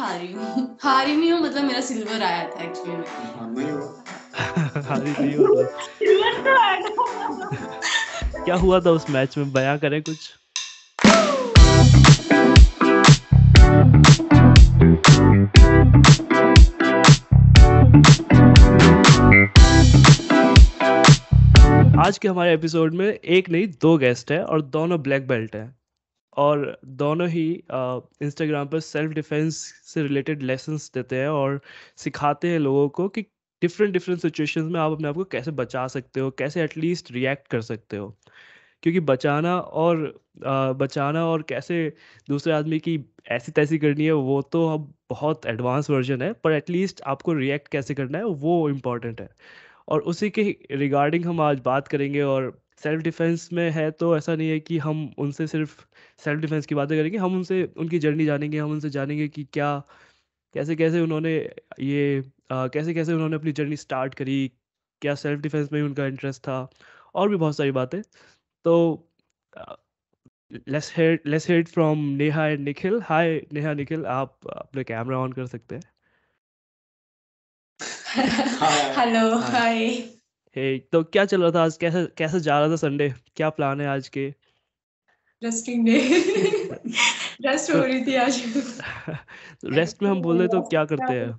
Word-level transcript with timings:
हारी 0.00 0.32
हूँ। 0.32 0.78
हारी 0.82 1.16
नहीं 1.16 1.30
हूँ 1.32 1.40
मतलब 1.40 1.64
मेरा 1.64 1.80
सिल्वर 1.80 2.22
आया 2.22 2.44
था 2.48 2.62
एक्चुअली 2.64 2.92
में। 2.92 3.04
हाँ 3.36 3.48
नहीं 3.50 3.70
हुआ। 3.70 4.82
हारी 4.88 5.10
नहीं 5.10 5.34
हो 5.36 5.64
सिल्वर 5.98 6.42
तो 6.44 6.56
आया 6.60 6.76
क्या 8.44 8.54
हुआ 8.56 8.80
था 8.80 8.90
उस 8.90 9.08
मैच 9.10 9.36
में? 9.38 9.52
बयां 9.52 9.78
करें 9.78 10.02
कुछ। 10.02 10.30
आज 21.98 22.18
के 22.18 22.28
हमारे 22.28 22.52
एपिसोड 22.54 22.94
में 22.94 23.06
एक 23.06 23.48
नहीं 23.50 23.66
दो 23.82 23.96
गेस्ट 23.98 24.30
हैं 24.32 24.42
और 24.42 24.62
दोनों 24.62 25.00
ब्लैक 25.02 25.26
बेल्ट 25.28 25.56
हैं। 25.56 25.79
और 26.36 26.78
दोनों 26.84 27.28
ही 27.28 27.44
इंस्टाग्राम 28.22 28.68
पर 28.68 28.80
सेल्फ 28.80 29.12
डिफेंस 29.12 29.56
से 29.86 30.02
रिलेटेड 30.02 30.42
लेसन्स 30.42 30.90
देते 30.94 31.16
हैं 31.16 31.28
और 31.28 31.60
सिखाते 31.96 32.48
हैं 32.48 32.58
लोगों 32.58 32.88
को 32.90 33.08
कि 33.08 33.22
डिफरेंट 33.62 33.92
डिफरेंट 33.92 34.20
सिचुएशंस 34.20 34.70
में 34.72 34.80
आप 34.80 34.92
अपने 34.92 35.08
आप 35.08 35.14
को 35.14 35.24
कैसे 35.26 35.50
बचा 35.52 35.86
सकते 35.88 36.20
हो 36.20 36.30
कैसे 36.32 36.62
एटलीस्ट 36.62 37.10
रिएक्ट 37.12 37.48
कर 37.48 37.60
सकते 37.62 37.96
हो। 37.96 38.08
क्योंकि 38.82 39.00
बचाना 39.02 39.58
और 39.60 40.04
अ, 40.46 40.72
बचाना 40.72 41.24
और 41.26 41.42
कैसे 41.42 41.78
दूसरे 42.28 42.52
आदमी 42.52 42.78
की 42.80 42.98
ऐसी 43.30 43.52
तैसी 43.52 43.78
करनी 43.78 44.04
है 44.04 44.12
वो 44.12 44.40
तो 44.42 44.66
अब 44.68 44.92
बहुत 45.10 45.46
एडवांस 45.46 45.90
वर्जन 45.90 46.22
है 46.22 46.32
पर 46.34 46.52
एटलीस्ट 46.52 47.00
आपको 47.06 47.32
रिएक्ट 47.34 47.68
कैसे 47.68 47.94
करना 47.94 48.18
है 48.18 48.24
वो 48.24 48.68
इंपॉर्टेंट 48.70 49.20
है। 49.20 49.28
और 49.88 50.00
उसी 50.02 50.30
के 50.30 50.42
रिगार्डिंग 50.72 51.26
हम 51.26 51.40
आज 51.40 51.60
बात 51.64 51.88
करेंगे 51.88 52.22
और 52.22 52.50
सेल्फ 52.80 53.02
डिफेंस 53.02 53.48
में 53.52 53.70
है 53.70 53.90
तो 53.92 54.16
ऐसा 54.16 54.34
नहीं 54.36 54.48
है 54.50 54.58
कि 54.60 54.78
हम 54.80 55.04
उनसे 55.18 55.46
सिर्फ़ 55.46 55.80
सेल्फ 56.20 56.40
डिफेंस 56.40 56.66
की 56.66 56.74
बातें 56.74 56.96
करेंगे 56.98 57.18
हम 57.18 57.34
उनसे 57.34 57.62
उनकी 57.76 57.98
जर्नी 57.98 58.24
जानेंगे 58.26 58.58
हम 58.58 58.70
उनसे 58.70 58.90
जानेंगे 58.90 59.28
कि 59.30 59.44
क्या 59.52 59.72
कैसे 60.54 60.76
कैसे 60.76 61.00
उन्होंने 61.00 61.34
ये 61.80 62.18
अ, 62.50 62.66
कैसे 62.68 62.94
कैसे 62.94 63.12
उन्होंने 63.12 63.36
अपनी 63.36 63.52
जर्नी 63.52 63.76
स्टार्ट 63.78 64.14
करी 64.14 64.48
क्या 65.02 65.14
सेल्फ 65.16 65.40
डिफेंस 65.40 65.72
में 65.72 65.80
ही 65.80 65.86
उनका 65.86 66.06
इंटरेस्ट 66.06 66.42
था 66.42 66.58
और 67.14 67.28
भी 67.28 67.36
बहुत 67.36 67.56
सारी 67.56 67.70
बातें। 67.72 68.00
तो 68.64 68.74
let's 70.68 70.90
hear 70.96 71.18
let's 71.26 71.48
hear 71.48 71.64
from 71.66 72.04
Neha 72.16 72.46
and 72.46 72.60
Nikhil 72.60 73.00
hi 73.04 73.36
Neha 73.52 73.74
Nikhil 73.74 74.06
आप 74.12 74.38
अपने 74.56 74.84
कैमरा 74.84 75.18
ऑन 75.18 75.32
कर 75.32 75.46
सकते 75.48 75.74
हैं। 75.76 75.82
हेलो. 78.96 79.36
हाय 79.42 80.19
हे 80.56 80.78
तो 80.78 81.04
क्या 81.04 81.24
चल 81.24 81.42
रहा 81.42 81.50
था 81.50 81.64
आज? 81.64 81.76
कैसे 81.76 82.06
कैसे 82.06 82.40
जा 82.40 82.60
रहा 82.60 82.68
था 82.68 82.76
संडे 82.76 83.14
क्या 83.36 83.50
प्लान 83.50 83.80
है 83.80 83.86
आज 83.86 84.08
के? 84.08 84.34
रेस्टिंग 85.42 85.86
डे 85.86 85.98
रेस्ट 87.40 87.70
हो 87.70 87.78
रही 87.78 88.06
थी 88.06 88.14
आज। 88.14 88.42
रेस्ट 89.64 90.02
में 90.02 90.10
हम 90.10 90.22
बोले 90.22 90.48
तो 90.48 90.62
क्या 90.62 90.84
करते 90.84 91.12
हैं? 91.12 91.32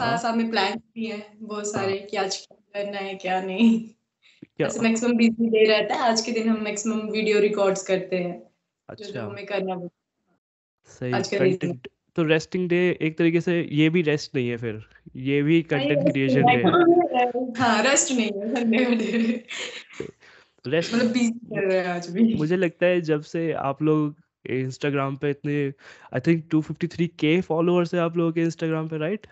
साथ 0.00 0.18
साथ 0.18 0.36
में 0.36 0.50
प्लान 0.50 0.78
भी 0.94 1.06
है 1.06 1.32
बहुत 1.36 1.72
सारे 1.72 1.98
कि 1.98 2.16
आज 2.16 2.36
क्या 2.36 2.82
करना 2.82 2.98
है 2.98 3.14
क्या 3.14 3.40
नहीं। 3.40 3.90
ऐसे 4.60 4.80
मैक्सिमम 4.80 5.16
बिज़ी 5.16 5.46
डे 5.46 5.64
रहता 5.64 5.94
है 5.94 6.00
आज 6.00 6.20
के 6.20 6.32
दिन 6.32 6.48
हम 6.48 6.62
मैक्सिमम 6.62 7.00
वीडियो 7.00 7.40
रिकॉर्ड्स 7.40 7.82
करते 7.82 8.16
हैं। 8.16 8.50
अच्छा। 8.88 9.22
हमें 9.22 9.46
करना 9.46 9.88
सही। 10.84 11.12
आज 11.12 11.28
का 11.34 11.44
है। 11.44 11.95
तो 12.16 12.22
रेस्टिंग 12.22 12.68
डे 12.68 12.98
एक 13.02 13.18
तरीके 13.18 13.40
से 13.40 13.68
ये 13.72 13.90
भी 13.90 14.02
रेस्ट 14.02 14.34
नहीं 14.34 14.48
है 14.48 14.56
फिर। 14.56 14.84
ये 15.16 15.42
भी 15.42 15.62
कंटेंट 15.62 16.12
क्रिएशन 16.12 16.48
है। 16.48 16.56
है। 16.56 17.90
रेस्ट 17.90 18.12
नहीं 18.12 18.26
है 18.26 18.54
संडे 18.54 18.84
रेस्ट 20.66 20.94
मतलब 20.94 21.12
बिज़ी 21.12 21.30
कर 21.30 21.68
रहे 21.68 21.78
हैं 21.78 21.86
आज 21.86 22.10
भी। 22.10 22.34
मुझे 22.34 22.56
लगता 22.56 22.86
है 22.86 23.00
जब 23.00 23.20
से 23.22 23.52
आप 23.52 23.82
लोग 23.82 24.16
इंस्टाग्राम 24.46 25.16
पे 25.16 25.30
इतने 25.30 25.72
आई 26.14 26.20
थिंक 26.20 26.48
253 26.54 27.06
के 27.06 27.40
फॉलोअर्स 27.40 27.94
है 27.94 28.00
आप 28.00 28.16
लोगों 28.16 28.32
के 28.32 28.40
इंस्टाग्राम 28.40 28.88
पे 28.88 28.98
राइट 28.98 29.26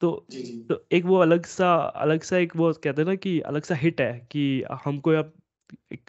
तो 0.00 0.26
तो 0.68 0.86
एक 0.92 1.04
वो 1.04 1.16
अलग 1.16 1.46
सा 1.46 1.74
अलग 1.74 2.22
सा 2.22 2.36
एक 2.38 2.56
वो 2.56 2.72
कहते 2.72 3.02
हैं 3.02 3.08
ना 3.08 3.14
कि 3.14 3.40
अलग 3.40 3.62
सा 3.62 3.74
हिट 3.74 4.00
है 4.00 4.28
कि 4.30 4.64
हमको 4.84 5.10
अब 5.10 5.32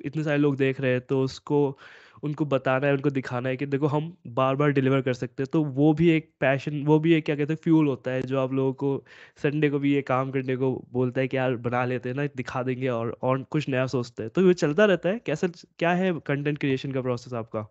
इतने 0.06 0.24
सारे 0.24 0.38
लोग 0.38 0.58
देख 0.58 0.82
रहे 0.82 0.92
हैं 0.92 1.02
तो 1.02 1.22
उसको 1.22 1.78
उनको 2.24 2.46
बताना 2.48 2.88
है 2.88 2.94
उनको 2.94 3.10
दिखाना 3.12 3.50
है 3.50 3.58
कि 3.58 3.66
देखो 3.68 3.88
हम 3.88 4.16
बार 4.32 4.56
बार 4.56 4.72
डिलीवर 4.72 5.02
कर 5.02 5.14
सकते 5.16 5.44
हैं। 5.44 5.50
तो 5.52 5.64
वो 5.66 5.94
भी 5.94 6.10
एक 6.12 6.32
पैशन 6.40 6.84
वो 6.86 7.00
भी 7.00 7.14
एक 7.14 7.26
क्या 7.26 7.36
कहते 7.36 7.54
हैं 7.54 7.60
फ्यूल 7.64 7.88
होता 7.88 8.12
है 8.12 8.22
जो 8.24 8.40
आप 8.40 8.54
लोगों 8.54 8.74
को 8.76 9.04
संडे 9.38 9.70
को 9.70 9.80
भी 9.80 9.94
ये 9.94 10.02
काम 10.04 10.32
करने 10.32 10.56
को 10.58 10.72
बोलता 10.92 11.22
है 11.22 11.28
कि 11.28 11.38
यार 11.38 11.56
बना 11.60 11.84
लेते 11.86 12.10
हैं 12.10 12.16
ना 12.16 12.26
दिखा 12.36 12.64
देंगे 12.64 12.88
और 12.90 13.18
और 13.24 13.44
कुछ 13.48 13.70
नया 13.70 13.86
सोचते 13.88 14.24
हैं। 14.24 14.30
तो 14.32 14.42
ये 14.44 14.54
चलता 14.56 14.86
रहता 14.86 15.10
है। 15.10 15.20
कैसे 15.22 15.48
क्या 15.80 15.94
है 15.96 16.12
कंटेंट 16.26 16.58
क्रिएशन 16.60 16.92
का 16.92 17.02
प्रोसेस 17.02 17.34
आपका? 17.36 17.68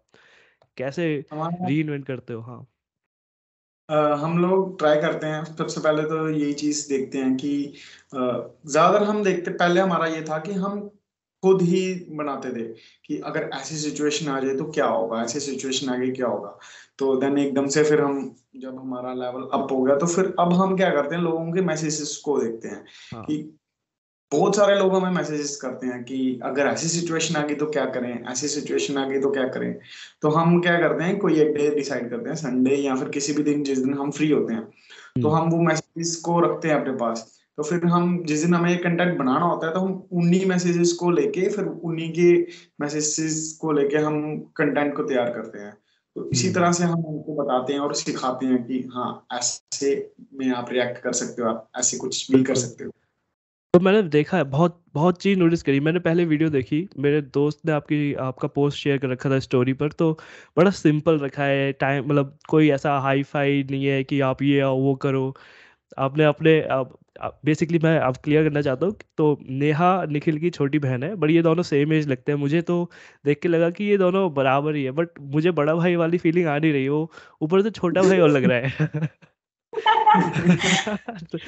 कैसे 0.77 1.09
री 1.61 1.81
इन्वेंट 1.81 2.07
करते 2.07 2.33
हो? 2.33 2.41
हाँ। 2.43 2.67
अ, 3.89 3.95
हम 4.17 4.39
लोग 4.39 4.79
ट्राई 4.79 4.97
करते 5.01 5.27
हैं। 5.27 5.45
सबसे 5.47 5.81
पहले 5.81 6.03
तो 6.05 6.29
यही 6.31 6.53
चीज़ 6.55 6.89
देखते 6.89 7.19
हैं 7.19 7.35
कि 7.37 7.51
अ, 8.13 8.19
ज़्यादातर 8.67 9.03
हम 9.05 9.23
देखते 9.25 9.51
पहले 9.55 9.81
हमारा 9.81 10.07
ये 10.09 10.23
था 10.25 10.39
कि 10.41 10.53
हम 10.55 10.79
खुद 11.45 11.63
ही 11.63 11.81
बनाते 12.11 12.51
थे 12.51 12.63
कि 13.07 13.21
अगर 13.25 13.51
ऐसी 13.55 13.77
सिचुएशन 13.77 14.31
आ 14.31 14.39
जाए 14.41 14.55
तो 14.57 14.65
क्या 14.65 14.87
होगा? 14.87 15.23
ऐसी 15.23 15.41
सिचुएशन 15.41 15.89
आ 15.89 15.97
गई 15.97 16.11
क्या 16.11 16.27
होगा? 16.27 16.59
तो 16.99 17.17
देन 17.17 17.39
एकदम 17.39 17.67
से 17.67 17.85
फिर 17.85 18.01
हम 18.01 18.35
जब 18.57 18.79
हमारा 18.79 19.13
लेवल 19.15 19.49
अप 19.53 19.73
हो 19.73 19.83
गया 19.83 19.97
तो 19.97 20.07
फिर 20.07 20.35
अब 20.41 20.53
हम 20.53 20.77
क्या 20.77 20.91
करते 20.91 21.15
हैं? 21.15 21.23
लोगों 21.23 21.53
के 21.53 21.61
मैसेजेस 21.63 22.17
को 22.25 22.39
देखते 22.39 22.69
हैं 22.69 22.85
हाँ। 23.15 23.25
कि 23.25 23.37
बहुत 24.33 24.57
सारे 24.57 24.75
लोग 24.79 24.95
हमें 24.95 25.11
मैसेजेस 25.11 25.57
करते 25.57 25.87
हैं 25.87 26.03
कि 26.05 26.41
अगर 26.43 26.67
ऐसी 26.67 26.89
सिचुएशन 26.89 27.37
आ 27.37 27.47
गई 27.47 27.55
तो 27.55 27.67
क्या 27.67 27.85
करें? 27.85 28.25
ऐसी 28.31 28.49
सिचुएशन 28.49 28.99
आ 28.99 29.09
गई 29.09 29.21
तो 29.21 29.31
क्या 29.31 29.49
करें? 29.49 29.79
तो 30.23 30.29
हम 30.29 30.61
क्या 30.61 30.79
करते 30.81 31.05
हैं? 31.05 31.19
कोई 31.19 31.41
एक 31.41 31.55
डे 31.55 31.71
डिसाइड 31.75 32.11
करते 32.11 32.29
हैं 32.29 32.37
संडे 32.37 32.77
या 32.77 32.95
फिर 32.95 33.09
किसी 33.09 33.33
भी 33.33 33.43
दिन 33.43 33.63
जिस 33.65 33.79
दिन 33.79 33.95
हम 33.95 34.11
फ्री 34.11 34.31
होते 34.31 34.55
हैं 34.55 34.65
तो 35.23 35.29
हम्म 35.29 35.43
हम 35.43 35.51
वो 35.51 35.63
मैसेजेस 35.63 36.17
को 36.17 36.41
रखते 36.41 36.69
हैं 36.69 36.81
अपने 36.81 36.93
पास। 36.93 37.44
तो 37.57 37.63
फिर 37.63 37.85
हम 37.87 38.25
जिस 38.25 38.45
दिन 38.45 38.55
हमें 38.55 38.79
कंटेंट 38.79 39.19
बनाना 39.19 39.45
होता 39.45 39.67
है 39.67 39.73
तो 39.73 39.81
हम 39.81 40.09
उन्हीं 40.13 40.47
मैसेजेस 40.47 40.93
को 40.93 41.11
लेके 41.11 41.49
फिर 41.49 41.65
उन्हीं 41.65 42.13
के 42.13 42.47
मैसेजेस 42.81 43.59
को 43.61 43.73
लेके 43.73 43.97
हम 43.97 44.41
कंटेंट 44.57 44.97
को 44.97 45.03
तैयार 45.03 45.31
करते 45.31 45.59
हैं। 45.59 45.77
तो 46.17 46.31
इसी 46.31 46.47
हम्म। 46.47 46.55
तरह 46.55 46.73
से 46.73 46.85
हम 46.85 47.05
उनको 47.05 47.45
बताते 47.45 47.73
हैं 47.73 47.81
और 47.81 47.95
सिखाते 47.95 48.47
हैं 48.47 48.65
कि 48.65 48.89
हाँ 48.95 49.27
ऐसे 49.33 50.13
में 50.35 50.51
आप 50.51 50.67
रिएक्ट 50.73 50.99
कर 50.99 51.13
सकते 51.13 51.43
हो 51.43 51.49
आप 51.49 51.71
ऐसे 51.79 51.97
कुछ 51.97 52.31
भी 52.33 52.43
कर 52.43 52.55
सकते 52.55 52.85
हो। 52.85 52.91
तो 53.75 53.81
मैंने 53.81 54.03
देखा 54.03 54.37
है 54.37 54.45
बहुत 54.45 54.85
बहुत 54.95 55.23
चीज़ 55.23 55.39
नोटिस 55.39 55.63
करी। 55.63 55.81
मैंने 55.81 55.99
पहले 55.99 56.25
वीडियो 56.25 56.51
देखी 56.51 56.89
मेरे 56.99 57.21
दोस्त 57.23 57.61
ने 57.67 57.73
आपकी 57.73 58.15
आपका 58.15 58.49
पोस्ट 58.49 58.79
शेयर 58.79 58.99
कर 58.99 59.09
रखा 59.09 59.31
था 59.31 59.39
स्टोरी 59.39 59.73
पर 59.73 59.93
तो 59.93 60.19
बड़ा 60.57 60.71
सिंपल 60.71 61.19
रखा 61.19 61.45
है 61.45 61.73
टाइम 61.73 62.05
मतलब 62.05 62.39
कोई 62.49 62.71
ऐसा 62.71 62.99
हाई 62.99 63.23
फाई 63.23 63.67
नहीं 63.71 63.85
है 63.85 64.05
कि 64.05 64.21
आप 64.21 64.43
ये 64.43 64.61
आओ 64.61 64.79
वो 64.79 64.95
करो। 64.95 65.35
आपने 65.99 66.25
अपने 66.25 66.63
आप 66.63 66.99
बेसिकली 67.23 67.79
मैं 67.79 67.99
आप 68.01 68.17
क्लियर 68.17 68.45
करना 68.45 68.63
चाहता 68.63 68.87
हूँ 68.87 68.95
तो 69.19 69.39
नेहा, 69.51 70.05
निखिल 70.05 70.39
की 70.39 70.51
छोटी 70.51 70.79
बहन 70.79 71.03
है 71.03 71.15
बट 71.15 71.31
ये 71.31 71.43
दोनों 71.43 71.63
सेम 71.63 71.93
एज 71.93 72.09
लगते 72.09 72.33
हैं। 72.33 72.39
मुझे 72.39 72.63
तो 72.63 72.91
देख 73.25 73.41
के 73.41 73.49
लगा 73.49 73.71
कि 73.71 73.85
ये 73.85 73.99
दोनों 73.99 74.35
बराबर 74.35 74.75
ही 74.75 74.85
है 74.85 74.91
बट 74.91 75.09
मुझे 75.21 75.51
बड़ा 75.51 75.75
भाई 75.75 75.97
वाली 75.97 76.19
फीलिंग 76.19 76.47
आ 76.47 76.59
नहीं 76.59 76.73
रही। 76.73 76.89
वो 76.89 77.11
ऊपर 77.43 77.63
से 77.63 77.71
छोटा 77.71 78.03
भाई 78.03 78.19
और 78.19 78.31
लग 78.31 78.45
रहा 78.45 78.59
है। 78.59 78.89
तो 81.33 81.39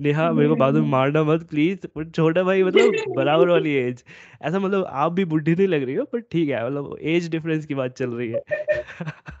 नेहा, 0.00 0.32
मेरे 0.32 0.48
को 0.48 0.56
बाद 0.56 0.74
में 0.74 0.90
मारना 0.90 1.22
मत 1.24 1.42
प्लीज़ 1.50 1.86
बट 1.96 2.14
छोटा 2.14 2.42
भाई 2.42 2.62
मतलब 2.62 3.14
बराबर 3.16 3.48
वाली 3.48 3.74
एज 3.74 4.04
ऐसा 4.42 4.58
मतलब 4.58 4.84
आप 4.84 5.12
भी 5.12 5.24
बुढ़ी 5.24 5.54
नहीं 5.54 5.68
लग 5.68 5.82
रही 5.82 5.94
हो 5.94 6.04
बट 6.14 6.24
ठीक 6.32 6.48
है 6.48 6.66
मतलब 6.66 6.98
एज 7.02 7.28
डिफरेंस 7.30 7.66
की 7.66 7.74
बात 7.74 7.96
चल 7.96 8.10
रही 8.10 8.30
है। 8.30 8.42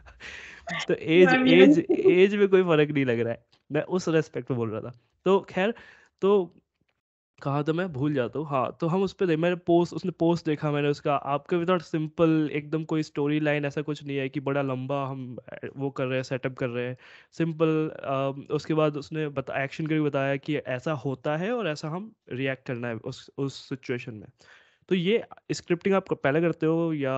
तो 0.88 0.94
एज 0.94 1.34
एज 1.34 1.78
एज 1.90 2.34
में 2.36 2.48
कोई 2.48 2.62
फ़र्क 2.64 2.90
नहीं 2.90 3.04
लग 3.04 3.20
रहा 3.20 3.32
है। 3.32 3.44
मैं 3.70 3.82
उस 3.84 4.08
रेस्पेक्ट 4.10 4.50
में 4.50 4.58
बोल 4.58 4.70
रहा 4.70 4.80
था। 4.82 4.92
तो 5.26 5.40
खैर 5.50 5.74
तो 6.22 6.54
कहा 7.42 7.62
था 7.62 7.72
मैं 7.72 7.88
भूल 7.92 8.14
जाता 8.14 8.38
हूँ। 8.38 8.46
हाँ 8.48 8.76
तो 8.80 8.86
हम 8.86 9.02
उस 9.02 9.12
पर 9.14 9.36
मैंने 9.36 9.56
पोस्ट 9.66 9.94
उसने 9.94 10.10
पोस्ट 10.12 10.46
देखा 10.46 10.70
मैंने 10.72 10.88
उसका 10.88 11.14
आपके 11.16 11.56
विदाउट 11.56 11.82
सिंपल 11.82 12.50
एकदम 12.52 12.84
कोई 12.84 13.02
स्टोरी 13.02 13.40
लाइन 13.40 13.64
ऐसा 13.64 13.82
कुछ 13.82 14.02
नहीं 14.04 14.16
है 14.18 14.28
कि 14.28 14.40
बड़ा 14.40 14.62
लंबा 14.62 15.04
हम 15.06 15.36
वो 15.76 15.90
कर 15.90 16.06
रहे 16.06 16.18
हैं 16.18 16.22
सेटअप 16.24 16.54
कर 16.58 16.68
रहे 16.68 16.86
हैं। 16.88 16.96
सिंपल 17.32 18.46
उसके 18.52 18.74
बाद 18.74 18.96
उसने 18.96 19.28
बता 19.30 19.62
एक्शन 19.64 19.86
करके 19.86 20.00
बताया 20.00 20.36
कि 20.38 20.56
ऐसा 20.58 20.92
होता 21.04 21.36
है 21.36 21.52
और 21.52 21.68
ऐसा 21.68 21.88
हम 21.88 22.12
रिएक्ट 22.32 22.66
करना 22.66 22.88
है 22.88 22.96
उस 22.96 23.30
उस 23.38 23.68
सिचुएशन 23.68 24.14
में। 24.14 24.28
तो 24.88 24.94
ये 24.94 25.24
स्क्रिप्टिंग 25.52 25.94
आप 25.94 26.12
पहले 26.14 26.40
करते 26.40 26.66
हो 26.66 26.92
या 26.94 27.14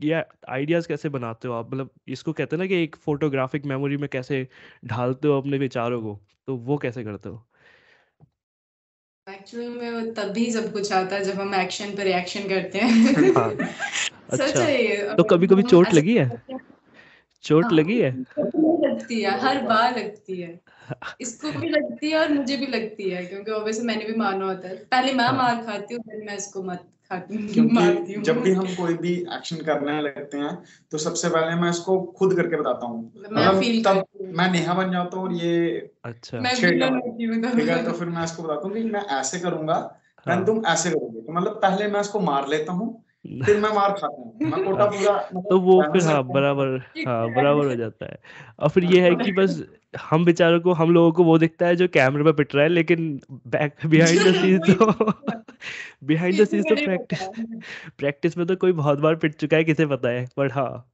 या 0.00 0.24
आइडियाज़ 0.48 0.88
कैसे 0.88 1.08
बनाते 1.08 1.48
हो 1.48 1.54
आप? 1.54 1.66
मतलब 1.74 1.90
इसको 2.08 2.32
कहते 2.32 2.56
हैं 2.56 2.58
ना 2.58 2.66
कि 2.66 2.82
एक 2.82 2.96
फोटोग्राफिक 2.96 3.64
मेमोरी 3.64 3.96
में 3.96 4.08
कैसे 4.08 4.46
ढालते 4.84 5.28
हो 5.28 5.40
अपने 5.40 5.58
विचारों 5.58 6.02
को 6.02 6.18
तो 6.46 6.56
वो 6.56 6.76
कैसे 6.78 7.04
करते 7.04 7.28
हो? 7.28 7.44
एक्चुअली 9.26 9.68
में 9.68 9.90
वो 9.90 10.00
तभी 10.12 10.50
सब 10.52 10.72
कुछ 10.72 10.92
आता 10.92 11.16
है 11.16 11.24
जब 11.24 11.40
हम 11.40 11.54
एक्शन 11.54 11.90
पर 11.96 12.02
रिएक्शन 12.02 12.48
करते 12.48 12.78
हैं। 12.78 13.32
हाँ 13.34 13.50
सच 14.30 14.40
अच्छा। 14.40 14.60
है 14.60 15.16
तो 15.16 15.24
कभी 15.24 15.46
कभी 15.46 15.62
चोट 15.62 15.92
लगी 15.94 16.16
है? 16.16 16.30
चोट 17.44 17.64
हाँ 17.64 17.72
लगी 17.72 18.00
है? 18.00 18.10
लगती 18.82 19.20
है 19.22 19.38
हर 19.40 19.62
बार 19.62 19.98
लगती 19.98 20.40
है। 20.40 20.60
इसको 21.20 21.50
भी 21.52 21.68
लगती 21.68 22.10
है 22.10 22.18
और 22.18 22.32
मुझे 22.32 22.56
भी 22.56 22.66
लगती 22.66 23.10
है 23.10 23.24
क्योंकि 23.26 23.50
ऑब्वियसली 23.50 23.86
मैंने 23.86 24.04
भी 24.04 24.14
मारना 24.14 24.46
होता 24.46 24.68
है। 24.68 24.76
पहले 24.86 25.12
मैं 25.12 25.24
हाँ। 25.24 25.36
मार 25.36 25.64
खाती 25.66 25.94
हूँ 25.94 26.02
फिर 26.02 26.24
मैं 26.26 26.36
इसको 26.36 26.62
मत 26.62 26.88
क्योंकि 27.12 28.14
जब 28.20 28.40
भी 28.40 28.52
हम 28.52 28.66
कोई 28.66 28.94
भी 28.94 29.12
एक्शन 29.12 29.56
करने 29.56 30.02
लगते 30.02 30.38
हैं 30.38 30.62
तो 30.92 30.98
सबसे 30.98 31.28
पहले 31.28 31.54
मैं 31.54 31.70
इसको 31.70 32.02
खुद 32.02 32.34
करके 32.36 32.56
बताता 32.56 32.86
हूँ। 32.86 33.12
मतलब 33.18 33.62
तब 33.84 34.04
मैं 34.22 34.52
नेहा 34.52 34.74
बन 34.74 34.92
जाता 34.92 35.16
हूँ 35.16 35.26
और 35.26 35.32
ये 35.32 35.90
अच्छा। 36.04 36.42
ठीक 36.42 37.68
है 37.68 37.84
तो 37.84 37.92
फिर 37.92 38.08
मैं 38.08 38.24
इसको 38.24 38.42
बताता 38.42 38.68
हूँ 38.68 38.74
कि 38.74 38.84
मैं 38.84 39.06
ऐसे 39.06 39.40
करूँगा 39.40 39.98
हाँ. 40.26 40.44
तुम 40.44 40.66
ऐसे 40.66 40.90
करोगे। 40.90 41.20
तो 41.20 41.32
मतलब 41.32 41.52
पहले 41.52 41.88
मैं 41.88 42.00
इसको 42.00 42.20
मार 42.20 42.48
लेता 42.48 42.72
हूँ 42.72 43.04
फिर 43.44 43.56
मैं 43.56 43.70
मार 43.74 43.92
खाता 43.92 44.06
हूँ। 44.06 44.34
मैं 44.40 44.64
कोटा 44.64 44.84
पूरा 44.90 45.14
मतलब 45.14 45.48
तो 45.50 45.60
वो 45.60 45.82
फिर 45.82 46.02
हाँ 46.02 46.22
बराबर 46.24 46.76
हाँ 47.06 47.32
बराबर 47.32 47.66
हो 47.66 47.74
जाता 47.74 48.06
है। 48.06 48.18
और 48.58 48.68
फिर 48.68 48.84
ये 48.84 49.00
है 49.00 49.14
कि 49.14 49.32
बस 49.32 49.62
हम 50.10 50.24
बेचारों 50.24 50.60
को 50.60 50.72
हम 50.72 50.90
लोगों 50.94 51.12
को 51.12 51.24
वो 51.24 51.38
दिखता 51.38 51.66
है 51.66 51.76
जो 51.76 51.88
कैमरे 51.88 52.24
पे 52.24 52.32
पिट 52.32 52.54
रहा 52.54 52.64
है 52.64 52.70
लेकिन 52.70 53.20
बैक 53.30 53.74
बिहाइंड 53.86 54.20
द 54.20 54.32
सीन्स 54.32 54.70
तो 54.70 54.86
बिहाइंड 56.04 56.40
द 56.40 56.44
सीन्स 56.44 56.66
तो 56.66 56.76
प्रैक्टिस 56.84 57.28
प्रैक्टिस 57.98 58.36
में 58.38 58.46
तो 58.46 58.56
कोई 58.56 58.72
बहुत 58.72 58.98
बार 58.98 59.16
पिट 59.16 59.34
चुका 59.34 59.56
है 59.56 59.64
किसे 59.64 59.86
पता 59.86 60.08
है? 60.08 60.28
बट 60.38 60.52
हाँ। 60.52 60.90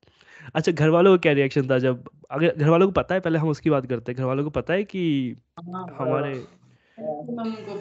अच्छा 0.55 0.73
घर 0.73 0.89
वालों 0.89 1.13
का 1.13 1.21
क्या 1.23 1.33
रिएक्शन 1.33 1.69
था 1.71 1.79
जब 1.79 2.09
अगर 2.31 2.55
घर 2.57 2.69
वालों 2.69 2.87
को 2.89 2.93
पता 2.93 3.15
है 3.15 3.21
पहले 3.21 3.39
हम 3.39 3.49
उसकी 3.49 3.71
बात 3.71 3.87
करते 3.87 4.13
हैं। 4.13 4.19
घर 4.19 4.25
वालों 4.25 4.45
को 4.45 4.51
पता 4.51 4.75
है 4.75 4.85
कि 4.85 5.37
हाँ, 5.61 5.87
हमारे 5.99 6.35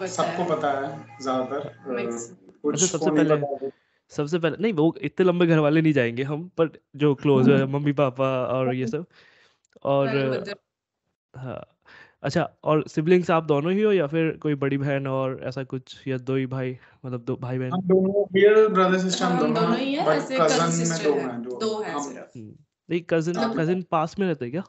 सबको 0.08 0.44
पता 0.46 0.72
है 0.72 1.18
ज़्यादातर। 1.22 1.68
अच्छा 2.74 2.86
सबसे 2.88 3.12
पहले 3.12 3.70
सबसे 4.12 4.40
पहले 4.40 4.58
नहीं 4.62 4.74
वो 4.74 4.94
इतने 5.02 5.26
लंबे 5.26 5.48
घर 5.48 5.60
वाले 5.60 5.82
नहीं 5.82 5.94
जाएँगे 5.94 6.24
हम 6.24 6.48
पर 6.58 6.70
जो 6.96 7.14
क्लोज 7.16 7.50
है 7.50 7.66
मम्मी 7.68 7.92
पापा 7.94 8.30
और 8.48 8.74
ये 8.74 8.88
सब। 8.88 9.06
और 9.86 10.16
हाँ। 11.34 11.73
अच्छा 12.24 12.44
और 12.64 12.88
सिबलिंग्स 12.88 13.32
आप 13.32 13.44
दोनों 13.44 13.72
ही 13.74 13.82
हो 13.82 13.92
या 13.92 14.08
फिर 14.08 14.38
कोई 14.38 14.56
बड़ी 14.56 14.78
बहन 14.78 15.08
और 15.08 15.40
ऐसा 15.44 15.64
कुछ 15.64 16.08
या 16.08 16.18
दो 16.18 16.36
ही 16.36 16.46
भाई 16.46 16.78
मतलब 17.06 17.24
दो 17.26 17.36
भाई 17.36 17.60
बहन? 17.60 17.72
दोनों 17.72 18.74
ब्रदर 18.74 19.00
सिस्टर 19.00 19.26
हम 19.26 19.38
दोनों 19.40 19.78
ही 19.78 19.94
हैं 19.94 20.06
बट 20.06 20.22
कज़न 20.40 20.76
में 20.90 21.04
दो 21.04 21.14
हैं 21.16 21.42
दो 21.44 21.80
हैं 21.80 22.00
सिर्फ़। 22.00 22.38
हम्म, 22.38 22.56
नहीं 22.90 23.02
कज़न 23.10 23.40
कज़न 23.58 23.82
पास 23.92 24.20
में 24.20 24.28
रहते 24.28 24.50
क्या? 24.52 24.64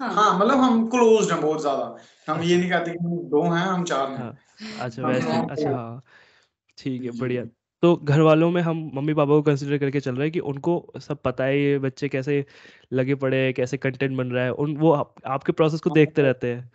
हाँ, 0.00 0.10
हाँ 0.14 0.38
मतलब 0.38 0.58
हम 0.58 0.88
क्लोज 0.90 1.30
हैं 1.32 1.40
बहुत 1.40 1.60
ज़्यादा। 1.60 1.84
हम 2.28 2.42
ये 2.42 2.56
नहीं 2.56 2.70
कहते 2.70 2.90
कि 2.90 2.98
हम 2.98 3.16
दो 3.28 3.42
हैं 3.42 3.66
हम 3.66 3.84
चार 3.84 4.08
हैं। 4.08 4.16
हाँ, 4.16 4.38
अच्छा 4.78 5.02
वैसे 5.02 5.38
अच्छा 5.40 5.70
हाँ 5.70 6.02
ठीक 6.78 7.04
है 7.04 7.10
बढ़िया। 7.10 7.44
तो 7.82 7.94
घर 7.96 8.20
वालों 8.20 8.50
में 8.50 8.60
हम 8.62 8.90
मम्मी 8.94 9.14
पापा 9.14 9.34
को 9.34 9.42
कंसिडर 9.42 9.78
करके 9.78 10.00
चल 10.00 10.14
रहे 10.14 10.26
हैं 10.26 10.32
कि 10.32 10.40
उनको 10.52 10.74
सब 11.00 11.20
पता 11.24 11.44
है 11.44 11.58
ये 11.60 11.78
बच्चे 11.78 12.08
कैसे 12.08 12.44
लगे 12.92 13.14
पड़े 13.14 13.44
हैं 13.44 13.52
कैसे 13.54 13.76
कंटेंट 13.76 14.16
बन 14.16 14.30
रहा 14.30 14.44
है 14.44 14.52
उन 14.54 14.76
वो 14.76 14.92
आप, 14.92 15.14
आपके 15.26 15.52
प्रोसेस 15.52 15.80
को 15.80 15.90
देखते 15.90 16.22
रहते 16.22 16.54
हैं। 16.54 16.70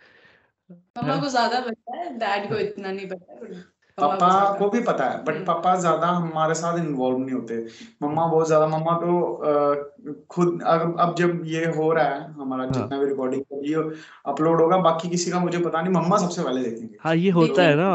मम्मा 0.98 1.16
को 1.16 1.28
ज़्यादा 1.28 1.60
पता 1.60 1.96
है 1.96 2.18
डैड 2.18 2.48
को 2.48 2.56
इतना 2.58 2.92
नहीं 2.92 3.08
पता 3.08 3.60
पापा 3.98 4.28
को 4.58 4.68
भी 4.70 4.80
पता 4.82 5.04
है 5.04 5.22
बट 5.24 5.44
पापा 5.46 5.74
ज़्यादा 5.76 6.06
हमारे 6.08 6.54
साथ 6.54 6.78
इन्वॉल्व 6.78 7.18
नहीं 7.18 7.34
होते। 7.34 7.56
मम्मा 8.02 8.26
बहुत 8.26 8.46
ज़्यादा 8.46 8.66
मम्मा 8.66 8.92
तो 8.98 10.22
खुद 10.30 10.62
अब 10.66 10.96
अब 11.00 11.14
जब 11.16 11.42
ये 11.46 11.64
हो 11.66 11.92
रहा 11.92 12.04
है 12.04 12.32
हमारा 12.34 12.64
हाँ. 12.64 12.72
जितना 12.72 12.98
भी 12.98 13.06
रिकॉर्डिंग 13.06 13.42
ये 13.64 13.82
अपलोड 14.26 14.60
होगा 14.60 14.76
बाकी 14.86 15.08
किसी 15.08 15.30
का 15.30 15.40
मुझे 15.40 15.58
पता 15.58 15.82
नहीं 15.82 15.92
मम्मा 15.94 16.18
सबसे 16.18 16.42
पहले 16.42 16.62
देखेंगे। 16.62 16.96
हाँ 17.00 17.14
ये 17.16 17.30
होता 17.32 17.62
है 17.62 17.74
ना 17.76 17.90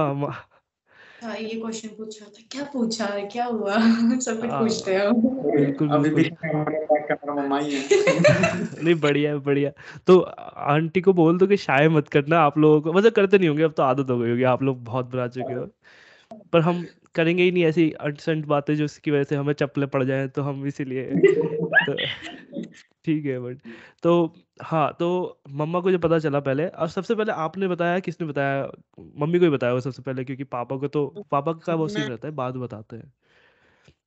हाँ 1.24 1.38
ये 1.38 1.50
क्वेश्चन 1.50 1.88
पूछा 1.88 2.26
था 2.26 2.42
क्या 2.52 2.64
पूछा 2.64 3.06
है 3.06 3.28
क्या 3.28 3.46
हुआ? 3.46 3.76
सब 4.20 4.42
कुछ 4.42 4.50
हाँ, 4.50 4.64
पूछते 4.64 4.96
हो। 4.96 5.12
बिल्कुल 5.52 5.90
अभी 5.90 6.10
भी 6.10 6.32
नहीं 8.84 8.96
बढ़िया 8.96 9.32
है 9.32 9.40
बढ़िया। 9.40 9.72
तो 10.08 10.20
आंटी 10.20 11.02
को 11.02 11.14
बोल 11.14 11.38
दो 11.38 11.48
कि 11.48 11.58
शायद 11.58 11.92
मत 11.92 12.08
करना 12.08 12.40
आप 12.40 12.58
लोगों 12.58 12.82
को 12.82 12.94
मतलब 12.94 13.12
करते 13.12 13.38
नहीं 13.38 13.50
होंगे 13.50 13.64
अब 13.64 13.72
तो 13.72 13.84
आदत 13.84 14.10
हो 14.10 14.20
गई 14.20 14.30
होगी 14.30 14.44
आप 14.44 14.64
लोग 14.64 14.84
बहुत 14.84 15.06
बना 15.06 15.28
चुके 15.28 15.54
हो। 15.54 15.70
पर 16.54 16.62
हम 16.62 16.88
करेंगे 17.16 17.44
ही 17.44 17.52
नहीं 17.52 17.66
ऐसी 17.66 17.92
अनसेंट 17.92 18.46
बातें 18.46 18.76
जो 18.76 18.86
इसकी 18.86 19.12
वजह 19.12 19.24
से 19.24 19.36
हमें 19.36 19.54
चप्पलें 19.54 19.90
पड़ 19.90 20.04
जाए 20.04 20.28
तो 20.28 20.42
हम 20.42 20.68
इसीलिए 20.68 21.16
तो 21.86 21.94
ठीक 23.08 23.26
है 23.26 23.40
बट 23.40 23.60
तो 24.04 24.12
हाँ 24.64 24.92
तो 25.00 25.08
मम्मा 25.52 25.80
को 25.80 25.92
जब 25.92 26.02
पता 26.02 26.20
चला 26.20 26.40
पहले 26.40 26.68
और 26.68 26.90
सबसे 26.90 27.16
पहले 27.16 27.32
आपने 27.32 27.68
बताया 27.68 28.00
किसने 28.00 28.28
बताया? 28.28 28.64
मम्मी 29.18 29.40
को 29.40 29.46
ही 29.46 29.52
बताया 29.52 29.74
वो 29.74 29.82
सबसे 29.82 30.02
पहले 30.02 30.24
क्योंकि 30.24 30.44
पापा 30.44 30.78
को 30.78 30.88
तो 30.88 31.06
पापा 31.32 31.54
का 31.66 31.76
वो 31.76 31.88
सीन 31.88 32.08
रहता 32.08 32.28
है 32.28 32.34
बाद 32.36 32.56
बताते 32.58 32.96
हैं। 32.96 33.12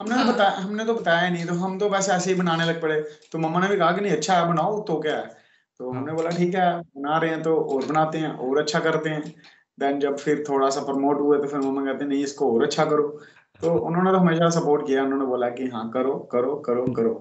हमने 0.00 0.16
तो 0.24 0.32
बताया 0.32 0.50
हमने 0.50 0.84
तो 0.84 0.94
बताया 0.94 1.30
नहीं 1.30 1.46
तो 1.46 1.54
हम 1.54 1.78
तो 1.78 1.88
बस 1.90 2.08
ऐसे 2.08 2.30
ही 2.32 2.36
बनाने 2.38 2.64
लग 2.64 2.80
पड़े। 2.82 3.00
तो 3.32 3.38
मम्मा 3.38 3.60
ने 3.60 3.68
भी 3.68 3.76
कहा 3.76 3.92
कि 3.92 4.00
नहीं 4.00 4.12
अच्छा 4.12 4.34
है 4.34 4.48
बनाओ 4.48 4.80
तो 4.82 4.98
क्या 5.00 5.16
है? 5.16 5.26
तो 5.80 5.92
हाँ। 5.92 6.00
हमने 6.00 6.12
बोला 6.12 6.30
ठीक 6.30 6.54
है 6.54 6.70
बना 6.80 7.18
रहे 7.18 7.30
हैं 7.30 7.42
तो 7.42 7.56
और 7.56 7.86
बनाते 7.86 8.18
हैं 8.18 8.30
और 8.38 8.58
अच्छा 8.58 8.80
करते 8.80 9.10
हैं। 9.10 9.22
देन 9.80 10.00
जब 10.00 10.16
फिर 10.18 10.44
थोड़ा 10.48 10.70
सा 10.70 10.80
प्रमोट 10.80 11.20
हुए 11.20 11.38
तो 11.38 11.48
फिर 11.48 11.60
मम्मा 11.60 11.84
कहते 11.84 12.04
हैं 12.04 12.10
नहीं 12.10 12.24
इसको 12.24 12.52
और 12.54 12.62
अच्छा 12.62 12.84
करो। 12.84 13.20
तो 13.62 13.70
उन्होंने 13.78 14.10
तो 14.12 14.18
हमेशा 14.18 14.48
सपोर्ट 14.50 14.86
किया 14.86 15.02
उन्होंने 15.04 15.24
बोला 15.26 15.48
कि 15.50 15.66
हाँ 15.68 15.88
करो 15.90 16.14
करो 16.32 16.54
करो 16.66 16.84
करो। 16.94 17.12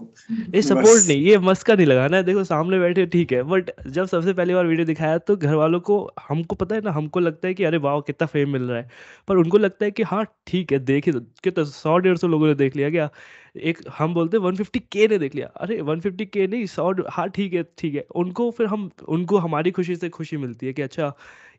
ये 0.55 0.61
सपोर्ट 0.61 1.07
नहीं 1.07 1.17
ये 1.17 1.37
मस्का 1.37 1.75
नहीं 1.75 1.85
लगाना 1.85 2.17
है 2.17 2.23
देखो 2.23 2.43
सामने 2.43 2.79
बैठे 2.79 3.05
ठीक 3.05 3.31
है 3.33 3.41
बट 3.43 3.71
जब 3.87 4.05
सबसे 4.05 4.33
पहली 4.33 4.53
बार 4.53 4.65
वीडियो 4.65 4.85
दिखाया 4.85 5.17
तो 5.17 5.35
घर 5.37 5.55
वालों 5.55 5.79
को 5.79 5.99
हमको 6.29 6.55
पता 6.55 6.75
है 6.75 6.81
ना 6.81 6.91
हमको 6.91 7.19
लगता 7.19 7.47
है 7.47 7.53
कि 7.53 7.63
अरे 7.63 7.77
वाह 7.77 7.99
कितना 8.01 8.25
फेम 8.25 8.49
मिल 8.49 8.63
रहा 8.63 8.77
है। 8.77 8.89
पर 9.27 9.37
उनको 9.37 9.57
लगता 9.57 9.85
है 9.85 9.91
कि 9.91 10.03
हाँ 10.03 10.23
ठीक 10.47 10.71
है 10.71 10.79
देखे 10.79 11.11
तो 11.11 11.19
कितना 11.43 11.63
सौ 11.63 11.97
डेढ़ 11.97 12.17
सौ 12.17 12.27
लोगों 12.27 12.47
ने 12.47 12.55
देख 12.55 12.75
लिया 12.75 12.89
क्या? 12.89 13.09
एक 13.55 13.79
हम 13.97 14.13
बोलते 14.13 14.37
वन 14.37 14.55
फिफ्टी 14.55 14.79
के 14.91 15.07
ने 15.07 15.17
देख 15.19 15.35
लिया। 15.35 15.47
अरे 15.57 15.79
वन 15.83 15.99
फिफ्टी 15.99 16.25
के 16.27 16.47
नहीं 16.47 16.65
सौ 16.67 16.91
हाँ 17.09 17.27
ठीक 17.29 17.53
है 17.53 17.63
ठीक 17.77 17.95
है। 17.95 18.05
उनको 18.15 18.49
फिर 18.51 18.67
हम 18.67 18.89
उनको 19.09 19.37
हमारी 19.39 19.71
खुशी 19.71 19.95
से 19.95 20.09
खुशी 20.09 20.37
मिलती 20.37 20.65
है 20.67 20.73
कि 20.73 20.81
अच्छा 20.81 21.13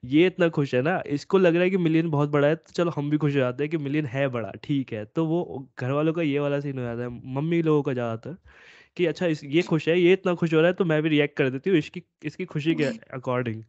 ये 0.07 0.27
इतना 0.27 0.49
खुश 0.51 0.75
है 0.75 0.83
ना 0.83 1.03
इसको 1.09 1.39
लग 1.39 1.55
रहा 1.55 1.63
है 1.65 1.71
कि 1.71 1.77
मिलियन 1.79 2.11
बहुत 2.11 2.29
बड़ा 2.31 2.49
है 2.49 2.55
तो 2.57 2.73
चलो 2.75 2.91
हम 2.91 3.11
भी 3.11 3.17
खुश 3.19 3.35
हो 3.35 3.39
जाते 3.39 3.65
हैं 3.65 3.71
कि 3.71 3.79
मिलियन 3.79 4.07
है 4.07 4.27
बड़ा 4.29 4.53
ठीक 4.65 4.93
है। 4.93 5.05
तो 5.07 5.27
वो 5.27 5.69
घर 5.81 5.91
वालों 5.91 6.13
का 6.13 6.23
ये 6.23 6.39
वाला 6.39 6.61
सीन 6.61 6.79
हो 6.79 6.85
जाता 6.85 7.03
है 7.03 7.09
मम्मी 7.35 7.63
लोगों 7.63 7.83
का 7.83 7.93
ज़्यादातर 7.93 8.37
कि 8.97 9.07
अच्छा 9.07 9.27
इस 9.27 9.43
ये 9.45 9.63
खुश 9.63 9.89
है 9.89 9.99
ये 10.01 10.13
इतना 10.13 10.35
खुश 10.35 10.55
हो 10.55 10.59
रहा 10.61 10.67
है 10.69 10.73
तो 10.75 10.85
मैं 10.85 11.03
भी 11.03 11.09
रिएक्ट 11.09 11.37
कर 11.39 11.51
देती 11.51 11.71
हूँ 11.71 11.79
इसकी 11.79 12.03
इसकी 12.25 12.45
खुशी 12.47 12.75
के 12.75 12.85
अकॉर्डिंग 13.15 13.63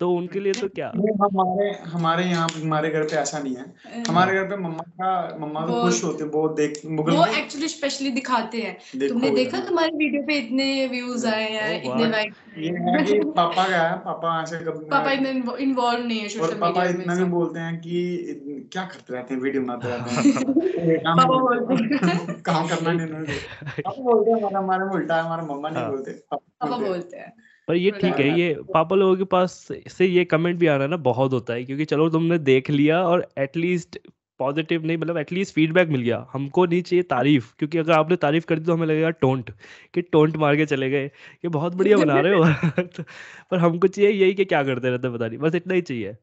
तो 0.00 0.10
उनके 0.12 0.40
लिए 0.40 0.52
तो 0.52 0.68
क्या? 0.68 0.88
हमारे 1.22 1.70
हमारे 1.92 2.24
यहाँ 2.24 2.46
हमारे 2.54 2.90
घर 2.90 3.02
पे 3.02 3.16
ऐसा 3.16 3.38
नहीं 3.38 3.56
है। 3.56 4.02
हमारे 4.08 4.34
घर 4.34 4.44
पे 4.44 4.56
मम्मा 4.56 4.84
का 5.00 5.36
मम्मा 5.40 5.60
तो 5.66 5.82
खुश 5.82 6.02
होते 6.04 6.24
हैं 6.24 6.30
वो 6.30 6.48
देख 6.58 6.80
मुगल 6.90 7.16
वो 7.16 7.26
एक्चुअली 7.38 7.68
स्पेशली 7.68 8.10
दिखाते 8.10 8.60
हैं। 8.62 9.08
तुमने 9.08 9.30
देखा 9.30 9.60
तुम्हारे 9.60 9.96
वीडियो 9.96 10.22
पे 10.22 10.38
इतने 10.38 10.86
व्यूज़ 10.86 11.26
आए 11.26 11.48
हैं 11.50 11.82
इतने 11.82 12.08
लाइक 12.10 12.34
ये 12.58 12.70
है? 12.70 13.04
कि 13.04 13.18
पापा 13.38 13.68
का 13.68 13.82
है 13.82 13.96
पापा 13.98 14.40
ऐसे 14.42 14.58
कभी 14.64 14.84
पापा 14.86 15.12
इतने 15.12 15.30
इन्वॉल्व 15.62 16.06
नहीं 16.06 16.20
है 16.20 16.28
सोशल 16.28 16.44
मीडिया 16.44 16.60
पापा 16.60 16.84
इतना 16.84 17.14
भी 17.14 17.24
बोलते 17.24 17.60
हैं 17.60 17.76
कि 17.80 18.68
क्या 18.72 18.84
करते 18.84 19.14
रहते 19.14 19.34
हैं 19.34 19.40
वीडियो 19.40 19.62
बनाते 19.62 19.88
रहते 19.88 20.28
हैं। 20.28 20.98
पापा 21.04 21.38
बोलते 21.38 21.74
हैं। 22.06 22.40
काम 22.42 22.68
करना 22.68 22.92
नहीं 22.92 23.06
पापा 23.84 24.02
बोलते 24.02 24.30
हैं 24.30 24.36
हमारा 24.38 24.58
हमारे 24.58 24.90
उल्टा 24.96 25.16
है 25.16 25.22
हमारा 25.22 25.42
मम्मा 25.44 25.68
नहीं 25.68 25.82
हाँ। 25.82 25.90
बोलते। 25.90 26.12
पापा 26.30 26.76
बोलते 26.76 27.16
हैं। 27.16 27.32
पर 27.68 27.76
ये 27.76 27.90
ठीक 27.92 28.18
है 28.20 28.28
ये 28.30 28.54
पापा 28.74 28.96
लोगों 28.96 29.16
के 29.16 29.24
पास 29.26 29.52
से 29.88 30.06
ये 30.06 30.24
कमेंट 30.24 30.58
भी 30.58 30.66
आ 30.66 30.74
रहा 30.76 30.84
है 30.84 30.90
ना 30.90 30.96
बहुत 31.04 31.32
होता 31.32 31.54
है 31.54 31.64
क्योंकि 31.64 31.84
चलो 31.84 32.08
तुमने 32.10 32.38
देख 32.40 32.70
लिया 32.70 33.00
और 33.04 33.26
एटलीस्ट 33.38 33.98
पॉजिटिव 34.40 34.84
नहीं 34.86 34.96
मतलब 34.98 35.16
एटलीस्ट 35.18 35.54
फीडबैक 35.54 35.88
मिल 35.88 36.00
गया। 36.02 36.26
हमको 36.32 36.64
नहीं 36.66 36.82
चाहिए 36.82 37.02
तारीफ़ 37.04 37.52
क्योंकि 37.58 37.78
अगर 37.78 37.92
आपने 37.92 38.16
तारीफ़ 38.16 38.46
कर 38.46 38.58
दी 38.58 38.64
तो 38.64 38.72
हमें 38.74 38.86
लगेगा 38.86 39.10
टोंट 39.16 39.50
कि 39.94 40.02
टोंट 40.02 40.36
मार 40.36 40.56
के 40.56 40.66
चले 40.66 40.90
गए। 40.90 41.08
कि 41.42 41.48
बहुत 41.48 41.74
बढ़िया 41.74 41.98
बना 41.98 42.20
रहे 42.20 42.32
हो। 42.32 42.44
तो, 42.82 43.02
पर 43.50 43.58
हमको 43.58 43.88
चाहिए 43.88 44.10
यही 44.12 44.34
कि 44.34 44.44
क्या 44.44 44.62
करते 44.64 44.90
रहते 44.90 45.10
पता 45.10 45.26
नहीं 45.28 45.38
बस 45.38 45.54
इतना 45.54 45.74
ही 45.74 45.80
चाहिए। 45.82 46.16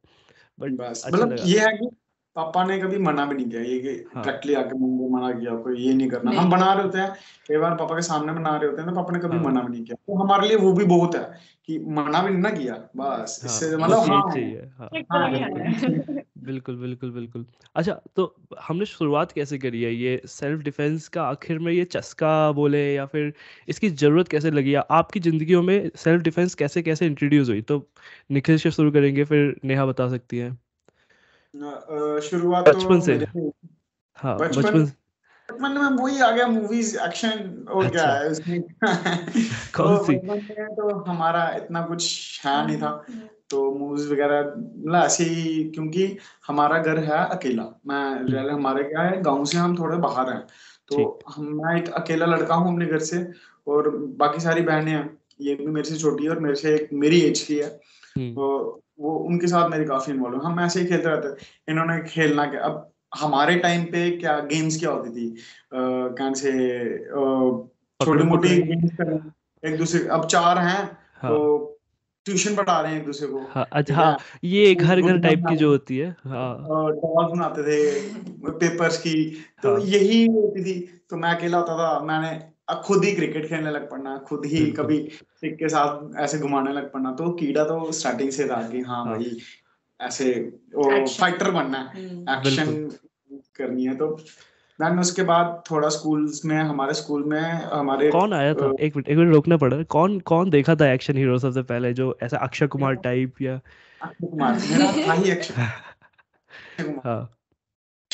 बट 0.59 0.79
अच्छा 1.03 1.25
मतलब 1.25 1.35
ये 1.45 1.59
है 1.61 1.73
कि 1.73 1.89
पापा 2.35 2.63
ने 2.63 2.77
कभी 2.79 2.97
मना 2.97 3.25
भी 3.25 3.35
नहीं 3.35 3.49
किया 3.49 3.61
ये 3.61 3.79
कि 3.79 3.89
डायरेक्टली 3.89 4.53
हाँ। 4.53 4.63
आके 4.63 4.77
मुँह 4.77 5.09
मना 5.19 5.31
किया 5.39 5.55
कोई 5.55 5.77
ये 5.77 5.93
नहीं 5.93 6.07
करना। 6.09 6.31
हम 6.31 6.49
बना 6.51 6.73
रहे 6.73 6.83
होते 6.83 6.99
हैं 6.99 7.11
कई 7.47 7.57
बार 7.57 7.75
पापा 7.75 7.95
के 7.95 8.01
सामने 8.01 8.33
बना 8.33 8.55
रहे 8.57 8.69
होते 8.69 8.81
हैं 8.81 8.89
तो 8.89 8.95
पापा 8.95 9.13
ने 9.13 9.19
कभी 9.19 9.37
हाँ। 9.37 9.43
मना 9.43 9.61
भी 9.61 9.71
नहीं 9.71 9.83
किया। 9.83 9.95
तो 9.95 10.23
हमारे 10.23 10.47
लिए 10.47 10.57
वो 10.57 10.73
भी 10.73 10.85
बहुत 10.85 11.15
है 11.15 11.23
कि 11.65 11.79
मना 11.89 12.21
भी 12.21 12.37
ना 12.37 12.49
किया 12.49 12.73
बस। 12.97 13.39
हाँ, 13.43 13.51
इससे 13.51 13.77
मतलब 13.77 13.97
हाँ, 13.97 14.21
चाहिए 14.33 14.71
हाँ, 14.79 14.89
हाँ, 15.11 15.29
बिल्कुल। 16.45 16.75
बिल्कुल 16.75 17.11
बिल्कुल 17.11 17.45
अच्छा 17.75 17.93
तो 18.15 18.25
हमने 18.61 18.85
शुरुआत 18.85 19.31
कैसे 19.31 19.57
करी 19.57 19.81
है? 19.83 19.93
ये 19.93 20.21
सेल्फ 20.25 20.61
डिफेंस 20.61 21.07
का 21.07 21.23
आखिर 21.23 21.59
में 21.59 21.71
ये 21.73 21.83
चस्का 21.85 22.51
बोले 22.51 22.83
या 22.95 23.05
फिर 23.05 23.33
इसकी 23.67 23.89
ज़रूरत 23.89 24.27
कैसे 24.27 24.51
लगी 24.51 24.71
है 24.71 24.83
आपकी 24.91 25.19
जिंदगियों 25.19 25.63
में 25.63 25.89
सेल्फ 25.95 26.21
डिफेंस 26.23 26.55
कैसे 26.55 26.81
कैसे 26.83 27.05
इंट्रोड्यूस 27.05 27.49
हुई? 27.49 27.61
तो 27.61 27.89
निखिल 28.31 28.57
से 28.57 28.71
शुरू 28.71 28.91
करेंगे 28.91 29.23
फिर 29.23 29.55
नेहा 29.65 29.85
बता 29.85 30.09
सकती 30.09 30.37
है। 30.37 30.64
शुरुआत 32.21 32.69
बचपन 32.69 32.99
तो 32.99 33.01
से 33.01 33.13
हाँ 34.15 34.37
बचपन 34.37 34.85
बचपन 35.51 35.71
में 35.71 36.03
वही 36.03 36.19
आ 36.19 36.31
गया 36.31 36.47
मूवीज़ 36.47 36.99
एक्शन 36.99 37.65
और 37.71 37.89
क्या 37.89 38.03
अच्छा। 38.03 38.19
है 38.19 38.29
उसमें। 38.29 38.61
कौन 39.75 40.03
सी? 40.03 40.15
तो 40.49 41.03
हमारा 41.03 41.53
इतना 41.55 41.81
कुछ 41.81 42.41
है 42.45 42.67
नहीं 42.67 42.77
था। 42.77 43.05
तो 43.49 43.71
मूवीज़ 43.71 44.13
वगैरह 44.13 44.41
मतलब 44.57 45.03
ऐसे 45.05 45.23
ही 45.23 45.63
क्योंकि 45.63 46.17
हमारा 46.47 46.77
घर 46.77 46.97
है 46.97 47.29
अकेला। 47.29 47.63
मैं 47.87 48.23
रियल 48.23 48.49
हमारे 48.49 48.83
क्या 48.83 49.01
है 49.01 49.21
गाँव 49.21 49.45
से 49.45 49.57
हम 49.57 49.79
थोड़े 49.79 49.97
बाहर 49.97 50.29
हैं। 50.29 50.41
तो 50.87 51.19
हम 51.35 51.45
मैं 51.45 51.81
एक 51.81 51.89
अकेला 51.89 52.25
लड़का 52.25 52.55
हूँ 52.55 52.73
अपने 52.73 52.85
घर 52.85 52.99
से 52.99 53.31
और 53.67 53.89
बाकी 53.97 54.39
सारी 54.39 54.61
बहनें 54.61 54.91
हैं। 54.91 55.17
ये 55.41 55.55
भी 55.55 55.65
मेरे 55.65 55.89
से 55.89 55.97
छोटी 55.97 56.23
है 56.23 56.29
और 56.29 56.39
मेरे 56.39 56.55
से 56.55 56.75
एक 56.75 56.89
मेरी 56.93 57.21
एज 57.21 57.41
की 57.41 57.55
है। 57.55 57.79
हम्म। 58.17 58.31
तो 58.31 58.81
वो 58.99 59.15
उनके 59.29 59.47
साथ 59.47 59.69
मेरी 59.69 59.85
काफ़ी 59.85 60.13
इन्वॉल्व 60.13 60.41
हम 60.41 60.59
ऐसे 60.59 60.79
ही 60.79 60.85
खेलते 60.85 61.09
रहते 61.09 61.71
इन्होंने 61.71 61.99
खेलना 62.09 62.45
क्या? 62.45 62.61
अब 62.61 62.91
हमारे 63.13 63.55
टाइम 63.59 63.83
पे 63.91 64.09
क्या 64.11 64.39
गेम्स 64.51 64.79
क्या 64.79 64.91
होती 64.91 65.09
थी? 65.09 65.35
कौन 65.73 66.33
से 66.33 66.51
छोटी 67.99 68.23
मोटी 68.23 68.61
गेम्स 68.61 69.23
एक 69.63 69.77
दूसरे 69.77 70.07
अब 70.07 70.25
चार 70.27 70.57
हैं 70.57 70.81
हाँ. 71.21 71.31
तो 71.31 71.71
ट्यूशन 72.25 72.55
पढ़ा 72.55 72.79
रहे 72.81 72.91
हैं 72.91 72.99
एक 72.99 73.05
दूसरे 73.05 73.27
को। 73.27 73.39
हाँ 73.49 73.65
अच्छा 73.71 73.95
हाँ 73.95 74.17
ये 74.43 74.73
घर 74.75 75.01
घर 75.01 75.17
टाइप 75.19 75.43
की 75.49 75.55
जो 75.55 75.69
होती 75.69 75.97
है 75.97 76.09
हाँ। 76.25 76.57
डॉल्स 76.67 77.31
बनाते 77.31 77.63
थे 77.63 78.51
पेपर्स 78.59 78.97
की। 78.97 79.13
तो 79.63 79.71
हाँ. 79.71 79.85
यही 79.85 80.25
होती 80.27 80.63
थी। 80.63 80.79
तो 81.09 81.17
मैं 81.17 81.29
अकेला 81.35 81.57
होता 81.57 81.77
था 81.77 81.99
मैंने 82.05 82.37
खुद 82.73 83.03
ही 83.03 83.11
क्रिकेट 83.11 83.49
खेलने 83.49 83.71
लग 83.71 83.91
पड़ना 83.91 84.17
खुद 84.17 84.45
ही 84.45 84.71
कभी 84.71 85.09
सिक 85.41 85.55
के 85.55 85.69
साथ 85.69 86.19
ऐसे 86.19 86.39
घुमाने 86.39 86.73
लग 86.73 86.91
पड़ना 86.91 87.11
तो 87.11 87.31
कीड़ा 87.31 87.63
तो 87.63 87.91
स्टार्टिंग 87.91 88.31
से 88.31 88.45
था 88.45 88.69
कि 88.69 88.81
हाँ, 88.81 89.05
हाँ। 89.05 89.13
भाई 89.13 89.37
ऐसे 90.01 90.53
वो 90.75 91.07
फाइटर 91.07 91.51
बनना 91.51 91.91
है। 91.95 92.05
एक्शन 92.21 92.61
हम्म। 92.61 92.89
करनी 93.55 93.85
है 93.85 93.95
तो। 93.95 94.07
देन 94.81 94.99
उसके 94.99 95.23
बाद 95.23 95.63
थोड़ा 95.71 95.89
स्कूल्स 95.89 96.45
में 96.45 96.57
हमारे 96.57 96.93
स्कूल 96.93 97.23
में 97.23 97.41
हमारे 97.51 98.09
कौन 98.11 98.33
आया 98.33 98.53
था? 98.53 98.73
एक 98.79 98.95
मिनट 98.95 99.09
एक 99.09 99.17
मिनट 99.17 99.33
रोकना 99.33 99.57
पड़ा 99.57 99.83
कौन 99.83 100.19
कौन 100.19 100.49
देखा 100.49 100.75
था 100.75 100.91
एक्शन 100.91 101.17
हीरो 101.17 101.37
सबसे 101.37 101.61
पहले 101.61 101.93
जो 101.93 102.17
ऐसा 102.23 102.37
अक्षय 102.37 102.67
कुमार 102.67 102.93
टाइप 102.93 103.33
या 103.41 103.59
अक्षय 104.01 104.27
कुमार 104.27 104.53
मेरा 104.53 105.07
भाई 105.07 105.31
अक्षय 105.31 105.53
हाँ। 107.05 107.31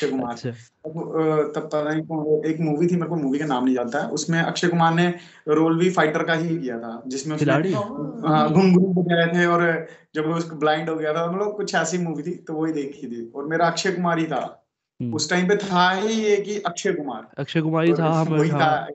अक्षय 0.02 0.18
कुमार। 0.18 0.34
अच्छा। 0.34 0.50
तब 0.50 1.58
पता 1.58 1.82
नहीं 1.84 2.52
एक 2.52 2.60
मूवी 2.60 2.88
थी 2.88 2.96
मेरे 2.96 3.08
को 3.08 3.16
मूवी 3.16 3.40
का 3.40 3.46
नाम 3.46 3.66
नहीं 3.66 3.76
जानता 3.76 4.00
उसमें 4.08 4.40
अक्षय 4.42 4.68
कुमार 4.68 4.94
ने 4.94 5.14
रोल 5.48 5.78
भी 5.80 5.90
फाइटर 5.90 6.24
का 6.24 6.34
ही 6.34 6.58
किया 6.58 6.80
था 6.80 7.04
जिसमें 7.08 7.38
खिलाड़ी? 7.38 7.74
हाँ 7.74 8.54
घुंघरू 8.54 8.86
बजाए 8.88 9.28
थे 9.28 9.46
और 9.46 9.88
जब 10.16 10.28
वो 10.28 10.34
उसको 10.34 10.56
ब्लाइंड 10.56 10.90
हो 10.90 10.96
गया 10.96 11.14
था 11.14 11.32
मतलब 11.32 11.56
कुछ 11.56 11.76
ऐसी 11.76 11.98
मूवी 11.98 12.24
थी 12.24 12.32
तो 12.32 12.54
वही 12.54 12.74
देखी 12.74 13.08
थी। 13.08 13.32
और 13.36 13.46
मेरा 13.46 13.68
अक्षय 13.68 13.92
कुमार 13.92 14.20
ही 14.20 14.26
था। 14.26 14.68
हम्म। 15.00 15.14
उस 15.14 15.30
टाइम 15.30 15.48
पे 15.48 15.56
था 15.56 15.90
ही 15.92 16.24
ये 16.24 16.38
कि 16.38 16.60
अक्षय 16.60 16.94
कुमार। 16.94 17.28
अक्षय 17.38 17.62
कुमार 17.62 17.86
ही 17.86 17.94
था 17.94 18.12
हमें 18.12 18.50
हाँ, 18.50 18.60
हाँ, 18.60 18.88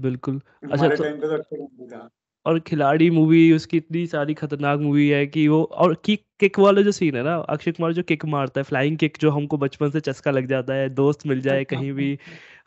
बिल्कुल। 0.00 0.40
अच्छा 0.72 0.88
तो, 0.88 2.19
और 2.46 2.58
खिलाड़ी 2.60 3.10
मूवी 3.10 3.52
उसकी 3.52 3.76
इतनी 3.76 4.06
सारी 4.06 4.34
खतरनाक 4.34 4.80
मूवी 4.80 5.08
है 5.08 5.26
कि 5.26 5.46
वो 5.48 5.62
और 5.64 5.94
किक 6.04 6.24
किक 6.40 6.58
वाला 6.58 6.82
जो 6.82 6.92
सीन 6.92 7.16
है 7.16 7.22
ना 7.22 7.34
अक्षय 7.48 7.72
कुमार 7.72 7.92
जो 7.92 8.02
किक 8.02 8.24
मारता 8.24 8.60
है 8.60 8.64
फ्लाइंग 8.64 8.96
किक 8.98 9.16
जो 9.20 9.30
हमको 9.30 9.56
बचपन 9.56 9.90
से 9.90 10.00
चस्का 10.00 10.30
लग 10.30 10.46
जाता 10.46 10.74
है 10.74 10.88
दोस्त 10.90 11.26
मिल 11.26 11.40
जाए 11.40 11.64
कहीं 11.64 11.92
भी 11.92 12.18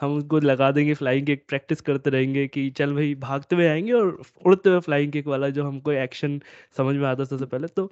हम 0.02 0.18
उसको 0.18 0.40
लगा 0.40 0.72
देंगे 0.72 0.94
फ्लाइंग 0.94 1.26
किक 1.26 1.46
प्रैक्टिस 1.48 1.82
करते 1.82 2.10
रहेंगे 2.10 2.48
कि 2.48 2.70
चल 2.70 2.94
भाई 2.94 3.16
भागते 3.16 3.56
हुए 3.56 3.68
आएँगे 3.68 3.92
और 3.92 4.22
उड़ते 4.46 4.70
हुए 4.70 4.80
फ्लाइंग 4.80 5.12
किक 5.12 5.28
वाला 5.28 5.50
जो 5.50 5.64
हमको 5.64 5.92
एक्शन 5.92 6.42
समझ 6.78 6.96
में 6.96 7.08
आता 7.08 7.24
सबसे 7.24 7.46
पहले 7.46 7.68
तो 7.68 7.92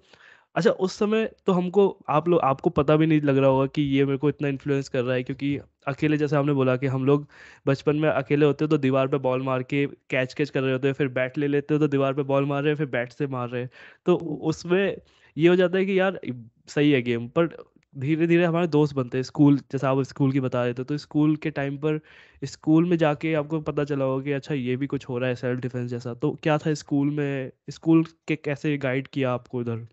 अच्छा 0.56 0.72
उस 0.72 0.94
समय 0.94 1.26
तो 1.46 1.54
हमको, 1.54 1.88
आप 2.10 2.28
लोग 2.28 2.40
आपको 2.44 2.70
पता 2.70 2.96
भी 2.98 3.06
नहीं 3.08 3.22
लग 3.22 3.38
रहा 3.38 3.50
होगा 3.50 3.66
कि 3.68 3.82
ये 3.82 4.06
मेरे 4.06 4.18
को 4.18 4.30
इतना 4.30 4.48
इन्फ्लुएंस 4.48 4.90
कर 4.90 5.04
रहा 5.04 5.16
है, 5.16 5.24
क्योंकि 5.24 5.58
अकेले 5.88 6.18
जैसे 6.18 6.36
हमने 6.36 6.54
बोला 6.54 6.76
कि 6.78 6.88
हम 6.88 7.06
लोग 7.06 7.28
बचपन 7.68 7.96
में 7.96 8.10
अकेले 8.10 8.46
होते 8.46 8.68
तो 8.68 8.78
दीवार 8.78 9.08
पे 9.08 9.18
बॉल 9.20 9.42
मार 9.42 9.64
के 9.64 9.86
कैच 10.10 10.34
कैच 10.34 10.50
कर 10.50 10.62
रहे 10.62 10.74
होते 10.74 10.88
हैं, 10.88 10.94
फिर 10.94 11.08
बैट 11.10 11.38
ले 11.38 11.48
लेते 11.48 11.74
हो 11.74 11.80
तो 11.80 11.88
दीवार 11.88 12.14
पे 12.14 12.24
बॉल 12.24 12.46
मार 12.46 12.64
रहे 12.64 12.76
फिर 12.76 12.88
बैट 12.88 13.12
से 13.14 13.28
मार 13.28 13.50
रहे 13.50 13.62
हैं। 13.62 13.70
तो 14.06 14.16
उसमें 14.16 14.96
ये 15.38 15.48
हो 15.48 15.56
जाता 15.56 15.78
है 15.78 15.86
कि 15.86 16.00
यार, 16.00 16.20
सही 16.68 16.92
है 16.92 17.02
गेम 17.02 17.28
पर 17.30 17.48
धीरे 17.96 18.28
धीरे 18.28 18.46
हमारे 18.46 18.68
दोस्त 18.68 18.96
बनते 18.96 19.18
हैं, 19.18 19.24
स्कूल, 19.24 19.58
जैसे 19.72 19.88
आप 19.88 20.02
स्कूल 20.04 20.32
की 20.32 20.40
बता 20.40 20.64
रहे 20.64 20.74
थे 20.74 20.84
तो 20.84 20.98
स्कूल 20.98 21.36
के 21.38 21.50
टाइम 21.52 21.78
पर, 21.78 22.00
स्कूल 22.44 22.86
में 22.86 22.98
जाके 22.98 23.34
आपको 23.36 23.60
पता 23.62 23.84
चला 23.86 24.06
होगा 24.06 24.24
कि 24.24 24.32
अच्छा 24.34 24.54
ये 24.56 24.76
भी 24.76 24.88
कुछ 24.88 25.08
हो 25.10 25.18
रहा 25.18 25.30
है 25.30 25.36
सेल्फ 25.36 25.60
डिफेंस 25.62 25.90
जैसा। 25.92 26.14
तो 26.16 26.32
क्या 26.44 26.58
था 26.58 26.74
स्कूल 26.76 27.10
में, 27.12 27.52
स्कूल 27.70 28.04
के 28.28 28.36
कैसे 28.38 28.78
गाइड 28.80 29.08
किया 29.08 29.34
आपको 29.34 29.60
उधर 29.60 29.88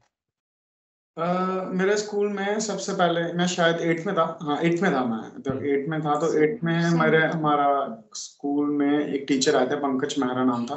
मेरे 1.19 1.97
स्कूल 1.97 2.29
में 2.29 2.59
सबसे 2.61 2.93
पहले 2.93 3.23
मैं 3.33 3.47
शायद 3.47 3.81
एट्थ 3.83 4.07
में 4.07 4.15
था। 4.17 4.39
हाँ 4.43 4.59
एट्थ 4.63 4.83
में 4.83 4.93
था 4.95 5.05
मैं। 5.05 5.43
तो 5.43 5.53
एट्थ 5.67 5.89
में 5.91 6.01
था 6.03 6.15
तो 6.21 6.33
एट्थ 6.39 6.63
में 6.65 6.91
मेरे, 6.91 7.25
हमारा 7.27 8.03
स्कूल 8.15 8.69
में 8.71 9.07
एक 9.07 9.25
टीचर 9.29 9.57
आए 9.57 9.67
थे, 9.67 9.77
पंकज 9.77 10.15
मेहरा 10.19 10.45
नाम 10.45 10.67
था। 10.67 10.77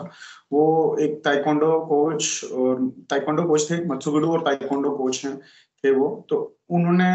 वो 0.51 0.97
एक 1.01 1.21
ताइकोंडो 1.25 1.79
कोच 1.79 2.51
और 2.53 2.87
ताइकोंडो 3.09 3.43
कोच 3.43 3.69
थे, 3.71 3.83
मत्सुगुडू 3.85 4.31
और 4.31 4.41
ताइकोंडो 4.41 4.91
कोच 4.91 5.25
हैं, 5.25 5.37
थे 5.83 5.91
वो। 5.91 6.25
तो 6.29 6.57
उन्होंने 6.69 7.11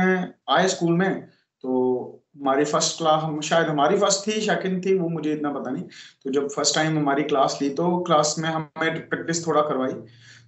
आए 0.49 0.69
स्कूल 0.69 0.93
में 0.93 1.21
तो 1.65 2.23
हमारी 2.39 2.65
फ़र्स्ट 2.65 2.99
क्लास 2.99 3.23
हम, 3.23 3.41
शायद 3.41 3.67
हमारी 3.67 3.99
फ़र्स्ट 3.99 4.27
थी 4.27 4.41
सेकंड 4.41 4.85
थी, 4.87 4.95
वो 4.99 5.09
मुझे 5.09 5.33
इतना 5.33 5.51
पता 5.53 5.71
नहीं। 5.71 5.85
तो 6.25 6.31
जब 6.31 6.49
फ़र्स्ट 6.49 6.75
टाइम 6.75 6.99
हमारी 6.99 7.23
क्लास 7.23 7.59
ली 7.63 7.71
तो 7.71 7.99
क्लास 7.99 8.35
में 8.39 8.49
हमें 8.49 9.09
प्रैक्टिस 9.09 9.47
थोड़ा 9.47 9.61
करवाई। 9.63 9.93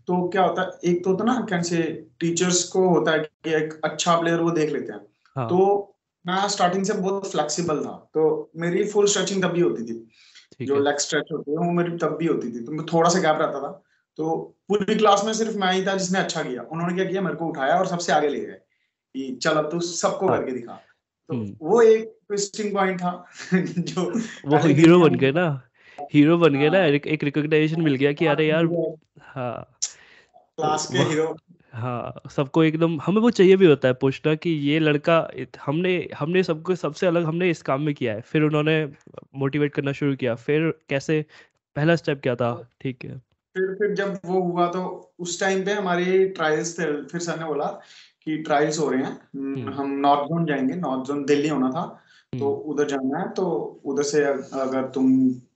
तो 0.09 0.29
क्या 0.29 0.43
होता 0.43 0.62
है 0.62 0.93
एक 0.93 1.05
तो 1.05 1.11
होता 1.11 1.25
ना 1.25 1.47
कैसे 1.50 2.07
टीचर्स 2.21 2.65
को 2.65 2.88
होता 2.88 3.12
है 3.12 3.19
कि 3.19 3.50
एक 3.50 3.81
अच्छा 3.85 4.21
प्लेयर 4.21 4.41
वो 4.41 4.50
देख 4.50 4.71
लेते 4.71 4.93
हैं। 4.93 5.00
हाँ. 5.37 5.49
तो 5.49 5.95
मैं 6.27 6.49
स्टार्टिंग 6.49 6.85
से 6.85 6.93
बहुत 6.93 7.31
फ्लेक्सिबल 7.31 7.81
था 7.81 8.11
तो 8.15 8.50
मेरी 8.57 8.85
फुल 8.85 9.07
स्ट्रेचिंग 9.07 9.43
तब 9.43 9.49
भी 9.49 9.61
होती 9.61 9.85
थी। 9.85 10.09
जो 10.67 10.81
लेग 10.81 10.97
स्ट्रेच 10.97 11.25
होती 11.33 11.50
है 11.50 11.57
वो 11.57 11.65
मेरी 11.65 11.97
तब 11.97 12.17
भी 12.17 12.27
होती 12.27 12.53
थी। 12.53 12.65
तो 12.65 12.73
मैं 12.73 12.87
थोड़ा 12.87 13.11
सा 13.11 13.19
गैप 13.19 13.38
रहता 13.38 13.61
था। 13.61 13.85
तो 14.17 14.57
पूरी 14.69 14.95
क्लास 14.95 15.25
में 15.25 15.33
सिर्फ़ 15.33 15.59
मैं 15.59 15.73
ही 15.73 15.87
था 15.87 15.95
जिसने 15.95 16.19
अच्छा 16.19 16.43
किया। 16.43 16.62
उन्होंने 16.62 16.95
क्या 16.95 17.05
किया 17.05 17.21
मेरे 17.23 17.37
को 17.37 17.47
उठाया 17.47 17.75
और 17.75 17.87
सबसे 17.87 18.12
आगे 18.12 18.29
ले 18.29 18.41
गए 18.41 18.59
कि 19.15 19.38
चल 19.43 19.50
अब 19.50 19.71
तू 19.71 19.81
सबको 19.81 20.29
हाँ. 20.29 20.38
करके 20.38 20.53
दिखा। 20.53 20.73
तो 21.29 21.35
हम्म। 21.35 21.57
वो 21.62 21.83
एक 21.83 22.05
ट्विस्टिंग 22.29 22.75
पॉइंट 22.75 23.00
था 23.00 23.27
जो 23.55 24.21
वो 24.47 24.59
हीरो 24.59 25.00
बन 25.00 25.15
गए 25.15 25.33
ना। 25.33 25.62
हीरो 26.15 26.38
बन 26.38 26.55
गया 26.55 26.71
ना 26.71 26.79
हाँ। 26.79 26.87
एक 26.87 27.25
रिकॉग्नाइजेशन 27.25 27.81
मिल 27.81 27.95
गया 27.95 28.12
कि 28.12 28.27
अरे 28.27 28.49
यार 28.49 28.95
हाँ। 29.21 29.77
क्लास 30.59 30.87
के 30.93 30.99
हीरो 30.99 31.37
हाँ 31.73 32.21
सबको 32.31 32.65
एकदम 32.65 33.00
हमें 33.00 33.21
वो 33.21 33.31
चाहिए 33.31 33.57
भी 33.57 33.67
होता 33.67 33.88
है 33.88 33.95
पूछना 33.95 34.35
कि 34.35 34.50
ये 34.50 34.79
लड़का 34.79 35.31
हमने 35.67 36.09
हमने 36.19 36.43
सबको 36.43 36.75
सबसे 36.75 37.07
अलग 37.07 37.25
हमने 37.25 37.50
इस 37.50 37.62
काम 37.62 37.83
में 37.83 37.95
किया 37.95 38.15
है। 38.15 38.21
फिर 38.21 38.43
उन्होंने 38.43 38.88
मोटिवेट 39.35 39.75
करना 39.75 39.93
शुरू 39.93 40.17
किया। 40.17 40.35
फिर 40.35 40.75
कैसे 40.88 41.25
पहला 41.77 41.97
स्टेप 41.97 42.21
क्या 42.23 42.35
था? 42.35 42.71
ठीक 42.81 43.05
है। 43.05 43.19
फिर 43.55 43.75
फिर 43.75 43.95
जब 43.95 44.19
वो 44.25 44.43
हुआ 44.43 44.67
तो 44.67 45.12
उस 45.19 45.41
टाइम 45.41 45.65
पे 45.65 45.73
हमारे 45.73 46.25
ट्रायल्स 46.29 46.81
थे। 46.81 46.85
फिर 46.85 47.21
सर 47.21 47.38
ने 47.38 47.45
बोला 47.45 47.67
कि 48.25 48.38
ट्रायल्स 48.38 48.79
हो 48.79 48.91
रहे 48.91 49.03
हैं। 49.03 49.21
हम्म। 49.35 49.73
हम 49.73 49.91
नॉर्थ 49.91 50.21
जोन 50.21 50.45
जाएँगे। 50.47 50.75
नॉर्थ 50.75 51.09
जोन 51.09 51.25
दिल्ली 51.25 51.49
होना 51.49 51.71
था। 51.71 52.03
तो 52.32 52.47
हम्म। 52.47 52.70
उधर 52.70 52.87
जाना 52.88 53.18
है 53.18 53.28
तो 53.35 53.44
उधर 53.85 54.02
से 54.02 54.23
अगर 54.25 54.88
तुम 54.94 55.06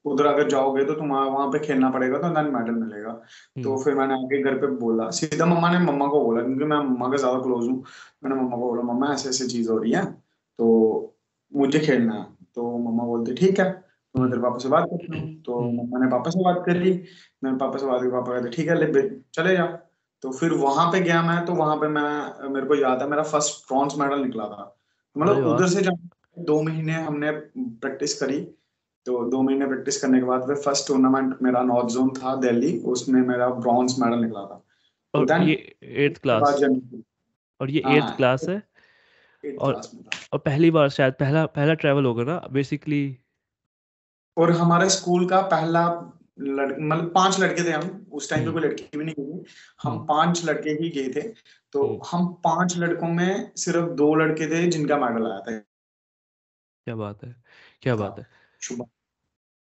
उधर 0.04 0.26
अगर 0.26 0.48
जाओगे 0.48 0.84
तो 0.84 0.94
तुम्हारा 0.94 1.30
वहाँ 1.30 1.48
पे 1.48 1.58
खेलना 1.58 1.90
पड़ेगा 1.90 2.18
तो 2.18 2.28
देन 2.34 2.46
मेडल 2.54 2.74
मिलेगा। 2.74 3.10
तो 3.12 3.70
हम्म। 3.70 3.82
फिर 3.82 3.94
मैंने 3.94 4.14
आके 4.14 4.42
घर 4.42 4.54
पे 4.58 4.66
बोला 4.76 5.08
सीधा 5.10 5.46
मम्मा 5.46 5.70
ने 5.70 5.78
मम्मा 5.80 6.06
को 6.06 6.20
बोला 6.24 6.42
क्योंकि 6.42 6.64
मैं 6.64 6.76
मम्मा 6.78 7.08
के 7.08 7.18
ज़्यादा 7.18 7.38
क्लोज 7.42 7.66
हूँ 7.68 7.76
मैंने 8.24 8.36
मम्मा 8.36 8.56
को 8.56 8.62
बोला 8.62 8.82
मम्मा 8.92 9.12
ऐसे 9.14 9.28
ऐसे 9.28 9.46
चीज़ 9.48 9.70
हो 9.70 9.76
रही 9.78 9.92
है 9.92 10.04
तो 10.58 10.68
मुझे 11.52 11.78
खेलना 11.80 12.14
है। 12.14 12.26
तो 12.54 12.78
मम्मा 12.78 13.04
बोलते 13.04 13.34
ठीक 13.34 13.60
है। 13.60 13.70
तो 13.70 14.20
मैं 14.20 14.28
तेरे 14.30 14.42
पापा 14.42 14.58
से 14.58 14.68
बात 14.68 14.88
करती 14.90 15.18
हूँ। 15.18 15.42
तो 15.42 15.58
हम्म। 15.60 15.76
मम्मा 15.76 15.98
ने 15.98 16.10
पापा 16.10 16.30
से 16.30 16.44
बात 16.44 16.62
कर 16.66 16.76
ली 16.76 16.92
मैंने 17.44 17.56
पापा 17.58 17.78
से 17.78 17.86
बात 17.86 18.02
की 18.02 18.08
पापा 18.10 18.32
कहते 18.32 18.50
ठीक 18.56 18.68
है 18.68 18.74
ले 18.76 19.08
चले 19.34 19.56
जा। 19.56 19.66
तो 20.22 20.30
फिर 20.32 20.52
वहाँ 20.56 20.86
पे 20.92 21.00
गया 21.00 21.22
मैं 21.22 21.44
तो 21.46 21.54
वहाँ 21.54 21.76
पे 21.76 21.88
मैं 21.90 22.48
मेरे 22.48 22.66
को 22.66 22.74
याद 22.76 23.02
है 23.02 23.08
मेरा 23.08 23.22
फ़र्स्ट 23.30 23.66
ब्रॉन्ज 23.68 23.94
मेडल 24.00 24.22
निकला 24.22 24.44
था। 24.46 24.74
मतलब 25.16 25.46
उधर 25.46 25.66
से 25.68 25.80
जब 25.82 26.08
दो 26.38 26.62
महीने 26.62 26.92
हमने 26.92 27.30
प्रैक्टिस 27.58 28.20
करी। 28.20 28.40
तो 29.06 29.30
दो 29.30 29.42
महीने 29.42 29.66
प्रैक्टिस 29.66 30.00
करने 30.02 30.18
के 30.18 30.24
बाद 30.24 30.46
फिर 30.46 30.56
फ़र्स्ट 30.56 30.88
टूर्नामेंट 30.88 31.36
मेरा 31.42 31.62
नॉर्थ 31.62 31.88
जोन 31.88 32.10
था 32.10 32.36
दिल्ली। 32.36 32.78
उसमें 32.78 33.20
मेरा 33.20 33.48
ब्रॉन्ज 33.48 33.96
मेडल 33.98 34.18
निकला 34.18 34.40
था। 34.40 34.64
और 35.14 35.26
तो 35.26 35.42
ये 35.42 35.76
एट्थ 35.82 36.22
क्लास 36.22 36.42
और 37.60 37.70
ये 37.70 37.78
एट्थ 37.78 38.04
हाँ, 38.04 38.16
क्लास 38.16 38.48
है? 38.48 38.62
और 39.60 39.80
और 40.32 40.38
पहली 40.38 40.70
बार 40.70 40.88
शायद 40.88 41.14
पहला 41.20 41.46
पहला 41.46 41.74
ट्रैवल 41.74 42.04
होगा 42.04 42.22
ना 42.22 42.48
बेसिकली 42.52 43.18
और 44.36 44.50
हमारे 44.50 44.88
स्कूल 44.90 45.26
का 45.28 45.40
पहला 45.40 45.88
मतलब 46.40 47.12
पाँच 47.14 47.40
लड़के 47.40 47.64
थे 47.64 47.70
हम। 47.70 48.06
उस 48.12 48.30
टाइम 48.30 48.42
पे 48.42 48.48
हम्म। 48.48 48.60
कोई 48.60 48.68
लड़की 48.68 48.98
भी 48.98 49.04
नहीं 49.04 49.14
गई 49.20 49.44
हम 49.82 49.92
हम्म। 49.92 50.06
पाँच 50.06 50.44
लड़के 50.44 50.70
ही 50.70 50.90
गए 50.90 51.08
थे। 51.08 51.34
तो 51.72 51.86
हम्म। 51.86 52.00
हम 52.10 52.26
पाँच 52.32 52.78
लड़कों 52.78 53.08
में 53.08 53.52
सिर्फ़ 53.56 53.86
दो 53.86 54.14
लड़के 54.14 54.46
थे 54.46 54.66
जिनका 54.66 54.96
मेडल 54.96 55.26
आया 55.26 55.40
था। 55.40 55.64
क्या 56.84 56.94
बात 56.96 57.24
है 57.24 57.36
क्या 57.82 57.96
बात 57.96 58.18
है। 58.18 58.26
शुभम। 58.60 58.84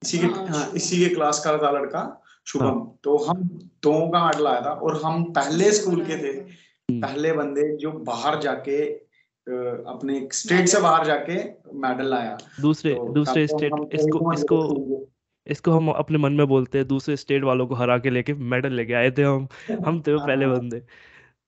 इसी 0.03 0.19
के 0.19 0.27
हाँ, 0.27 0.47
हाँ 0.47 0.71
इसी 0.75 1.09
के 1.09 1.15
क्लास 1.15 1.45
का 1.45 1.59
था 1.59 1.71
लड़का 1.71 2.23
शुभम। 2.47 2.67
हाँ। 2.67 2.99
तो 3.05 3.17
हम 3.17 3.43
दो 3.83 4.11
का 4.11 4.27
मेडल 4.27 4.47
आया 4.47 4.61
था 4.61 4.71
और 4.71 5.03
हम 5.05 5.25
पहले 5.33 5.73
स्कूल 5.73 6.05
के 6.05 6.17
थे। 6.17 6.39
हम्म। 6.39 7.01
पहले 7.01 7.33
बंदे 7.33 7.77
जो 7.77 7.93
बाहर 7.93 8.41
जाके 8.41 8.85
अपने 9.51 10.29
स्टेट 10.33 10.69
से 10.69 10.81
बाहर 10.81 11.07
जाके 11.07 11.35
मेडल 11.75 12.07
लाया। 12.07 12.39
दूसरे 12.61 12.95
तो 12.95 13.13
दूसरे 13.13 13.47
स्टेट 13.47 13.73
इसको 13.93 14.33
इसको 14.33 15.09
इसको 15.47 15.71
हम 15.71 15.89
अपने 15.89 16.19
मन 16.19 16.33
में 16.33 16.47
बोलते 16.47 16.79
हैं 16.79 16.87
दूसरे 16.89 17.17
स्टेट 17.17 17.45
वालों 17.45 17.67
को 17.67 17.75
हरा 17.75 17.99
के 17.99 18.11
लेके 18.11 18.35
मेडल 18.35 18.73
लेके 18.73 18.93
आए 18.93 19.11
थे 19.11 19.23
हम। 19.23 19.49
हम 19.87 20.01
थे 20.01 20.17
पहले 20.17 20.45
हाँ। 20.45 20.59
बंदे। 20.59 20.81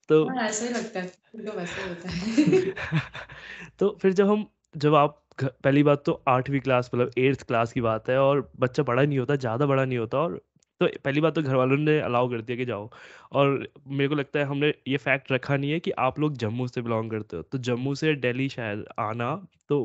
तो 0.08 0.40
ऐसा 0.40 0.64
ही 0.64 0.70
लगता 0.72 1.00
है। 1.00 1.06
तो 1.06 1.58
वैसे 1.58 1.88
होता 1.88 2.08
है। 2.08 2.74
तो 3.78 3.98
फिर 4.02 4.12
जब 4.12 4.28
हम 4.28 4.46
जब 4.76 4.94
आप 4.94 5.21
पहली 5.44 5.82
बात 5.82 6.02
तो 6.06 6.12
आठवीं 6.28 6.60
क्लास 6.60 6.90
मतलब 6.94 7.10
एट्थ 7.18 7.42
क्लास 7.42 7.72
की 7.72 7.80
बात 7.80 8.08
है 8.08 8.18
और 8.20 8.50
बच्चा 8.60 8.82
बड़ा 8.82 9.02
नहीं 9.02 9.18
होता 9.18 9.36
ज़्यादा 9.36 9.66
बड़ा 9.66 9.84
नहीं 9.84 9.98
होता 9.98 10.18
और 10.18 10.40
तो 10.80 10.86
पहली 11.04 11.20
बात 11.20 11.34
तो 11.34 11.42
घर 11.42 11.54
वालों 11.54 11.76
ने 11.78 11.98
अलाउ 12.00 12.28
कर 12.30 12.40
दिया 12.42 12.56
कि 12.56 12.64
जाओ। 12.64 12.88
और 13.32 13.66
मेरे 13.88 14.08
को 14.08 14.14
लगता 14.14 14.38
है 14.38 14.44
हमने 14.44 14.72
ये 14.88 14.96
फैक्ट 14.98 15.32
रखा 15.32 15.56
नहीं 15.56 15.70
है 15.72 15.80
कि 15.80 15.90
आप 16.00 16.18
लोग 16.20 16.36
जम्मू 16.36 16.66
से 16.68 16.82
बिलोंग 16.82 17.10
करते 17.10 17.36
हो। 17.36 17.42
तो 17.44 17.58
जम्मू 17.60 17.94
से 17.94 18.14
दिल्ली 18.16 18.48
शायद 18.48 18.84
आना 19.00 19.34
तो 19.68 19.84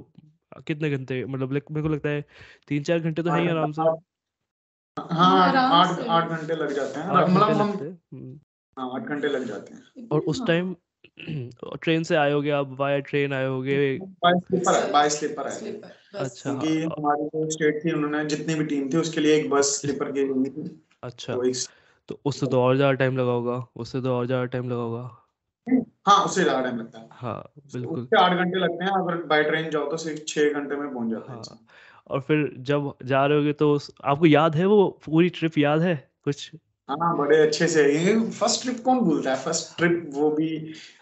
कितने 0.68 0.90
घंटे 0.92 1.24
मतलब 1.26 1.52
मेरे 1.52 1.82
को 1.82 1.90
लगता 1.90 2.10
है 2.10 2.22
तीन 2.68 2.84
चार 2.84 3.00
घंटे 3.00 3.24
तो 3.24 3.30
है 3.30 3.42
ही 3.42 3.48
आराम 3.48 3.72
से। 3.72 3.82
हाँ 4.98 5.48
आठ 5.72 6.00
आठ 6.02 6.30
घंटे 6.30 6.56
लग 6.56 6.74
जाते 6.74 7.00
हैं। 7.00 7.08
मतलब 7.28 7.50
हम 7.52 7.72
हम्म। 7.72 8.40
हाँ 8.78 8.90
आठ 8.96 9.08
घंटे 9.10 9.28
लग 9.28 9.46
जाते 9.46 9.74
हैं। 9.74 10.08
और 10.12 10.20
उस 10.28 10.46
टाइम 10.48 10.76
ट्रेन 11.17 12.03
से 12.03 12.15
आए 12.15 12.31
होगे 12.31 12.50
आप 12.51 12.67
बाय 12.77 13.01
ट्रेन 13.01 13.33
आए 13.33 13.45
होगे? 13.45 13.77
बाय 14.00 14.33
स्लीपर 14.33 14.91
बाय 14.91 15.09
स्लीपर 15.09 15.47
है। 15.47 15.57
अच्छा 16.15 16.51
क्योंकि 16.51 16.81
हमारी 16.83 17.24
जो 17.25 17.50
स्टेट 17.50 17.83
थी 17.86 17.91
उन्होंने 17.91 18.24
जितनी 18.25 18.55
भी 18.55 18.65
टीम 18.65 18.89
थी 18.89 18.97
उसके 18.97 19.21
लिए 19.21 19.36
एक 19.36 19.50
बस 19.50 19.79
स्लीपर 19.81 20.12
की 20.12 20.27
हुई 20.27 20.50
थी। 20.50 20.67
अच्छा 21.03 21.36
तो, 21.36 21.41
तो 22.09 22.19
उससे 22.25 22.47
तो 22.47 22.62
और 22.62 22.75
ज़्यादा 22.75 22.93
टाइम 22.93 23.17
लगा 23.17 23.31
होगा 23.31 23.65
उससे 23.75 24.01
तो 24.01 24.15
और 24.15 24.25
ज़्यादा 24.25 24.45
टाइम 24.47 24.69
लगा 24.69 24.81
होगा। 24.81 25.09
हाँ 26.07 26.24
उससे 26.25 26.43
ज़्यादा 26.43 26.62
टाइम 26.62 26.77
लगता 26.77 27.00
है। 27.00 27.07
हाँ 27.12 27.51
बिल्कुल। 27.74 28.01
उससे 28.01 28.17
आठ 28.17 28.33
घंटे 28.33 28.59
लगते 28.59 28.86
हैं 28.86 28.91
अगर 28.93 29.21
बाय 29.27 29.43
ट्रेन 29.43 29.69
जाओ 29.69 29.89
तो 29.91 29.97
सिर्फ़ 29.97 30.24
छह 30.25 30.50
घंटे 30.51 30.75
में 30.75 30.93
पहुँच 30.93 31.09
जाते 31.12 31.31
हैं। 31.31 31.38
हाँ 31.38 31.59
और 32.07 32.21
फिर 32.21 32.50
जब 32.63 32.93
जा 33.05 33.25
रहे 33.25 33.38
होगे 33.38 33.53
तो 33.53 33.77
आपको 34.05 34.25
याद 34.25 34.55
है 34.55 34.65
वो 34.65 34.88
पूरी 35.05 35.29
ट्रिप 35.29 35.57
याद 35.57 35.81
है? 35.81 35.95
कुछ? 36.24 36.51
हाँ 36.89 37.15
बड़े 37.17 37.38
अच्छे 37.38 37.67
से। 37.67 37.84
ये 37.94 38.13
फ़र्स्ट 38.32 38.62
ट्रिप 38.63 38.79
कौन 38.84 39.00
भूलता 39.00 39.29
है? 39.29 39.38
फ़र्स्ट 39.38 39.77
ट्रिप 39.77 40.10
वो 40.13 40.29
भी 40.32 40.48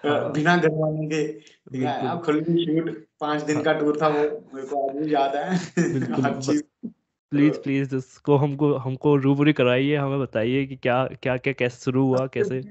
हाँ। 0.05 0.31
बिना 0.31 0.55
घर 0.57 0.69
वालों 0.71 1.09
के 1.09 1.87
आप 2.07 2.23
खुली 2.25 2.65
शूट 2.65 2.89
पाँच 3.19 3.41
दिन 3.41 3.61
का 3.63 3.73
टूर 3.73 3.97
था 4.01 4.07
वो 4.07 4.21
मेरे 4.53 4.67
को 4.67 4.87
आज 4.89 4.95
भी 4.97 5.13
याद 5.13 5.35
है। 5.35 5.55
हर 6.23 6.41
चीज़। 6.41 6.63
प्लीज़ 7.31 7.59
प्लीज़ 7.59 7.95
इसको 7.95 8.35
हमको 8.37 8.73
हमको 8.77 9.15
रूबरू 9.17 9.53
कराइए 9.53 9.95
हमें 9.95 10.19
बताइए 10.19 10.65
कि 10.65 10.75
क्या 10.75 11.03
क्या 11.23 11.37
क्या 11.37 11.53
कैसे 11.53 11.83
शुरू 11.83 12.05
हुआ 12.07 12.25
कैसे? 12.33 12.61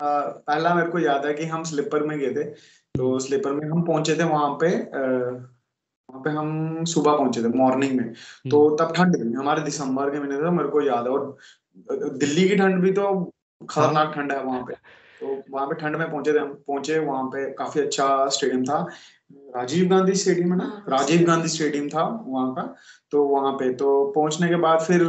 पहला 0.00 0.74
मेरे 0.74 0.90
को 0.90 0.98
याद 0.98 1.26
है 1.26 1.34
कि 1.34 1.44
हम 1.44 1.62
स्लीपर 1.64 2.02
में 2.06 2.18
गए 2.18 2.30
थे। 2.34 2.44
तो 2.94 3.18
स्लीपर 3.18 3.50
हम्म। 3.50 3.60
में 3.60 3.70
हम 3.70 3.82
पहुँचे 3.82 4.16
थे 4.18 4.24
वहाँ 4.24 4.50
पे 4.62 4.76
वहाँ 4.78 6.22
पे 6.24 6.30
हम 6.30 6.84
सुबह 6.84 7.16
पहुँचे 7.16 7.42
थे 7.42 7.48
मॉर्निंग 7.48 7.96
में। 7.96 8.12
तो 8.50 8.66
हम्म। 8.68 8.76
तब 8.76 8.94
ठंड 8.96 9.16
थी। 9.16 9.32
हमारे 9.32 9.62
दिसंबर 9.62 10.10
के 10.10 10.18
महीने 10.20 10.36
थे 10.36 10.50
मेरे 10.50 10.68
को 10.68 10.82
याद 10.82 11.04
है। 11.04 11.10
और 11.10 11.36
दिल्ली 11.90 12.48
की 12.48 12.56
ठंड 12.56 12.80
भी 12.82 12.92
तो 12.92 13.04
खतरनाक 13.60 14.06
हाँ। 14.06 14.14
ठंड 14.14 14.32
है 14.32 14.42
वहाँ 14.44 14.62
पे। 14.62 14.74
तो 15.20 15.42
वहाँ 15.50 15.66
पे 15.66 15.74
ठंड 15.80 15.96
में 15.96 16.10
पहुँचे 16.10 16.32
थे 16.32 16.38
हम 16.38 16.52
पहुँचे 16.66 16.98
वहाँ 16.98 17.24
पे 17.24 17.44
काफ़ी 17.54 17.80
अच्छा 17.80 18.28
स्टेडियम 18.28 18.64
था। 18.64 18.86
राजीव 19.56 19.88
गांधी 19.88 20.14
स्टेडियम 20.14 20.52
है 20.52 20.58
ना? 20.58 20.64
हाँ, 20.64 20.84
राजीव 20.88 21.26
गांधी 21.26 21.48
स्टेडियम 21.48 21.88
था 21.88 22.02
वहाँ 22.26 22.52
का। 22.54 22.62
तो 23.12 23.24
वहाँ 23.26 23.52
पे 23.52 23.72
तो 23.74 24.12
पहुँचने 24.16 24.48
के 24.48 24.56
बाद 24.56 24.80
फिर 24.80 25.04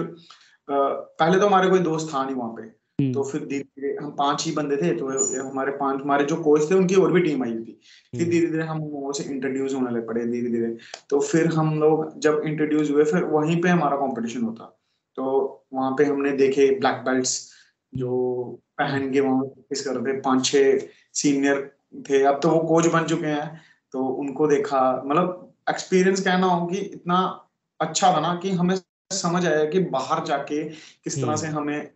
पहले 0.68 1.40
तो 1.40 1.48
हमारे 1.48 1.70
कोई 1.70 1.80
दोस्त 1.80 2.14
था 2.14 2.24
नहीं 2.26 2.36
वहाँ 2.36 2.54
पे। 2.54 2.62
हम्म। 2.62 3.14
तो 3.14 3.24
फिर 3.24 3.46
धीरे 3.46 3.64
धीरे 3.64 3.96
हम 4.02 4.12
पाँच 4.12 4.46
ही 4.46 4.52
बंदे 4.52 4.76
थे 4.78 4.94
तो 4.98 5.08
हमारे 5.40 5.72
पाँच 5.72 6.02
हमारे 6.02 6.26
जो 6.26 6.36
कोच 6.44 6.70
थे 6.72 6.76
उनकी 6.76 6.96
और 6.96 7.12
भी 7.12 7.22
टीम 7.22 7.44
आई 7.44 7.52
थी। 7.52 7.80
फिर 8.14 8.22
हम्म। 8.22 8.32
धीरे 8.32 8.48
धीरे 8.48 8.64
हम 8.64 8.80
लोगों 8.80 9.12
से 9.12 9.24
इंट्रोड्यूस 9.24 9.74
होने 9.74 9.92
लग 9.92 10.08
पड़े 10.08 10.26
धीरे 10.26 10.50
धीरे 10.50 10.76
तो 11.10 11.20
फिर 11.22 11.48
हम 11.54 11.80
लोग 11.80 12.20
जब 12.20 12.42
इंट्रोड्यूस 12.46 12.92
हुए 12.92 13.04
फिर 13.04 13.24
वहीं 13.24 13.62
पे 13.62 13.70
हमारा 13.70 13.98
कंपटीशन 13.98 14.44
होता। 14.44 14.70
तो 15.18 15.66
वहाँ 15.74 15.92
पे 15.98 16.06
हमने 16.06 16.32
देखे 16.38 16.70
ब्लैक 16.80 17.04
बेल्ट्स 17.06 17.40
जो 17.94 18.12
पहन 18.78 19.12
के 19.14 19.20
वहाँ 19.20 19.44
प्रैक्टिस 19.44 19.86
कर 19.86 19.96
रहे 19.96 20.14
थे। 20.14 20.20
पाँच 20.22 20.46
छह 20.46 20.78
सीनियर 21.16 21.62
थे। 22.10 22.24
अब 22.24 22.40
तो 22.44 22.50
वो 22.50 22.60
कोच 22.68 22.86
बन 22.94 23.06
चुके 23.06 23.28
हैं 23.28 23.62
तो 23.94 24.06
उनको 24.06 24.48
देखा। 24.48 24.82
मतलब 25.06 25.54
एक्सपीरियंस 25.70 26.22
कहना 26.22 26.48
हो 26.48 26.66
कि 26.68 26.78
इतना 26.78 27.20
अच्छा 27.80 28.12
था 28.14 28.20
ना 28.20 28.36
कि 28.36 28.52
हमें 28.52 28.76
समझ 29.12 29.46
आया 29.46 29.66
कि 29.66 29.80
बाहर 29.92 30.24
जाके 30.26 30.64
किस 30.64 31.22
तरह 31.22 31.36
से 31.36 31.48
हम्म। 31.48 31.58
हमें 31.58 31.90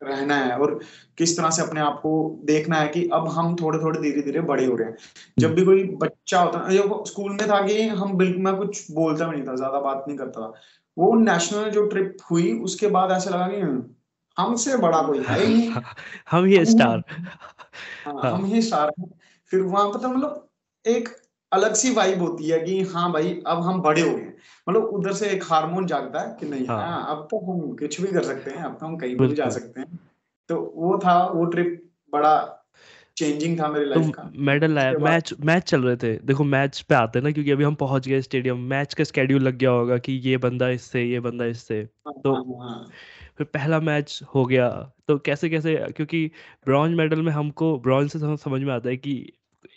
रहना 0.00 0.36
है 0.36 0.56
और 0.58 0.78
किस 1.18 1.36
तरह 1.36 1.50
से 1.50 1.62
अपने 1.62 1.80
आप 1.80 1.98
को 2.02 2.12
देखना 2.44 2.76
है 2.76 2.88
कि 2.88 3.04
अब 3.12 3.28
हम 3.28 3.54
थोड़े 3.56 3.78
थोड़े 3.78 4.00
धीरे 4.00 4.22
धीरे 4.22 4.40
बड़े 4.40 4.64
हो 4.66 4.76
रहे 4.76 4.88
हैं। 4.88 4.96
जब 5.38 5.54
भी 5.54 5.64
कोई 5.64 5.84
बच्चा 5.96 6.40
होता 6.40 6.58
है 6.68 6.78
स्कूल 7.06 7.30
में 7.30 7.48
था 7.50 7.60
कि 7.66 7.80
हम 7.82 8.16
बिल्कुल 8.16 8.42
मैं 8.42 8.56
कुछ 8.56 8.90
बोलता 8.90 9.28
भी 9.28 9.36
नहीं 9.36 9.46
था 9.48 9.54
ज़्यादा 9.56 9.80
बात 9.80 10.04
नहीं 10.08 10.18
करता 10.18 10.40
था। 10.40 10.52
वो 10.98 11.14
नेशनल 11.14 11.70
जो 11.70 11.86
ट्रिप 11.86 12.16
हुई 12.30 12.58
उसके 12.58 12.86
बाद 12.86 13.10
ऐसा 13.10 13.30
लगा 13.30 13.48
कि 13.48 13.60
हमसे 14.38 14.76
बड़ा 14.76 15.02
कोई 15.02 15.22
है 15.22 15.44
ही 15.44 15.54
नहीं। 15.54 15.70
हम 16.30 16.44
ही 16.44 16.64
स्टार 16.64 17.04
हाँ, 18.06 18.20
हाँ, 18.22 18.32
हम 18.32 18.44
ही 18.44 18.62
स्टार 18.62 18.92
हैं। 19.00 19.20
फिर 19.46 19.60
वहाँ 19.60 19.88
पर 19.88 19.98
तो 19.98 20.08
मतलब 20.08 20.48
एक 20.86 21.08
अलग 21.52 21.74
सी 21.74 21.90
वाइब 21.94 22.22
होती 22.22 22.48
है 22.48 22.60
कि 22.60 22.82
हाँ 22.82 23.12
भाई 23.12 23.42
अब 23.46 23.62
हम 23.62 23.82
बड़े 23.82 24.00
हो 24.00 24.16
गए 24.16 24.32
मतलब 24.68 24.82
उधर 24.82 25.12
से 25.12 25.28
एक 25.30 25.44
हार्मोन 25.44 25.86
जागता 25.86 26.20
है 26.20 26.36
कि 26.40 26.46
नहीं 26.46 26.66
हाँ, 26.66 26.78
हाँ 26.78 27.16
अब 27.16 27.28
तो 27.30 27.52
हम 27.52 27.76
कुछ 27.76 28.00
भी 28.00 28.08
कर 28.08 28.22
सकते 28.22 28.50
हैं 28.50 28.62
अब 28.62 28.76
तो 28.80 28.86
हम 28.86 28.96
कहीं 28.96 29.16
भी 29.16 29.34
जा 29.34 29.48
सकते 29.48 29.80
हैं। 29.80 30.00
तो 30.48 30.72
वो 30.76 30.98
था 30.98 31.26
वो 31.26 31.44
ट्रिप 31.44 31.90
बड़ा 32.12 32.58
चेंजिंग 33.16 33.58
था 33.60 33.68
मेरी 33.68 33.84
लाइफ 33.86 34.04
तो 34.04 34.10
का। 34.10 34.30
मेडल 34.42 34.72
लाया 34.72 34.92
मैच 35.00 35.32
मैच 35.40 35.62
चल 35.62 35.82
रहे 35.82 35.96
थे। 35.96 36.16
देखो 36.26 36.44
मैच 36.44 36.80
पे 36.80 36.94
आते 36.94 37.18
हैं 37.18 37.24
ना 37.24 37.30
क्योंकि 37.30 37.50
अभी 37.50 37.64
हम 37.64 37.74
पहुँच 37.74 38.08
गए 38.08 38.20
स्टेडियम 38.22 38.58
मैच 38.66 38.94
का 38.94 39.04
स्केड्यूल 39.04 39.42
लग 39.42 39.56
गया 39.56 39.70
होगा 39.70 39.98
कि 39.98 40.12
ये 40.12 40.36
बंदा 40.36 40.68
इससे 40.68 41.04
ये 41.04 41.20
बंदा 41.20 41.44
इससे। 41.44 41.80
हाँ, 42.06 42.14
तो 42.24 42.34
हाँ, 42.34 42.44
हाँ. 42.60 42.96
फिर 43.38 43.46
पहला 43.46 43.80
मैच 43.80 44.20
हो 44.34 44.44
गया। 44.46 44.68
तो 45.08 45.18
कैसे 45.18 45.50
कैसे 45.50 45.76
क्योंकि 45.96 46.26
ब्रॉन्ज 46.64 46.96
मेडल 46.96 47.22
में 47.22 47.32
हमको 47.32 47.78
ब्रॉन्ज 47.80 48.12
से 48.12 48.36
समझ 48.36 48.60
में 48.62 48.72
आता 48.72 48.88
है 48.88 48.96
कि 48.96 49.14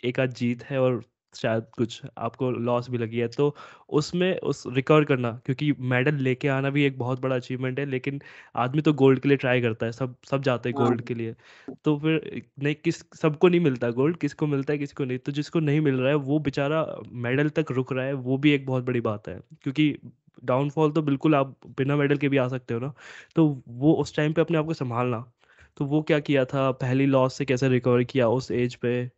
एक 0.04 0.20
आध 0.20 0.32
जीत 0.34 0.62
है 0.64 0.80
और 0.80 1.02
शायद 1.36 1.64
कुछ 1.76 2.00
आपको 2.18 2.50
लॉस 2.50 2.90
भी 2.90 2.98
लगी 2.98 3.18
है 3.18 3.28
तो 3.28 3.54
उसमें 3.90 4.38
उस 4.40 4.62
रिकवर 4.68 5.04
करना 5.04 5.30
क्योंकि 5.46 5.72
मेडल 5.90 6.14
लेके 6.20 6.48
आना 6.48 6.70
भी 6.70 6.84
एक 6.84 6.98
बहुत 6.98 7.20
बड़ा 7.20 7.36
अचीवमेंट 7.36 7.78
है 7.78 7.86
लेकिन 7.86 8.20
आदमी 8.56 8.82
तो 8.82 8.92
गोल्ड 8.94 9.20
के 9.20 9.28
लिए 9.28 9.36
ट्राई 9.36 9.60
करता 9.60 9.86
है 9.86 9.92
सब 9.92 10.16
सब 10.30 10.42
जाते 10.42 10.68
हैं 10.68 10.76
गोल्ड 10.76 11.00
हाँ। 11.00 11.04
के 11.08 11.14
लिए। 11.14 11.34
तो 11.84 11.96
फिर 11.98 12.42
नहीं 12.62 12.74
किस 12.74 13.04
सबको 13.14 13.48
नहीं 13.48 13.60
मिलता 13.60 13.90
गोल्ड 13.92 14.16
किसको 14.16 14.46
मिलता 14.46 14.72
है 14.72 14.78
किसको 14.78 15.04
नहीं 15.04 15.18
तो 15.18 15.32
जिसको 15.32 15.60
नहीं 15.60 15.80
मिल 15.80 15.96
रहा 15.96 16.08
है 16.08 16.14
वो 16.24 16.38
बेचारा 16.40 16.86
मेडल 17.24 17.48
तक 17.50 17.72
रुक 17.72 17.92
रहा 17.92 18.04
है 18.06 18.12
वो 18.14 18.38
भी 18.38 18.52
एक 18.52 18.66
बहुत 18.66 18.84
बड़ी 18.84 19.00
बात 19.00 19.28
है। 19.28 19.40
क्योंकि 19.62 19.94
डाउनफॉल 20.44 20.90
तो 20.92 21.02
बिल्कुल 21.02 21.34
आप 21.34 21.56
बिना 21.78 21.96
मेडल 21.96 22.16
के 22.16 22.28
भी 22.28 22.36
आ 22.36 22.46
सकते 22.48 22.74
हो 22.74 22.80
ना 22.80 22.92
तो 23.36 23.46
वो 23.68 23.94
उस 23.94 24.14
टाइम 24.16 24.32
पे 24.32 24.40
अपने 24.40 24.58
आप 24.58 24.66
को 24.66 24.74
संभालना। 24.74 25.24
तो 25.76 25.84
वो 25.84 26.02
क्या 26.02 26.18
किया 26.20 26.44
था 26.44 26.70
पहली 26.72 27.06
लॉस 27.06 27.34
से 27.38 27.44
कैसे 27.44 27.68
रिकवर 27.68 28.02
किया 28.04 28.28
उस 28.30 28.50
एज 28.50 28.74
पे? 28.74 29.10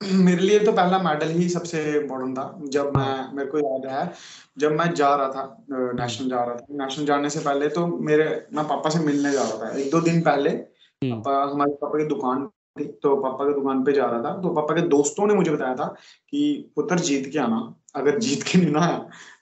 मेरे 0.24 0.42
लिए 0.42 0.58
तो 0.58 0.72
पहला 0.72 0.98
मेडल 0.98 1.28
ही 1.28 1.48
सबसे 1.48 1.80
इम्पोर्टेंट 1.92 2.36
था 2.38 2.60
जब 2.64 2.96
मैं। 2.96 3.36
मेरे 3.36 3.48
को 3.50 3.58
याद 3.58 3.86
है 3.86 4.12
जब 4.58 4.72
मैं 4.72 4.92
जा 4.94 5.14
रहा 5.14 5.28
था 5.28 5.64
नेशनल 5.94 6.28
जा 6.28 6.42
रहा 6.44 6.54
था 6.54 6.84
नेशनल 6.84 7.06
जाने 7.06 7.30
से 7.30 7.40
पहले 7.40 7.68
तो 7.68 7.86
मेरे 8.02 8.24
मैं 8.52 8.66
पापा 8.68 8.90
से 8.90 8.98
मिलने 8.98 9.32
जा 9.32 9.42
रहा 9.42 9.64
था 9.64 9.78
एक 9.78 9.90
दो 9.90 10.00
दिन 10.00 10.20
पहले 10.20 10.50
हम्म। 10.50 11.20
पापा 11.22 11.42
हमारे 11.44 11.72
पापा 11.72 11.98
की 11.98 12.04
दुकान 12.04 12.46
थी 12.76 12.84
तो 13.02 13.16
पापा 13.16 13.46
की 13.46 13.54
दुकान 13.54 13.82
पे 13.84 13.92
जा 13.92 14.06
रहा 14.06 14.22
था 14.22 14.40
तो 14.42 14.54
पापा 14.54 14.74
के 14.74 14.82
दोस्तों 14.88 15.26
ने 15.26 15.34
मुझे 15.34 15.50
बताया 15.50 15.74
था 15.74 15.86
कि 16.32 16.72
पुत्र 16.76 16.98
जीत 17.00 17.28
के 17.32 17.38
आना 17.38 17.60
अगर 17.94 18.18
जीत 18.18 18.42
के 18.42 18.58
नहीं 18.58 18.72
ना 18.72 18.80
आया 18.80 18.98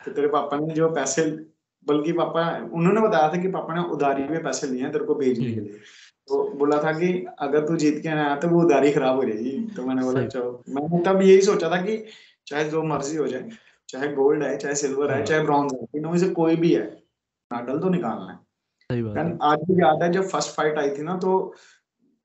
तो 0.06 0.12
तेरे 0.12 0.28
पापा 0.28 0.58
ने 0.58 0.74
जो 0.74 0.88
पैसे 0.90 1.26
बल्कि 1.86 2.12
पापा 2.12 2.48
उन्होंने 2.72 3.00
बताया 3.00 3.32
था 3.32 3.42
कि 3.42 3.48
पापा 3.48 3.74
ने 3.74 3.88
उधारी 3.90 4.24
में 4.24 4.42
पैसे 4.42 4.66
लिए 4.66 4.82
हैं 4.82 4.92
तेरे 4.92 5.04
को 5.04 5.14
भेजने 5.14 5.46
के 5.46 5.60
हम्म। 5.60 5.64
लिए 5.64 5.80
तो 6.28 6.48
बोला 6.56 6.82
था 6.84 6.92
कि 6.92 7.26
अगर 7.38 7.66
तू 7.68 7.76
जीत 7.76 8.02
के 8.02 8.08
आया 8.08 8.36
तो 8.36 8.48
वो 8.48 8.62
उधारी 8.62 8.92
खराब 8.92 9.16
हो 9.16 9.24
जाएगी। 9.24 9.74
तो 9.76 9.86
मैंने 9.86 10.02
बोला 10.02 10.26
चलो। 10.26 10.62
मैंने 10.68 11.02
तब 11.02 11.22
यही 11.22 11.40
सोचा 11.40 11.70
था 11.70 11.82
कि 11.82 12.04
चाहे 12.46 12.64
जो 12.64 12.82
मर्ज़ी 12.82 13.16
हो 13.16 13.26
जाए 13.26 13.48
चाहे 13.88 14.08
गोल्ड 14.12 14.42
है 14.42 14.56
चाहे 14.58 14.74
सिल्वर 14.74 15.10
है 15.10 15.16
हाँ। 15.16 15.26
चाहे 15.26 15.42
ब्रॉन्ज 15.42 15.74
है 15.74 15.84
तीनों 15.84 16.10
में 16.10 16.18
से 16.18 16.28
कोई 16.28 16.56
भी 16.56 16.74
है 16.74 17.02
मेडल 17.52 17.78
तो 17.78 17.88
निकालना 17.88 18.32
है। 18.32 18.38
है। 19.02 19.38
आज 19.42 19.58
भी 19.58 19.82
याद 19.82 20.02
है 20.02 20.12
जब 20.12 20.28
फ़र्स्ट 20.28 20.50
फाइट 20.50 20.78
आई 20.78 20.90
थी 20.90 21.02
ना 21.02 21.16
तो 21.16 21.54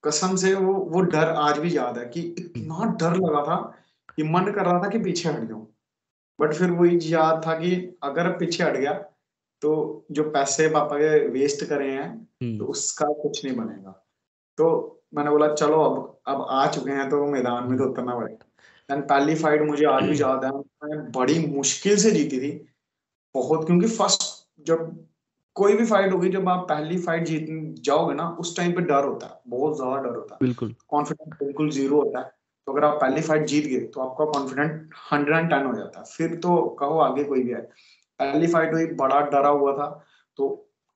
कसम 0.03 0.35
से 0.35 0.53
वो 0.53 0.73
वो 0.73 1.01
डर 1.01 1.27
आज 1.27 1.59
भी 1.59 1.77
याद 1.77 1.97
है 1.97 2.05
कि 2.05 2.21
इतना 2.21 2.85
डर 3.01 3.15
लगा 3.15 3.43
था 3.43 3.55
कि 4.17 4.23
मन 4.23 4.51
कर 4.51 4.65
रहा 4.65 4.83
था 4.83 4.89
कि 4.89 4.99
पीछे 4.99 5.29
हट 5.29 5.47
जाऊँ। 5.47 5.67
बट 6.39 6.53
फिर 6.53 6.71
वही 6.71 6.99
याद 7.03 7.41
था 7.47 7.53
कि 7.53 7.97
अगर 8.03 8.29
पीछे 8.29 8.63
हट 8.63 8.77
गया 8.77 8.93
तो 9.61 10.05
जो 10.11 10.23
पैसे 10.31 10.67
पापा 10.69 10.97
के 10.97 11.27
वेस्ट 11.29 11.65
करे 11.65 11.89
हैं 11.91 12.07
हम्म। 12.07 12.57
तो 12.57 12.65
उसका 12.65 13.05
कुछ 13.13 13.43
नहीं 13.45 13.55
बनेगा। 13.55 13.91
तो 14.57 14.67
मैंने 15.13 15.29
बोला 15.29 15.53
चलो 15.53 15.81
अब 15.81 16.19
अब 16.27 16.45
आ 16.49 16.65
चुके 16.67 16.91
हैं 16.91 17.09
तो 17.09 17.25
मैदान 17.27 17.69
में 17.69 17.77
तो। 17.77 17.85
उतरना 17.85 18.15
पड़ेगा। 18.15 18.93
एंड 18.95 19.03
पहली 19.03 19.35
फाइट 19.35 19.61
मुझे 19.61 19.85
आज 19.85 20.03
भी 20.03 20.21
याद 20.21 20.43
है 20.45 20.51
मैंने 20.51 20.97
बड़ी 21.11 21.39
मुश्किल 21.47 21.97
से 21.97 22.11
जीती 22.11 22.39
थी। 22.39 22.51
बहुत 23.35 23.65
क्योंकि 23.65 23.87
फ़र्स्ट 23.87 24.23
जब 24.67 25.05
कोई 25.55 25.73
भी 25.73 25.85
फाइट 25.85 26.11
होगी 26.13 26.29
जब 26.29 26.49
आप 26.49 26.65
पहली 26.69 26.97
फाइट 26.97 27.23
जीत 27.25 27.47
जाओगे 27.83 28.13
ना 28.15 28.27
उस 28.39 28.55
टाइम 28.57 28.71
पे 28.71 28.81
डर 28.81 29.03
होता 29.03 29.27
है 29.27 29.39
बहुत 29.47 29.75
ज़्यादा 29.77 29.97
डर 30.01 30.15
होता 30.15 30.33
है। 30.33 30.39
बिल्कुल। 30.41 30.75
कॉन्फिडेंस 30.89 31.37
बिल्कुल 31.39 31.69
ज़ीरो 31.69 32.01
होता 32.01 32.19
है। 32.19 32.31
तो 32.67 32.71
अगर 32.71 32.85
आप 32.85 32.97
पहली 33.01 33.21
फाइट 33.21 33.45
जीत 33.47 33.65
गए 33.65 33.85
तो 33.85 34.01
आपका 34.01 34.25
कॉन्फिडेंट 34.31 34.89
हंड्रेड 35.11 35.37
एंड 35.37 35.49
टेन 35.49 35.65
हो 35.65 35.73
जाता 35.75 35.99
है। 35.99 36.05
फिर 36.07 36.35
तो 36.35 36.55
कहो 36.79 36.99
आगे 36.99 37.23
कोई 37.23 37.43
भी 37.43 37.51
है 37.51 37.61
पहली 38.21 38.47
फाइट 38.47 38.73
हुई 38.73 38.85
बड़ा 38.95 39.19
डरा 39.27 39.49
हुआ 39.49 39.73
था 39.73 39.87
तो 40.37 40.49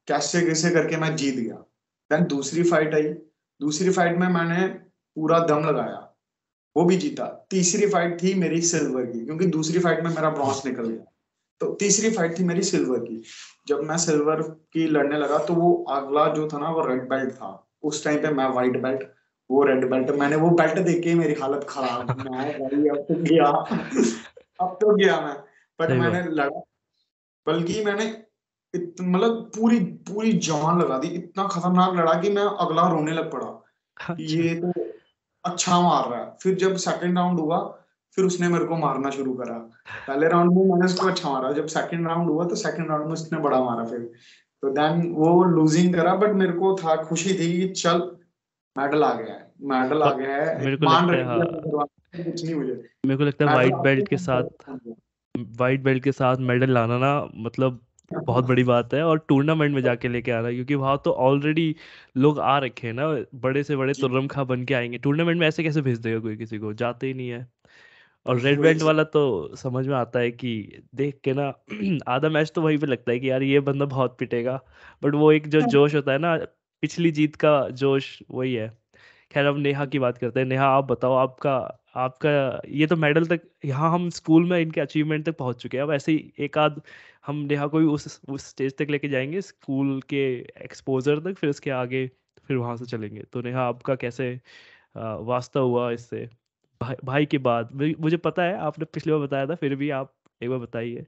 कैसे 0.07 0.41
कैसे 0.41 0.69
करके 0.71 0.97
मैं 0.97 1.15
जीत 1.15 1.35
गया। 1.35 1.55
देन 2.11 2.25
दूसरी 2.27 2.63
फाइट 2.63 2.93
आई। 2.95 3.13
दूसरी 3.61 3.89
फाइट 3.91 4.17
में 4.17 4.27
मैंने 4.29 4.67
पूरा 4.67 5.39
दम 5.47 5.65
लगाया 5.65 6.01
वो 6.75 6.83
भी 6.85 6.95
जीता। 6.97 7.25
तीसरी 7.49 7.87
फाइट 7.87 8.21
थी 8.23 8.33
मेरी 8.33 8.61
सिल्वर 8.63 9.05
की 9.05 9.25
क्योंकि 9.25 9.45
दूसरी 9.49 9.79
फाइट 9.79 10.03
में 10.03 10.09
मेरा 10.09 10.29
ब्रॉन्ज 10.29 10.61
निकल 10.65 10.85
गया। 10.85 11.11
तो 11.61 11.73
तीसरी 11.73 12.09
फाइट 12.11 12.37
थी 12.39 12.43
मेरी 12.43 12.61
सिल्वर 12.63 12.99
की। 12.99 13.21
जब 13.67 13.81
मैं 13.81 13.97
सिल्वर 13.97 14.41
की 14.73 14.87
लड़ने 14.87 15.17
लगा 15.17 15.37
तो 15.45 15.53
वो 15.53 15.73
अगला 15.89 16.25
जो 16.33 16.47
था 16.47 16.59
ना 16.59 16.69
वो 16.69 16.85
रेड 16.85 17.07
बेल्ट 17.09 17.31
था। 17.33 17.51
उस 17.83 18.03
टाइम 18.03 18.21
पे 18.21 18.29
मैं 18.33 18.47
व्हाइट 18.49 18.81
बेल्ट 18.81 19.03
वो 19.49 19.63
रेड 19.63 19.89
बेल्ट 19.89 20.09
मैंने 20.19 20.35
वो 20.35 20.49
बेल्ट 20.51 20.79
देख 20.79 21.03
के 21.03 21.13
मेरी 21.15 21.33
हालत 21.33 21.65
खराब। 21.69 22.09
मैं 22.19 22.59
भाई 22.59 22.87
अब 22.89 23.05
तो 23.09 23.15
गया। 23.23 23.49
अब 24.59 24.77
तो 24.81 24.95
गया 24.95 25.19
मैं। 25.21 25.35
बट 25.79 25.89
मैंने 25.99 26.21
लड़ा। 26.31 26.61
बल्कि 27.47 27.83
मैंने 27.85 28.05
मतलब 28.73 29.51
पूरी 29.55 29.79
पूरी 30.07 30.31
जान 30.45 30.81
लगा 30.81 30.97
दी 30.99 31.07
इतना 31.17 31.43
खतरनाक 31.47 31.95
लड़ा 31.95 32.13
कि 32.21 32.29
मैं 32.29 32.43
अगला 32.43 32.87
रोने 32.89 33.11
लग 33.11 33.31
पड़ा। 33.31 33.47
अच्छा। 33.97 34.15
ये 34.19 34.55
तो 34.55 34.71
अच्छा 35.45 35.79
मार 35.81 36.09
रहा 36.09 36.19
है। 36.19 36.31
फिर 36.41 36.55
जब 36.55 36.75
सेकंड 36.83 37.17
राउंड 37.17 37.39
हुआ 37.39 37.59
फिर 38.17 38.25
उसने 38.25 38.47
मेरे 38.47 38.65
को 38.65 38.77
मारना 38.77 39.09
शुरू 39.09 39.33
करा। 39.33 39.57
पहले 40.07 40.27
राउंड 40.27 40.51
में 40.51 40.65
मैंने 40.65 40.85
उसको 40.85 41.07
अच्छा 41.07 41.29
मारा 41.29 41.51
जब 41.51 41.67
सेकंड 41.67 42.07
राउंड 42.07 42.29
हुआ 42.29 42.45
तो 42.45 42.55
सेकंड 42.55 42.89
राउंड 42.89 43.05
में 43.05 43.13
उसने 43.13 43.39
बड़ा 43.39 43.59
मारा 43.63 43.85
फिर। 43.85 43.99
तो 44.63 44.69
देन 44.69 45.11
वो 45.13 45.43
लूजिंग 45.45 45.93
करा 45.95 46.15
बट 46.15 46.31
मेरे 46.33 46.53
को 46.53 46.75
था 46.75 46.95
खुशी 47.03 47.33
थी 47.39 47.51
कि 47.53 47.67
चल 47.73 47.99
मेडल 48.75 49.03
आ 49.03 49.13
गया 49.13 49.33
है। 49.33 49.51
मेडल 49.61 50.03
आ 50.03 50.11
गया 50.13 50.35
है। 50.35 50.63
मेरे 50.63 50.77
को 50.77 50.85
लगता 50.85 51.15
है 51.15 51.23
हाँ। 51.25 51.85
कुछ 52.15 52.43
नहीं 52.43 52.55
मुझे 52.55 52.73
मेरे 53.05 53.17
को 53.17 53.23
लगता 53.23 53.45
है 53.45 53.51
व्हाइट 53.51 53.75
बेल्ट 53.83 54.07
के 54.07 54.17
साथ 54.17 54.43
व्हाइट 55.35 55.81
बेल्ट 55.83 56.03
के 56.03 56.11
साथ 56.11 56.37
मेडल 56.41 56.71
लाना 56.71 56.97
ना 56.97 57.09
मतलब 57.37 57.79
बहुत 58.21 58.45
बड़ी 58.45 58.63
बात 58.63 58.93
है 58.93 59.03
और 59.03 59.19
टूर्नामेंट 59.29 59.73
में 59.75 59.81
जाके 59.81 60.07
लेके 60.07 60.31
आना 60.31 60.51
क्योंकि 60.51 60.75
वहाँ 60.75 60.97
तो 61.05 61.11
ऑलरेडी 61.21 61.75
लोग 62.17 62.39
आ 62.41 62.57
रखे 62.59 62.87
हैं 62.87 62.93
ना 62.93 63.07
बड़े 63.37 63.63
से 63.63 63.75
बड़े 63.75 63.93
तुर्रम 63.95 64.27
खा 64.27 64.43
बन 64.43 64.63
के 64.65 64.73
आएँगे। 64.73 64.97
टूर्नामेंट 64.99 65.39
में 65.39 65.47
ऐसे 65.47 65.63
कैसे 65.63 65.81
भेज 65.81 65.99
देगा 65.99 66.19
कोई 66.19 66.37
किसी 66.37 66.57
को? 66.59 66.73
जाते 66.73 67.07
ही 67.07 67.13
नहीं 67.13 67.29
है। 67.29 67.47
और 68.25 68.39
रेड 68.41 68.61
बैंड 68.61 68.83
वाला 68.83 69.03
तो 69.05 69.55
समझ 69.57 69.87
में 69.87 69.95
आता 69.95 70.19
है 70.19 70.31
कि 70.31 70.83
देख 70.95 71.19
के 71.23 71.33
ना 71.33 71.47
आधा 72.09 72.29
मैच 72.29 72.51
तो 72.55 72.61
वहीं 72.61 72.77
पे 72.77 72.87
लगता 72.87 73.11
है 73.11 73.19
कि 73.19 73.29
यार 73.31 73.43
ये 73.43 73.59
बंदा 73.61 73.85
बहुत 73.87 74.17
पिटेगा 74.19 74.59
बट 75.03 75.15
वो 75.15 75.31
एक 75.31 75.47
जो 75.49 75.61
हाँ। 75.61 75.67
जोश 75.67 75.95
होता 75.95 76.11
है 76.11 76.17
ना 76.19 76.35
पिछली 76.83 77.11
जीत 77.11 77.35
का 77.37 77.59
जोश 77.71 78.19
वही 78.31 78.53
है। 78.55 78.69
खैर 79.31 79.45
अब 79.45 79.57
नेहा 79.57 79.85
की 79.85 79.99
बात 79.99 80.17
करते 80.17 80.39
हैं। 80.39 80.47
नेहा 80.47 80.65
आप 80.69 80.85
बताओ 80.85 81.13
आपका 81.17 81.55
आपका 81.97 82.29
ये 82.69 82.87
तो 82.87 82.95
मेडल 82.95 83.25
तक 83.27 83.41
यहाँ 83.65 83.91
हम 83.93 84.09
स्कूल 84.11 84.45
में 84.49 84.59
इनके 84.59 84.81
अचीवमेंट 84.81 85.25
तक 85.25 85.37
पहुँच 85.37 85.61
चुके 85.61 85.77
हैं। 85.77 85.83
अब 85.83 85.91
ऐसे 85.93 86.11
ही 86.11 86.31
एक 86.39 86.57
आध 86.57 86.81
हम 87.25 87.35
नेहा 87.43 87.67
को 87.67 87.79
भी 87.79 87.85
उस 87.87 88.19
उस 88.29 88.47
स्टेज 88.49 88.77
तक 88.77 88.87
लेके 88.89 89.07
जाएँगे 89.09 89.41
स्कूल 89.41 90.01
के 90.09 90.23
एक्सपोजर 90.63 91.19
तक 91.21 91.37
फिर 91.39 91.49
उसके 91.49 91.69
आगे 91.73 92.05
फिर 92.47 92.57
वहाँ 92.57 92.75
से 92.77 92.85
चलेंगे। 92.85 93.21
तो 93.23 93.41
नेहा 93.41 93.61
आपका 93.63 93.95
कैसे 93.97 94.31
वास्ता 94.97 95.59
हुआ 95.61 95.91
इससे? 95.91 96.25
भाई, 96.81 96.95
भाई 97.05 97.25
की 97.27 97.37
बात। 97.39 97.73
मुझे 97.73 98.17
पता 98.19 98.43
है 98.43 98.57
आपने 98.61 98.85
पिछली 98.87 99.13
बार 99.13 99.21
बताया 99.21 99.47
था 99.47 99.55
फिर 99.57 99.75
भी 99.75 99.89
आप 99.91 100.13
एक 100.41 100.49
बार 100.49 100.59
बताइए। 100.59 101.05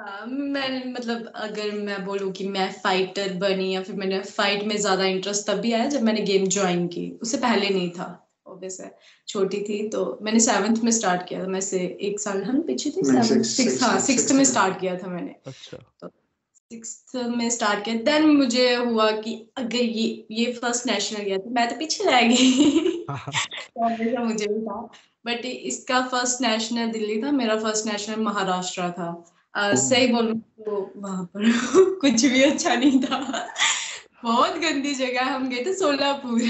मैं 0.00 0.92
मतलब 0.92 1.32
अगर 1.34 1.70
मैं 1.72 2.04
बोलूँ 2.04 2.32
कि 2.32 2.48
मैं 2.48 2.72
फाइटर 2.72 3.32
बनी 3.32 3.74
या 3.74 3.82
फिर 3.82 3.96
मैंने 3.96 4.20
फाइट 4.20 4.64
में 4.64 4.76
ज़्यादा 4.76 5.04
इंटरेस्ट 5.04 5.46
तब 5.46 5.58
भी 5.58 5.72
आया 5.72 5.86
जब 5.86 6.02
मैंने 6.02 6.20
गेम 6.20 6.46
ज्वाइन 6.46 6.86
की। 6.88 7.10
उससे 7.22 7.36
पहले 7.36 7.68
नहीं 7.68 7.90
था 7.90 8.28
ऑब्वियस 8.46 8.80
है 8.80 8.98
छोटी 9.28 9.60
थी 9.62 9.88
तो 9.88 10.18
मैंने 10.22 10.40
सेवंथ 10.40 10.76
में 10.76 10.90
स्टार्ट 10.90 11.28
किया 11.28 11.42
था। 11.44 11.46
मैं 11.46 11.60
से 11.60 11.78
एक 12.00 12.20
साल 12.20 12.42
हम 12.42 12.60
पीछे 12.62 12.90
थी? 12.90 13.02
सिक्स 13.44 13.82
हाँ 13.82 13.98
सिक्स 14.00 14.32
में 14.32 14.44
स्टार्ट 14.44 14.80
किया 14.80 14.96
था 14.98 15.06
मैंने। 15.06 15.34
अच्छा। 15.46 15.76
तो 16.00 16.08
सिक्स 16.56 17.12
में 17.14 17.50
स्टार्ट 17.50 17.84
किया। 17.84 17.94
देन 17.96 18.26
मुझे 18.26 18.74
हुआ 18.74 19.10
कि 19.10 19.34
अगर 19.56 19.76
ये 19.76 20.26
ये 20.30 20.52
फ़र्स्ट 20.52 20.86
नेशनल 20.86 21.22
गया 21.22 21.38
था 21.38 21.50
मैं 21.50 21.68
तो 21.70 21.76
पीछे 21.76 22.04
रह 22.04 22.22
गई। 22.22 23.06
तो 23.08 24.24
मुझे 24.24 24.46
भी 24.46 24.62
था। 24.62 24.80
बट 25.26 25.44
इसका 25.44 26.00
फ़र्स्ट 26.06 26.40
नेशनल 26.40 26.90
दिल्ली 26.90 27.22
था 27.22 27.30
मेरा 27.30 27.56
फ़र्स्ट 27.56 27.86
नेशनल 27.86 28.20
महाराष्ट्र 28.20 28.90
था। 28.90 29.32
सही 29.56 30.06
बोलूँ 30.06 30.38
तो 30.38 30.92
वहाँ 30.96 31.24
पर 31.24 31.42
कुछ 32.00 32.24
भी 32.26 32.42
अच्छा 32.42 32.74
नहीं 32.74 33.00
था। 33.00 33.48
बहुत 34.24 34.52
गंदी 34.52 34.94
जगह 34.94 35.24
हम 35.24 35.48
गए 35.48 35.64
थे 35.64 35.74
सोलापुर। 35.74 36.40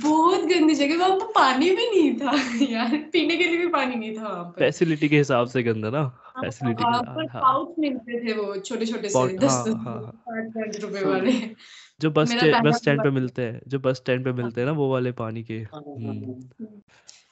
बहुत 0.00 0.40
गंदी 0.40 0.74
जगह 0.74 0.96
वहाँ 0.96 1.10
पर 1.10 1.26
पानी 1.26 1.70
भी 1.70 1.86
नहीं 1.86 2.20
था 2.20 2.32
यार 2.72 2.96
पीने 3.12 3.36
के 3.36 3.44
लिए 3.44 3.56
भी 3.56 3.68
पानी 3.68 3.94
नहीं 3.96 4.18
था 4.18 4.22
वहाँ 4.22 4.44
पर। 4.44 4.60
फैसिलिटी 4.60 5.08
के 5.08 5.18
हिसाब 5.18 5.48
से 5.48 5.62
गंदा 5.62 5.90
ना? 5.90 6.04
फैसिलिटी 6.40 6.84
हाँ, 6.84 7.02
पर 7.02 7.26
पाउच 7.26 7.74
मिलते 7.78 8.26
थे 8.26 8.32
वो 8.32 8.56
छोटे 8.56 8.86
छोटे 8.86 9.08
से 9.08 9.28
दस 9.28 9.50
हाँ, 9.50 9.74
हाँ, 9.74 10.24
पाँच 10.28 10.80
रुपए 10.80 11.02
वाले। 11.02 11.54
जो 12.00 12.10
बस 12.10 12.32
बस 12.64 12.76
स्टैंड 12.76 13.02
पे 13.02 13.10
मिलते 13.10 13.42
हैं 13.42 13.60
जो 13.68 13.78
बस 13.78 13.96
स्टैंड 13.96 14.24
पे 14.24 14.32
मिलते 14.32 14.60
हैं 14.60 14.66
ना 14.66 14.72
वो 14.72 14.92
वाले 14.92 15.12
पानी 15.12 15.42
के। 15.42 15.54
हम्म। 15.54 16.36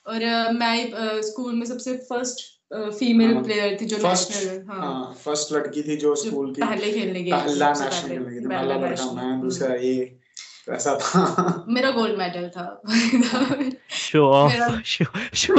और 0.07 0.53
मैं 0.53 0.91
स्कूल 1.23 1.53
में 1.55 1.67
सबसे 1.67 1.97
फ़र्स्ट 1.97 2.54
फीमेल 2.75 3.43
प्लेयर 3.43 3.79
थी 3.81 3.87
जो 3.87 3.97
नेशनल 3.97 4.65
हाँ। 4.69 5.15
फ़र्स्ट 5.25 5.53
लड़की 5.53 5.83
थी 5.83 5.97
जो 5.97 6.15
स्कूल 6.15 6.55
की 6.55 6.63
पहले 6.63 6.93
खेलने 6.93 7.23
गई 7.23 7.33
पहला 7.33 7.69
नेशनल 7.69 8.09
खेलने 8.09 8.41
गई 8.41 8.47
पहला 8.47 8.77
लड़का 8.77 9.13
मैं 9.13 9.41
दूसरा 9.41 9.75
ये 9.75 10.17
ऐसा 10.69 10.95
था। 10.97 11.65
मेरा 11.69 11.91
गोल्ड 11.91 12.19
मेडल 12.19 12.49
था। 12.49 12.83
शो 13.91 14.27
ऑफ़ 14.27 14.83
शो 14.83 15.05
शो 15.35 15.55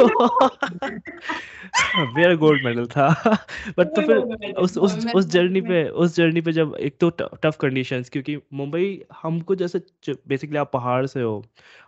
मेरा 2.14 2.34
गोल्ड 2.36 2.66
मेडल 2.66 2.86
था। 2.86 3.08
बट 3.78 3.88
तो 3.88 4.02
फिर 4.02 4.18
उस 4.54 4.78
उस 4.78 5.08
उस 5.16 5.26
जर्नी 5.26 5.62
पे 5.62 5.90
उस 5.90 6.16
जर्नी 6.16 6.42
पे 6.42 6.52
जब 6.52 6.76
एक 6.80 6.98
तो 7.00 7.10
टफ 7.10 7.58
कंडीशंस 7.60 8.10
क्योंकि 8.10 8.38
मुंबई 8.54 9.04
हमको 9.24 9.56
जैसे 9.56 9.82
बेसिकली 10.10 10.58
आप 10.58 10.72
पहाड़ 10.74 11.06
से 11.06 11.22
हो 11.22 11.46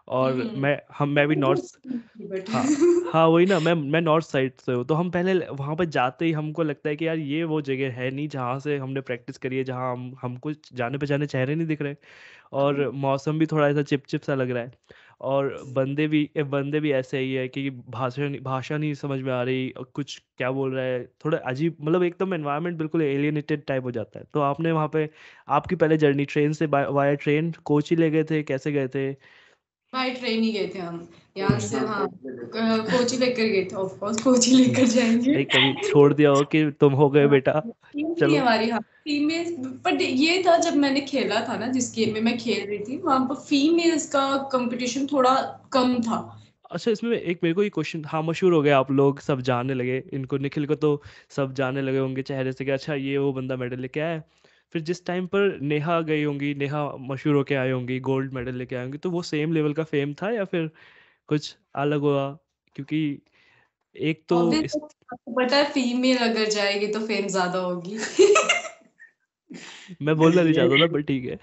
और 0.08 0.32
हम्म। 0.34 0.60
मैं 0.62 0.82
हम 0.98 1.10
मैं 1.10 1.28
भी 1.28 1.36
नॉर्थ 1.36 1.78
हाँ 2.50 2.64
हाँ। 3.14 3.28
वही 3.28 3.46
ना 3.46 3.60
मैं 3.60 3.74
मैं 3.74 4.02
नॉर्थ 4.02 4.26
साइड 4.26 4.54
से 4.62 4.72
हूँ 4.72 4.86
तो 4.86 4.94
हम 4.94 5.10
पहले 5.12 5.34
वहाँ 5.48 5.76
पर 5.76 5.86
जाते 5.86 6.26
ही 6.26 6.32
हमको 6.32 6.64
लगता 6.64 6.90
है 6.90 6.96
कि 6.96 7.08
यार 7.08 7.18
ये 7.18 7.44
वो 7.44 7.62
जगह 7.62 7.92
है 7.92 8.12
नहीं 8.12 8.28
जहाँ 8.28 8.60
से 8.60 8.78
हमने 8.78 9.02
प्रैक्टिस 9.02 9.38
करी 9.38 9.58
है 9.58 9.64
जहाँ 9.64 9.92
हम 9.94 10.16
हमको 10.22 10.52
जाने 10.74 10.98
पहचाने 10.98 11.26
चेहरे 11.26 11.56
नहीं 11.56 11.68
दिख 11.68 11.82
रहे 11.82 11.96
और 12.54 12.82
हम्म। 12.82 12.98
मौसम 12.98 13.40
भी 13.40 13.46
थोड़ा 13.46 13.68
ऐसा 13.70 13.82
चिप 13.82 14.06
चिप 14.06 14.22
सा 14.22 14.36
लग 14.36 14.52
रहा 14.52 14.64
है। 14.64 14.72
और 15.22 15.64
बंदे 15.68 16.08
भी 16.08 16.30
बंदे 16.38 16.80
भी 16.80 16.92
ऐसे 16.92 17.20
ही 17.20 17.34
है 17.34 17.48
कि 17.48 17.70
भाषा 17.70 18.28
भाषा 18.42 18.78
नहीं 18.78 18.94
समझ 18.94 19.20
में 19.22 19.34
आ 19.34 19.44
रही 19.44 19.70
और 19.70 19.92
कुछ 19.94 20.22
क्या 20.38 20.52
बोल 20.52 20.74
रहा 20.76 20.86
है 20.86 21.06
थोड़ा 21.26 21.38
अजीब 21.38 21.78
मतलब 21.82 22.04
एकदम 22.04 22.34
एनवायरनमेंट 22.34 22.78
बिल्कुल 22.78 23.02
एलियनेटेड 23.02 23.66
टाइप 23.66 23.84
हो 23.84 23.92
जाता 23.92 24.20
है। 24.20 24.26
तो 24.34 24.42
आपने 24.42 24.72
वहाँ 24.72 24.88
पे 24.88 25.10
आपकी 25.48 25.76
पहले 25.76 25.98
जर्नी 25.98 26.26
ट्रेन 26.26 26.54
से 26.54 26.66
वाया 26.66 27.14
ट्रेन 27.14 27.52
कोच 27.66 27.90
ही 27.90 27.96
ले 27.96 28.10
गए 28.10 28.24
थे 28.24 28.44
कैसे 28.44 28.72
गए 28.72 28.88
थे? 28.88 29.14
बाय 29.94 30.10
ट्रेन 30.12 30.42
ही 30.44 30.52
गए 30.52 30.68
थे 30.76 30.80
हम। 30.80 31.08
यहाँ 31.38 31.60
से 31.60 31.78
हाँ 31.78 32.08
कोची 32.24 33.18
लेकर 33.18 33.44
गए 33.44 33.64
थे 33.72 33.76
ऑफ़ 33.76 33.98
कोर्स 34.00 34.22
कोची 34.24 34.52
लेकर 34.56 34.86
जाएँगे। 34.86 35.32
नहीं 35.32 35.46
कभी 35.46 35.74
छोड़ 35.84 36.14
दिया 36.14 36.30
हो 36.30 36.44
कि 36.44 36.64
तुम 36.72 36.94
हो 36.94 37.10
गए 37.10 37.28
बेटा? 37.28 37.62
चलो। 37.96 38.38
हमारी 38.38 38.70
हाँ 38.70 38.80
फीमेल 38.80 39.56
बट 39.86 40.02
ये 40.02 40.44
था 40.48 40.58
जब 40.58 40.76
मैंने 40.76 41.02
खेला 41.02 41.40
था 41.50 41.58
ना 41.58 41.68
जिस 41.68 41.94
गेम 41.96 42.14
में 42.14 42.22
मैं 42.22 42.38
खेल 42.38 42.66
रही 42.68 42.80
थी 42.80 42.98
वहाँ 42.98 43.20
पर 43.30 43.36
फीमेल्स 43.36 44.10
का 44.10 44.26
कंपटीशन 44.52 45.06
थोड़ा 45.06 45.36
कम 45.74 46.02
था। 46.02 46.20
अच्छा 46.72 46.92
इसमें 46.92 47.18
एक 47.18 47.40
मेरे 47.44 47.54
को 47.56 47.64
ये 47.64 47.70
क्वेश्चन 47.70 48.04
हाँ 48.06 48.22
मशहूर 48.24 48.54
हो 48.54 48.62
गए 48.62 48.70
आप 48.70 48.92
लोग 48.92 49.20
सब 49.20 49.42
जानने 49.42 49.74
लगे। 49.74 50.04
इनको 50.14 50.38
निखिल 50.38 50.66
को 50.66 50.76
तो 50.76 51.02
सब 51.30 51.54
जानने 51.54 51.82
लगे 51.82 51.98
होंगे 51.98 52.22
चेहरे 52.22 52.52
से 52.52 52.66
कि 52.66 52.72
अच्छा 52.72 52.94
ये 52.94 53.18
वो 53.18 53.32
बंदा 53.34 53.56
मेडल 53.56 53.80
लेके 53.80 54.00
आया 54.00 54.22
फिर 54.74 54.82
जिस 54.82 55.06
टाइम 55.06 55.28
पर 55.28 55.62
नेहा 55.62 56.02
गई 56.02 56.24
होंगी 56.24 56.56
नेहा 56.56 56.96
मशहूर 57.00 57.36
होके 57.36 57.56
आई 57.56 57.72
होंगी 57.72 58.00
गोल्ड 58.00 58.34
मेडल 58.34 58.56
लेके 58.56 58.76
आई 58.76 58.84
होंगी 58.84 58.98
तो 58.98 59.12
वो 59.12 59.22
सेम 59.22 59.54
लेवल 59.54 59.74
का 59.74 59.84
फेम 59.84 60.14
था 60.14 60.32
या 60.32 60.46
फिर 60.46 60.72
कुछ 61.28 61.58
अलग 61.76 62.00
हुआ? 62.00 62.38
क्योंकि 62.76 63.22
एक 63.96 64.24
तो 64.30 64.54
इस... 64.54 64.72
बता 65.30 65.64
फीमेल 65.64 66.18
अगर 66.18 66.46
जाएगी 66.46 66.88
तो 66.88 67.00
फेम 67.00 67.28
ज़्यादा 67.28 67.60
होगी। 67.60 67.98
मैं 70.02 70.16
बोलना 70.16 70.42
नहीं 70.42 70.54
चाहता 70.54 70.82
था 70.82 70.88
पर 70.88 71.02
ठीक 71.02 71.26
है। 71.26 71.40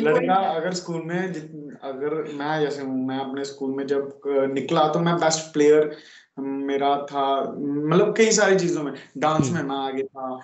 लड़का 0.00 0.34
अगर 0.34 0.72
स्कूल 0.72 1.02
में 1.02 1.34
अगर 1.82 2.32
मैं 2.32 2.60
जैसे 2.60 2.82
हूँ 2.82 3.06
मैं 3.06 3.18
अपने 3.18 3.44
स्कूल 3.44 3.76
में 3.76 3.86
जब 3.86 4.20
निकला 4.26 4.88
तो 4.88 5.00
मैं 5.00 5.16
बेस्ट 5.16 5.52
प्लेयर 5.52 5.96
मेरा 6.40 6.96
था 6.96 7.52
मतलब 7.58 8.14
कई 8.16 8.30
सारी 8.30 8.56
चीज़ों 8.56 8.82
में। 8.82 8.92
डांस 9.18 9.50
में 9.50 9.62
मैं 9.62 9.76
आगे 9.76 10.02
था 10.02 10.40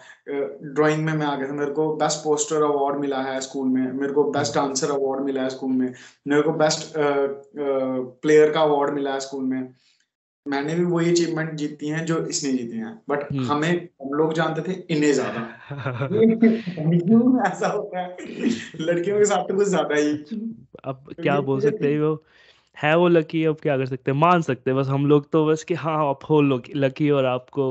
ड्राइंग 0.62 1.04
में 1.04 1.12
मैं 1.12 1.26
आगे 1.26 1.46
था। 1.46 1.52
मेरे 1.52 1.70
को 1.70 1.96
बेस्ट 1.96 2.18
पोस्टर 2.18 2.62
अवार्ड 2.62 2.96
मिला 2.96 3.22
है 3.22 3.40
स्कूल 3.40 3.68
में। 3.68 3.92
मेरे 3.92 4.12
को 4.12 4.24
बेस्ट 4.24 4.54
डांसर 4.54 4.90
अवार्ड 4.90 5.24
मिला 5.24 5.42
है 5.42 5.50
स्कूल 5.50 5.70
में। 5.70 5.94
मेरे 6.28 6.42
को 6.42 6.52
बेस्ट 6.52 6.92
प्लेयर 8.22 8.52
का 8.52 8.60
अवार्ड 8.60 8.94
मिला 8.94 9.12
है 9.12 9.20
स्कूल 9.20 9.44
में। 9.44 9.74
मैंने 10.48 10.74
भी 10.74 10.84
वही 10.84 11.10
अचीवमेंट 11.10 11.52
जीती 11.54 11.88
हैं 11.88 12.04
जो 12.06 12.26
इसने 12.26 12.52
जीती 12.52 12.76
हैं। 12.76 13.02
बट 13.08 13.32
हम्म। 13.32 13.44
हमें 13.44 13.88
हम 14.02 14.12
लोग 14.12 14.32
जानते 14.32 14.62
थे 14.62 14.72
इन्हें 14.72 15.12
ज़्यादा। 15.12 15.40
ऐसा 17.50 17.68
होता 17.68 18.00
है। 18.00 18.16
लड़कियों 18.80 19.18
के 19.18 19.24
साथ 19.24 19.44
तो 19.44 19.56
कुछ 19.56 19.68
ज़्यादा 19.68 19.94
ही। 19.94 20.12
अब 20.84 21.14
क्या 21.22 21.40
बोल 21.40 21.60
सकते 21.60 21.92
हैं 21.92 22.00
वो? 22.00 22.24
है 22.78 22.94
वो 22.96 23.08
लकी 23.08 23.44
अब 23.44 23.56
क्या 23.62 23.76
कर 23.78 23.86
सकते 23.86 24.10
हैं? 24.10 24.18
मान 24.18 24.42
सकते 24.42 24.70
हैं, 24.70 24.78
बस 24.78 24.88
हम 24.88 25.06
लोग 25.06 25.30
तो 25.32 25.44
बस 25.46 25.64
कि 25.64 25.74
हाँ 25.76 25.96
आप 26.08 26.24
हो 26.30 26.40
लकी 26.42 27.08
और 27.10 27.24
आपको 27.26 27.64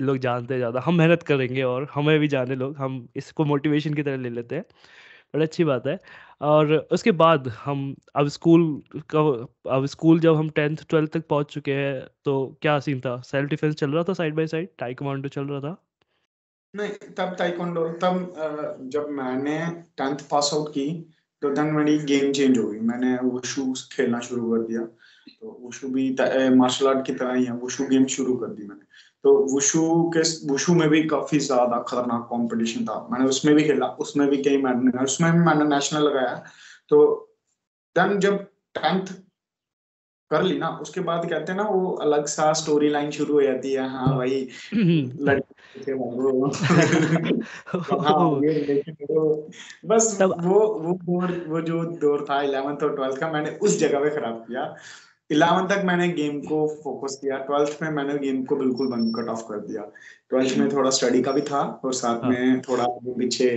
लोग 0.00 0.18
जानते 0.18 0.54
हैं 0.54 0.58
ज़्यादा। 0.60 0.80
हम 0.80 0.94
मेहनत 0.98 1.22
करेंगे 1.22 1.62
और 1.64 1.88
हमें 1.94 2.18
भी 2.20 2.28
जाने 2.28 2.54
लोग, 2.54 2.76
हम 2.76 3.08
इसको 3.16 3.44
मोटिवेशन 3.44 3.94
की 3.94 4.02
तरह 4.02 4.16
ले 4.18 4.30
लेते 4.30 4.56
हैं। 4.56 4.64
बड़ी 5.34 5.44
अच्छी 5.44 5.64
बात 5.64 5.86
है। 5.86 5.98
और 6.42 6.72
उसके 6.92 7.12
बाद 7.14 7.48
हम, 7.64 7.94
अब 8.16 8.28
स्कूल 8.28 8.82
का, 9.14 9.20
अब 9.70 9.86
स्कूल 9.86 10.20
जब 10.20 10.36
हम 10.36 10.50
टेंथ 10.50 10.76
ट्वेल्थ 10.90 11.12
तक 11.12 11.26
पहुँच 11.28 11.52
चुके 11.54 11.74
हैं 11.74 12.06
तो 12.24 12.34
क्या 12.62 12.78
सीन 12.80 13.00
था? 13.00 13.20
सेल्फ 13.22 13.50
डिफेंस 13.50 13.74
चल 13.74 13.90
रहा 13.90 14.04
था 14.04 14.12
साइड 14.14 14.34
बाय 14.34 14.46
साइड 14.46 14.68
टाइकवांडो 14.78 15.28
चल 15.28 15.46
रहा 15.46 15.60
था? 15.60 15.76
नहीं, 16.74 16.90
तब 16.90 17.36
तब 18.00 18.88
जब 18.92 19.08
मैंने 19.10 19.58
टेंथ 19.98 20.28
पास 20.30 20.50
आउट 20.54 20.68
की 20.68 20.86
तो 21.42 21.50
देन 21.50 21.66
मेरी 21.66 21.98
गेम 21.98 22.32
चेंज 22.32 22.58
हो 22.58 22.66
गई। 22.68 22.78
मैंने 22.80 23.16
वुशु 23.22 23.74
खेलना 23.92 24.20
शुरू 24.20 24.50
कर 24.50 24.62
दिया। 24.66 24.82
तो 25.40 25.58
वुशु 25.62 25.88
भी 25.88 26.10
मार्शल 26.56 26.88
आर्ट 26.88 27.06
की 27.06 27.12
तरह 27.12 27.34
ही 27.34 27.44
है। 27.44 27.52
वुशु 27.52 27.84
गेम 27.84 28.06
शुरू 28.06 28.36
कर 28.36 28.46
दी 28.46 28.66
मैंने। 28.66 28.82
तो 29.24 29.34
वुशु 29.52 29.82
के, 30.16 30.20
वुशु 30.48 30.74
में 30.74 30.88
भी 30.88 31.02
काफ़ी 31.08 31.38
ज़्यादा 31.38 31.78
खतरनाक 31.88 32.22
कंपटीशन 32.32 32.84
था। 32.84 32.96
मैंने 33.12 33.24
उसमें 33.24 33.54
भी 33.54 33.64
खेला। 33.64 33.86
उसमें 33.86 34.28
भी 34.28 34.42
कई 34.42 34.62
मैंने 34.62 35.04
उसमें 35.04 35.32
भी 35.32 35.38
मैंने 35.38 35.64
नेशनल 35.64 36.02
लगाया। 36.02 36.34
तो 36.88 36.98
देन 37.96 38.18
जब 38.20 38.38
टेंथ 38.74 39.06
कर 40.34 40.42
ली 40.42 40.58
ना 40.58 40.68
उसके 40.68 41.00
बाद 41.00 41.30
कहते 41.30 41.52
हैं 41.52 41.56
ना 41.56 41.64
वो 41.64 41.92
अलग 41.92 42.26
सा 42.26 42.52
स्टोरी 42.52 42.88
लाइन 42.88 43.10
शुरू 43.10 43.34
हो 43.34 43.42
जाती 43.42 43.72
है। 43.72 43.88
हाँ 43.88 44.16
भाई 44.16 44.48
लड़के 45.20 45.54
हाँ, 48.00 48.40
बस 49.84 50.18
वो 50.22 50.54
वो 50.78 50.92
दौर 50.94 51.44
वो 51.48 51.60
जो 51.60 51.84
दौर 51.84 52.26
था 52.30 52.42
इलेवेंथ 52.42 52.82
और 52.82 52.96
ट्वेल्थ 52.96 53.18
का 53.18 53.32
मैंने 53.32 53.50
उस 53.50 53.78
जगह 53.78 53.98
पे 53.98 54.10
खराब 54.10 54.34
किया। 54.34 54.76
इलेवन 55.30 55.66
तक 55.66 55.82
मैंने 55.84 56.08
गेम 56.08 56.40
को 56.40 56.80
फोकस 56.84 57.18
किया। 57.22 57.38
ट्वेल्थ 57.38 57.78
में 57.82 57.90
मैंने 57.90 58.18
गेम 58.18 58.44
को 58.44 58.56
बिल्कुल 58.56 58.86
बंद 58.86 59.16
कट 59.16 59.28
ऑफ़ 59.28 59.40
कर 59.40 59.60
दिया। 59.60 59.82
ट्वेल्थ 60.30 60.58
में 60.58 60.72
थोड़ा 60.72 60.90
स्टडी 60.90 61.22
का 61.22 61.32
भी 61.32 61.40
था 61.40 61.80
और 61.84 61.92
साथ 61.92 62.22
हाँ. 62.22 62.30
में 62.30 62.60
थोड़ा 62.60 62.86
पीछे 62.88 63.50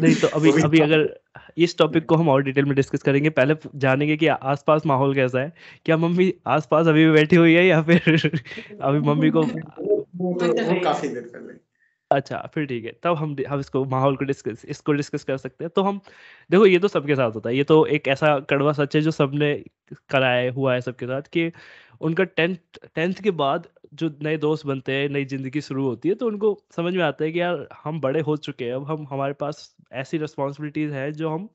नहीं 0.00 0.14
तो 0.14 0.26
अभी 0.26 0.52
अभी 0.62 0.80
अगर 0.80 1.20
इस 1.58 1.78
टॉपिक 1.78 2.06
को 2.06 2.14
हम 2.14 2.28
और 2.28 2.42
डिटेल 2.42 2.64
में 2.64 2.74
डिस्कस 2.74 3.02
करेंगे 3.02 3.30
पहले 3.30 3.54
जानेंगे 3.76 4.16
कि 4.16 4.26
आसपास 4.26 4.86
माहौल 4.86 5.14
कैसा 5.14 5.40
है। 5.40 5.52
क्या 5.84 5.96
मम्मी 5.96 6.34
आसपास 6.46 6.86
अभी 6.86 7.06
भी 7.06 7.12
बैठी 7.12 7.36
हुई 7.36 7.54
है 7.54 7.66
या 7.66 7.82
फिर 7.82 8.30
अभी 8.82 8.98
मम्मी 8.98 9.30
को 9.30 9.42
वो 9.42 10.34
तो 10.34 10.74
वो 10.74 10.80
काफ़ी 10.80 11.08
देर 11.08 11.22
पहले। 11.22 11.53
अच्छा 12.14 12.38
फिर 12.54 12.66
ठीक 12.66 12.84
है, 12.84 12.92
तब 13.02 13.16
हम 13.16 13.34
हम 13.48 13.60
इसको 13.60 13.84
माहौल 13.86 14.16
को 14.16 14.24
डिस्कस 14.24 14.64
इसको 14.66 14.92
डिस्कस 14.92 15.24
कर 15.24 15.36
सकते 15.36 15.64
हैं। 15.64 15.70
तो 15.76 15.82
हम, 15.82 16.00
देखो 16.50 16.66
ये 16.66 16.78
तो 16.78 16.88
सबके 16.88 17.14
साथ 17.16 17.30
होता 17.34 17.48
है, 17.50 17.56
ये 17.56 17.64
तो 17.64 17.84
एक 17.88 18.08
ऐसा 18.08 18.38
कड़वा 18.50 18.72
सच 18.74 18.96
है 18.96 19.02
जो 19.02 19.10
सबने 19.12 19.54
कराया 20.10 20.52
हुआ 20.52 20.74
है 20.74 20.80
सबके 20.80 21.06
साथ 21.06 21.22
कि 21.32 21.50
उनका 22.00 22.24
टेंथ 22.26 22.56
टेंथ 22.94 23.22
के 23.22 23.30
बाद 23.32 23.68
जो 23.94 24.10
नए 24.22 24.36
दोस्त 24.38 24.66
बनते 24.66 24.92
हैं, 24.92 25.08
नई 25.08 25.24
ज़िंदगी 25.26 25.60
शुरू 25.60 25.84
होती 25.86 26.08
है 26.08 26.14
तो 26.14 26.26
उनको 26.26 26.58
समझ 26.76 26.94
में 26.94 27.02
आता 27.04 27.24
है 27.24 27.30
कि 27.32 27.40
यार, 27.40 27.66
हम 27.84 28.00
बड़े 28.00 28.20
हो 28.22 28.36
चुके 28.38 28.64
हैं, 28.64 28.74
अब 28.74 28.90
हम, 28.90 29.06
हमारे 29.10 29.32
पास 29.34 29.74
ऐसी 29.94 30.18
रिस्पॉन्सिबिलिटीज़ 30.18 30.92
हैं 30.92 31.12
जो 31.14 31.30
हम 31.30 31.48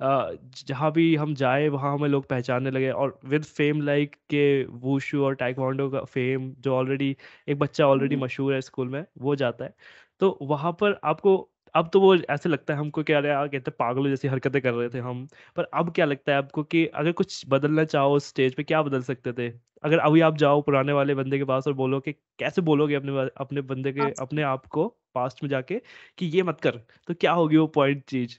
जहाँ 0.00 0.90
भी 0.92 1.14
हम 1.16 1.34
जाए 1.34 1.68
वहाँ 1.68 1.92
हमें 1.94 2.08
लोग 2.08 2.26
पहचानने 2.28 2.70
लगे 2.70 2.90
और 2.92 3.18
विद 3.24 3.44
फेम 3.46 3.80
लाइक 3.82 4.14
के 4.30 4.42
वूशू 4.78 5.24
और 5.24 5.34
टाइकवांडो 5.34 5.88
का 5.90 6.02
फेम 6.06 6.50
जो 6.58 6.74
ऑलरेडी 6.74 7.16
एक 7.48 7.58
बच्चा 7.58 7.86
ऑलरेडी 7.86 8.16
मशहूर 8.16 8.54
है 8.54 8.60
स्कूल 8.60 8.88
में 8.88 9.04
वो 9.18 9.34
जाता 9.36 9.64
है। 9.64 9.74
तो 10.20 10.38
वहाँ 10.42 10.72
पर 10.72 10.98
आपको 11.04 11.36
अब 11.74 11.90
तो 11.92 12.00
वो 12.00 12.14
ऐसे 12.16 12.48
लगता 12.48 12.74
है 12.74 12.78
हमको 12.80 13.02
क्या 13.02 13.18
यार 13.20 13.48
कहते 13.48 13.70
पागलों 13.72 14.08
जैसी 14.08 14.28
हरकतें 14.28 14.60
कर 14.62 14.72
रहे 14.74 14.88
थे 14.88 14.98
हम। 14.98 15.26
पर 15.56 15.64
अब 15.74 15.92
क्या 15.94 16.04
लगता 16.06 16.32
है 16.32 16.38
आपको 16.38 16.62
कि 16.64 16.84
अगर 16.86 17.12
कुछ 17.12 17.42
बदलना 17.48 17.84
चाहो 17.84 18.18
स्टेज 18.20 18.54
पे 18.54 18.62
क्या 18.64 18.82
बदल 18.82 19.02
सकते 19.02 19.32
थे? 19.32 19.48
अगर 19.84 19.98
अभी 19.98 20.20
आप 20.20 20.36
जाओ 20.36 20.60
पुराने 20.62 20.92
वाले 20.92 21.14
बंदे 21.14 21.38
के 21.38 21.44
पास 21.44 21.66
और 21.66 21.72
बोलो 21.74 22.00
कि 22.00 22.12
कैसे 22.38 22.62
बोलोगे 22.62 22.94
अपने 22.94 23.28
अपने 23.36 23.60
बंदे 23.62 23.92
के 23.92 24.10
अपने 24.20 24.42
आप 24.44 24.66
को 24.68 24.86
पास्ट 25.14 25.42
में 25.42 25.48
जाके 25.50 25.80
कि 26.18 26.26
ये 26.28 26.42
मत 26.42 26.60
कर 26.60 26.76
तो 27.08 27.14
क्या 27.14 27.32
होगी 27.32 27.56
वो 27.56 27.66
पॉइंट 27.68 28.04
चीज़? 28.04 28.38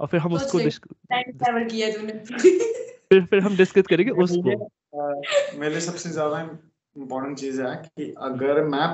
और 0.00 0.06
फिर 0.06 0.20
हम 0.20 0.32
उसको 0.32 0.58
किया 0.58 1.90
फिर 3.10 3.24
फिर 3.24 3.40
हम 3.40 3.56
डिस्कस 3.56 3.86
करेंगे 3.86 4.12
उसको। 4.22 4.56
मेरे 5.58 5.80
सबसे 5.80 6.10
ज़्यादा 6.10 6.40
इम्पोर्टेंट 6.40 7.38
चीज़ 7.38 7.62
है 7.62 7.74
कि 7.76 8.14
अगर 8.18 8.62
मैं 8.64 8.86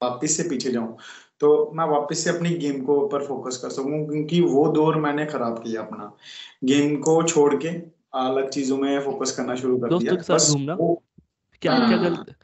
वापिस 0.00 0.36
से 0.36 0.42
पीछे 0.48 0.70
जाऊँ 0.70 0.96
तो 1.40 1.72
मैं 1.74 1.84
वापस 1.84 2.18
से 2.18 2.30
अपनी 2.30 2.50
गेम 2.54 2.80
को 2.80 2.96
ऊपर 3.00 3.26
फोकस 3.26 3.56
कर 3.56 3.70
सकूँ 3.70 4.06
क्योंकि 4.08 4.40
वो 4.40 4.66
दौर 4.68 4.96
मैंने 4.96 5.26
खराब 5.26 5.58
किया 5.58 5.82
अपना। 5.82 6.12
गेम 6.64 6.96
को 6.96 7.22
छोड़ 7.22 7.54
के 7.54 7.68
अलग 8.18 8.48
चीज़ों 8.48 8.76
में 8.78 9.00
फोकस 9.00 9.36
करना 9.36 9.54
शुरू 9.54 9.78
कर 9.78 9.88
दिया। 9.88 10.12
दोस्तों 10.12 10.36
के 10.36 10.38
साथ 10.38 10.52
घूमना। 10.52 10.76
क्या 11.62 11.78
क्या 11.78 11.96
गलत 11.96 12.34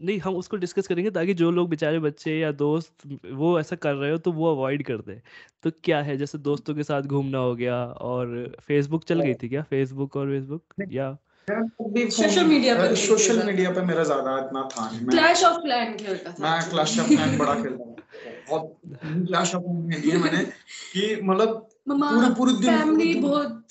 नहीं 0.00 0.18
हम 0.20 0.34
उसको 0.36 0.56
डिस्कस 0.56 0.86
करेंगे 0.86 1.10
ताकि 1.10 1.34
जो 1.34 1.50
लोग 1.50 1.68
बेचारे 1.70 1.98
बच्चे 1.98 2.38
या 2.38 2.50
दोस्त 2.52 3.06
वो 3.32 3.58
ऐसा 3.60 3.76
कर 3.76 3.94
रहे 3.94 4.10
हो 4.10 4.18
तो 4.18 4.32
वो 4.32 4.50
अवॉइड 4.54 4.82
कर 4.86 4.98
दे। 4.98 5.20
तो 5.62 5.70
क्या 5.84 6.00
है 6.02 6.16
जैसे 6.16 6.38
दोस्तों 6.38 6.74
के 6.74 6.82
साथ 6.82 7.02
घूमना 7.02 7.38
हो 7.38 7.54
गया 7.54 7.84
और 7.84 8.56
फेसबुक 8.60 9.04
चल 9.04 9.20
गई 9.20 9.34
थी 9.34 9.48
क्या? 9.48 9.62
फेसबुक 9.62 10.16
और 10.16 10.30
फेसबुक 10.30 10.74
या 10.90 11.16
सोशल 11.48 12.44
मीडिया 12.44 12.74
पे 12.74 12.94
सोशल 12.96 13.42
मीडिया 13.46 13.70
पे 13.70 13.82
मेरा 13.82 14.04
ज़्यादा 14.04 14.38
इतना 14.38 14.62
था 14.68 14.90
नहीं 14.90 15.06
क्लैश 15.08 15.44
ऑफ़ 15.44 15.60
क्लैन 15.62 15.96
खेलता 15.96 16.32
था। 16.32 16.42
मैं 16.42 16.70
क्लैश 16.70 16.98
ऑफ़ 17.00 17.08
क्लैन 17.08 17.36
बड़ा 17.38 17.54
खेलता 17.54 17.84
था। 17.84 18.30
बहुत 18.48 18.76
क्लैश 19.02 19.54
ऑफ़ 19.54 19.62
क्लैन 19.62 20.00
खेली 20.02 20.18
मैंने 20.18 20.42
कि 20.44 21.20
मतलब 21.22 21.68
पूरे 21.88 22.34
पूरे 22.34 22.52
दिन 22.52 22.70
फैमिली 22.70 23.14
बहुत 23.20 23.62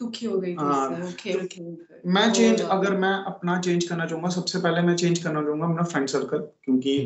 दुखी 0.00 0.26
हो 0.26 0.38
गई 0.40 0.54
थी 0.54 1.12
खेल 1.12 1.46
खेल 1.46 1.76
मैं 2.06 2.32
चेंज 2.32 2.60
अगर 2.62 2.96
मैं 2.96 3.12
अपना 3.24 3.60
चेंज 3.60 3.84
करना 3.84 4.06
चाहूँगा 4.06 4.28
सबसे 4.28 4.58
पहले 4.58 4.82
मैं 4.82 4.96
चेंज 4.96 5.18
करना 5.18 5.42
चाहूँगा 5.42 5.66
अपना 5.66 5.82
फ्रेंड 5.82 6.08
सर्कल 6.08 6.38
क्योंकि 6.38 6.98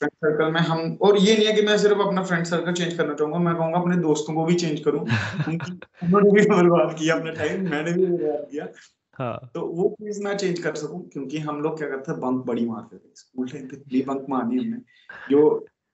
फ्रेंड 0.00 0.12
हम्म। 0.12 0.30
सर्कल 0.30 0.52
में 0.52 0.60
हम 0.60 0.98
और 1.02 1.18
ये 1.18 1.36
नहीं 1.36 1.46
है 1.46 1.52
कि 1.52 1.62
मैं 1.62 1.78
सिर्फ़ 1.78 1.98
अपना 1.98 2.22
फ्रेंड 2.22 2.44
सर्कल 2.44 2.72
चेंज 2.72 2.96
करना 2.96 3.14
चाहूँगा 3.14 3.38
मैं 3.38 3.54
कहूँगा 3.54 3.78
अपने 3.78 3.96
दोस्तों 3.96 4.34
को 4.34 4.44
भी 4.44 4.54
चेंज 4.54 4.80
करूँ। 4.80 5.00
उन्होंने 6.02 6.30
भी 6.30 6.46
बर्बाद 6.46 6.94
किया 6.98 7.14
अपना 7.14 7.30
टाइम 7.30 7.70
मैंने 7.70 7.92
भी 7.92 8.06
बर्बाद 8.06 8.46
किया। 8.50 8.68
हाँ। 9.18 9.50
तो 9.54 9.60
वो 9.60 9.88
चीज़ 10.02 10.22
मैं 10.24 10.36
चेंज 10.36 10.58
कर 10.58 10.74
सकूँ 10.74 11.08
क्योंकि 11.08 11.38
हम 11.38 11.60
लोग 11.60 11.78
क्या 11.78 11.88
करते 11.88 12.12
हैं 12.12 12.20
बंक 12.20 12.44
बड़ी 12.44 12.66
मारते 12.66 12.96
थे। 12.96 13.10
स्कूल 13.14 13.48
टाइम 13.48 13.66
पे 13.66 13.76
भी 13.76 14.02
बंक 14.02 14.26
मारनी 14.28 14.62
हमने 14.64 14.76
जो 15.30 15.42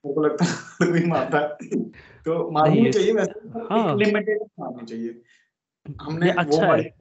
मेरे 0.05 0.15
को 0.15 0.25
लगता 0.25 0.45
है 0.45 0.53
कोई 0.93 1.05
मारता 1.05 1.39
है। 1.39 1.79
तो 2.25 2.51
मारनी 2.51 2.91
चाहिए 2.93 3.13
वैसे 3.13 3.49
हाँ। 3.71 3.97
लिमिटेड 3.97 4.43
मारनी 4.61 4.87
चाहिए। 4.87 5.21
हमने 6.01 6.31
अच्छा 6.31 6.73
है। 6.75 6.95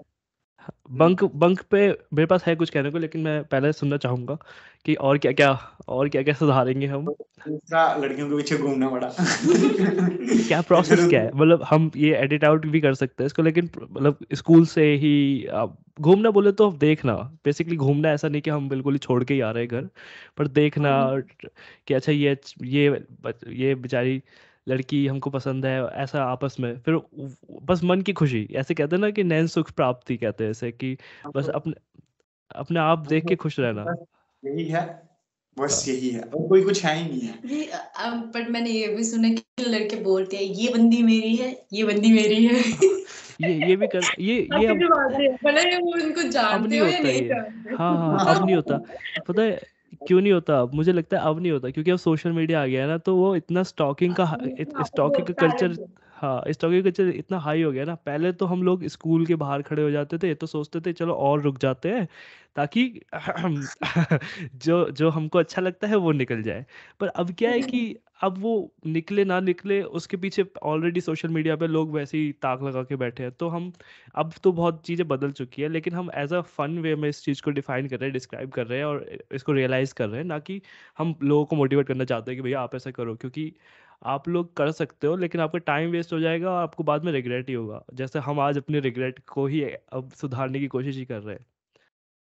बंक 0.91 1.23
बंक 1.23 1.61
पे 1.61 1.87
मेरे 1.89 2.25
पास 2.25 2.43
है 2.43 2.55
कुछ 2.55 2.69
कहने 2.69 2.89
को 2.89 2.97
लेकिन 2.97 3.21
मैं 3.21 3.43
पहले 3.43 3.73
सुनना 3.73 3.97
चाहूँगा 3.97 4.37
कि 4.85 4.93
और 4.95 5.17
क्या 5.17 5.31
क्या 5.31 5.51
और 5.87 6.09
क्या 6.09 6.23
क्या 6.23 6.33
सुधारेंगे 6.33 6.87
हम? 6.87 7.05
दूसरा 7.05 7.95
लड़कियों 7.95 8.29
के 8.29 8.35
पीछे 8.35 8.57
घूमना 8.57 8.89
पड़ा। 8.89 9.07
क्या 10.47 10.61
प्रोसेस 10.61 11.09
क्या 11.09 11.21
है? 11.21 11.31
मतलब 11.35 11.63
हम 11.63 11.91
ये 11.95 12.15
एडिट 12.15 12.43
आउट 12.43 12.65
भी 12.65 12.81
कर 12.81 12.93
सकते 12.93 13.23
हैं 13.23 13.25
इसको 13.25 13.41
लेकिन 13.41 13.69
मतलब 13.91 14.17
स्कूल 14.33 14.65
से 14.65 14.93
ही 14.93 15.47
घूमना 16.01 16.31
बोले 16.31 16.51
तो 16.51 16.71
देखना। 16.71 17.15
बेसिकली 17.45 17.75
घूमना 17.75 18.09
ऐसा 18.09 18.27
नहीं 18.27 18.41
कि 18.41 18.49
हम 18.49 18.69
बिल्कुल 18.69 18.93
ही 18.93 18.99
छोड़ 18.99 19.23
के 19.23 19.33
ही 19.33 19.39
आ 19.39 19.51
रहे 19.51 19.63
हैं 19.63 19.69
घर 19.69 19.89
पर 20.37 20.47
देखना 20.47 20.89
हाँ। 20.89 21.21
कि 21.87 21.93
अच्छा 21.93 22.11
ये 22.11 22.37
ये 22.61 23.05
ये 23.47 23.75
बेचारी 23.75 24.23
लड़की 24.67 25.07
हमको 25.07 25.29
पसंद 25.29 25.65
है 25.65 25.87
ऐसा 25.87 26.23
आपस 26.23 26.55
में। 26.59 26.79
फिर 26.79 26.99
बस 27.63 27.83
मन 27.83 28.01
की 28.01 28.13
खुशी 28.13 28.47
ऐसे 28.55 28.73
कहते 28.73 28.95
हैं 28.95 29.01
ना 29.01 29.09
कि 29.09 29.23
नैन 29.23 29.47
सुख 29.47 29.71
प्राप्ति 29.71 30.17
कहते 30.17 30.43
हैं 30.43 30.51
ऐसे 30.51 30.71
कि 30.71 30.97
हाँ, 31.23 31.31
बस 31.35 31.45
तो 31.45 31.51
अपने 31.51 31.73
अपने 32.55 32.79
आप 32.79 33.07
देख 33.07 33.25
के 33.25 33.35
खुश 33.35 33.59
रहना। 33.59 33.85
यही 34.43 34.65
है 34.65 35.09
बस 35.59 35.85
हाँ। 35.87 35.95
यही 35.95 36.09
है। 36.09 36.21
और 36.21 36.47
कोई 36.47 36.63
कुछ 36.63 36.85
है 36.85 36.95
ही 36.97 37.09
नहीं 37.09 37.19
है। 37.19 37.57
ये 37.57 37.69
बट 38.05 38.49
मैंने 38.49 38.69
ये 38.69 38.87
भी 38.87 39.03
सुना 39.03 39.29
कि 39.29 39.63
लड़के 39.67 39.95
बोलते 39.95 40.37
हैं 40.37 40.43
ये 40.43 40.73
बंदी 40.73 41.03
मेरी 41.03 41.35
है 41.35 41.65
ये 41.73 41.83
बंदी 41.83 42.11
मेरी 42.13 42.45
है। 42.45 42.61
ये 43.41 43.53
ये 43.67 43.75
भी 43.75 43.87
कर 43.87 44.01
ये 44.19 44.35
ये 44.53 44.67
अब 44.67 44.81
उनको 45.93 46.23
जानते 46.29 46.77
हो 46.77 46.85
या 46.85 46.99
नहीं 46.99 47.29
हाँ 47.75 47.97
हाँ 47.97 48.35
अब 48.35 48.45
नहीं 48.45 48.55
होता। 48.55 48.77
पता 49.27 49.41
है 49.41 49.72
क्यों 49.97 50.21
नहीं 50.21 50.33
होता? 50.33 50.59
अब 50.61 50.73
मुझे 50.75 50.91
लगता 50.93 51.17
है 51.17 51.23
अब 51.23 51.39
नहीं 51.39 51.51
होता 51.51 51.69
क्योंकि 51.69 51.91
अब 51.91 51.97
सोशल 51.97 52.31
मीडिया 52.31 52.61
आ 52.63 52.65
गया 52.65 52.81
है 52.81 52.87
ना 52.87 52.97
तो 52.99 53.15
वो 53.15 53.35
इतना 53.35 53.63
स्टॉकिंग 53.63 54.15
का 54.15 54.25
स्टॉकिंग 54.83 55.27
हाँ, 55.27 55.33
का 55.33 55.33
कल्चर 55.33 55.77
हाँ। 56.13 56.53
स्टॉकिंग 56.53 56.83
कल्चर 56.83 57.07
इतना 57.09 57.37
हाई 57.39 57.61
हो 57.63 57.71
गया 57.71 57.85
ना 57.85 57.95
पहले 57.95 58.31
तो 58.33 58.45
हम 58.45 58.63
लोग 58.63 58.85
स्कूल 58.87 59.25
के 59.25 59.35
बाहर 59.35 59.61
खड़े 59.61 59.83
हो 59.83 59.89
जाते 59.91 60.17
थे 60.17 60.33
तो 60.35 60.47
सोचते 60.47 60.81
थे 60.81 60.93
चलो 60.93 61.13
और 61.15 61.41
रुक 61.41 61.57
जाते 61.57 61.89
हैं 61.89 62.07
ताकि 62.55 62.85
जो 64.55 64.89
जो 64.91 65.09
हमको 65.09 65.39
अच्छा 65.39 65.61
लगता 65.61 65.87
है 65.87 65.95
वो 65.95 66.11
निकल 66.11 66.41
जाए। 66.43 66.65
पर 66.99 67.07
अब 67.07 67.31
क्या 67.33 67.51
है 67.51 67.61
कि 67.63 67.95
अब 68.19 68.37
वो 68.37 68.51
निकले 68.85 69.23
ना 69.25 69.39
निकले, 69.39 69.81
उसके 69.83 70.17
पीछे 70.17 70.45
ऑलरेडी 70.63 71.01
सोशल 71.01 71.29
मीडिया 71.29 71.55
पे 71.55 71.67
लोग 71.67 71.91
वैसे 71.91 72.17
ही 72.17 72.31
ताक 72.41 72.61
लगा 72.63 72.83
के 72.83 72.95
बैठे 72.95 73.23
हैं। 73.23 73.31
तो 73.31 73.47
हम, 73.49 73.71
अब 74.15 74.33
तो 74.43 74.51
बहुत 74.51 74.81
चीज़ें 74.85 75.07
बदल 75.07 75.31
चुकी 75.31 75.61
है, 75.61 75.69
लेकिन 75.69 75.93
हम 75.93 76.09
एज 76.15 76.33
अ 76.33 76.41
फन 76.41 76.77
वे 76.79 76.95
में 76.95 77.07
इस 77.09 77.23
चीज़ 77.25 77.41
को 77.43 77.51
डिफाइन 77.51 77.87
कर 77.87 77.99
रहे 77.99 78.07
हैं 78.07 78.13
डिस्क्राइब 78.13 78.51
कर 78.51 78.67
रहे 78.67 78.79
हैं 78.79 78.85
और 78.85 79.05
इसको 79.33 79.51
रियलाइज़ 79.51 79.93
कर 79.93 80.09
रहे 80.09 80.19
हैं, 80.19 80.27
ना 80.27 80.39
कि 80.39 80.61
हम 80.97 81.15
लोगों 81.23 81.45
को 81.45 81.55
मोटिवेट 81.55 81.87
करना 81.87 82.05
चाहते 82.05 82.31
हैं 82.31 82.37
कि 82.37 82.43
भैया 82.43 82.61
आप 82.61 82.75
ऐसा 82.75 82.91
करो, 82.91 83.15
क्योंकि 83.15 83.53
आप 84.05 84.27
लोग 84.27 84.55
कर 84.57 84.71
सकते 84.71 85.07
हो, 85.07 85.15
लेकिन 85.15 85.41
आपका 85.41 85.59
टाइम 85.61 85.91
वेस्ट 85.91 86.13
हो 86.13 86.19
जाएगा 86.19 86.51
और 86.51 86.61
आपको 86.63 86.83
बाद 86.83 87.03
में 87.05 87.11
रिग्रेट 87.11 87.49
ही 87.49 87.55
होगा। 87.55 87.83
जैसे 87.93 88.19
हम 88.19 88.39
आज 88.39 88.57
अपने 88.57 88.79
रिग्रेट 88.79 89.19
को 89.27 89.45
ही 89.47 89.63
अब 89.63 90.11
सुधारने 90.13 90.59
की 90.59 90.67
कोशिश 90.67 90.97
ही 90.97 91.05
कर 91.05 91.21
रहे 91.21 91.35
हैं। 91.35 91.45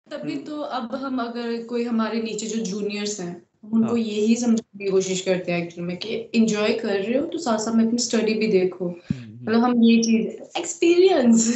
तभी 0.08 0.36
तो 0.43 0.60
अब 0.62 0.95
हम 0.95 1.21
अगर 1.21 1.63
कोई 1.65 1.84
हमारे 1.86 2.21
नीचे 2.21 2.47
जो 2.47 2.63
जूनियर्स 2.65 3.19
हैं 3.19 3.34
उनको 3.63 3.88
हाँ। 3.88 3.98
यही 3.98 4.36
समझने 4.36 4.86
की 4.86 4.91
कोशिश 4.91 5.22
करते 5.22 5.52
हैं 5.52 5.62
एक्चुअली 5.63 5.88
में 5.88 5.98
कि 5.98 6.15
एंजॉय 6.36 6.74
कर 6.74 6.93
रहे 6.93 7.17
हो 7.17 7.26
तो 7.26 7.38
साथ 7.38 7.58
साथ 7.58 7.74
में 7.76 7.86
अपनी 7.86 7.98
स्टडी 7.98 8.34
भी 8.34 8.48
देखो। 8.48 8.86
हम्म, 8.86 9.15
हम्म। 9.15 9.43
मतलब 9.43 9.63
हम 9.63 9.84
ये 9.84 9.98
चीज़ 10.04 10.28
एक्सपीरियंस 10.60 11.48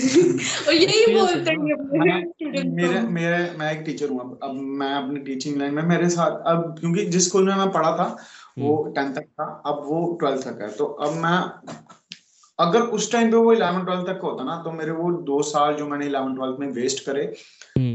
और 0.68 0.74
यही 0.74 1.14
बोलते 1.16 1.52
हैं 1.52 2.66
मेरे 2.66 3.02
मेरे 3.10 3.38
मैं 3.58 3.72
एक 3.72 3.84
टीचर 3.86 4.10
हूँ 4.10 4.20
अब 4.20 4.40
अब 4.44 4.56
मैं 4.82 4.94
अपनी 4.94 5.20
टीचिंग 5.20 5.58
लाइन 5.58 5.74
में 5.74 5.84
मेरे 5.84 6.10
साथ 6.10 6.44
अब 6.48 6.76
क्योंकि 6.80 7.06
जिस 7.06 7.28
स्कूल 7.28 7.48
में 7.48 7.56
मैं 7.56 7.70
पढ़ा 7.72 7.92
था 7.92 8.08
वो 8.60 8.76
टेंथ 8.96 9.04
हम्म। 9.06 9.14
तक 9.14 9.26
था 9.40 9.46
अब 9.66 9.82
वो 9.86 10.06
ट्वेल्थ 10.22 10.48
तक 10.48 10.62
है। 10.62 10.70
तो 10.72 10.86
अब 10.86 11.14
मैं 11.14 11.38
अगर 12.60 12.82
उस 12.96 13.12
टाइम 13.12 13.32
पे 13.32 13.38
वो 13.38 13.54
इलेवन 13.54 13.86
ट्वेल्थ 13.86 14.08
तक 14.08 14.20
होता 14.24 14.44
ना 14.44 14.62
तो 14.64 14.72
मेरे 14.72 14.92
वो 14.92 15.12
दो 15.24 15.42
साल 15.44 15.74
जो 15.76 15.88
मैंने 15.88 16.06
इलेवन 16.06 16.36
ट्वेल्थ 16.36 16.60
में 16.60 16.68
वेस्ट 16.72 17.06
करे 17.06 17.24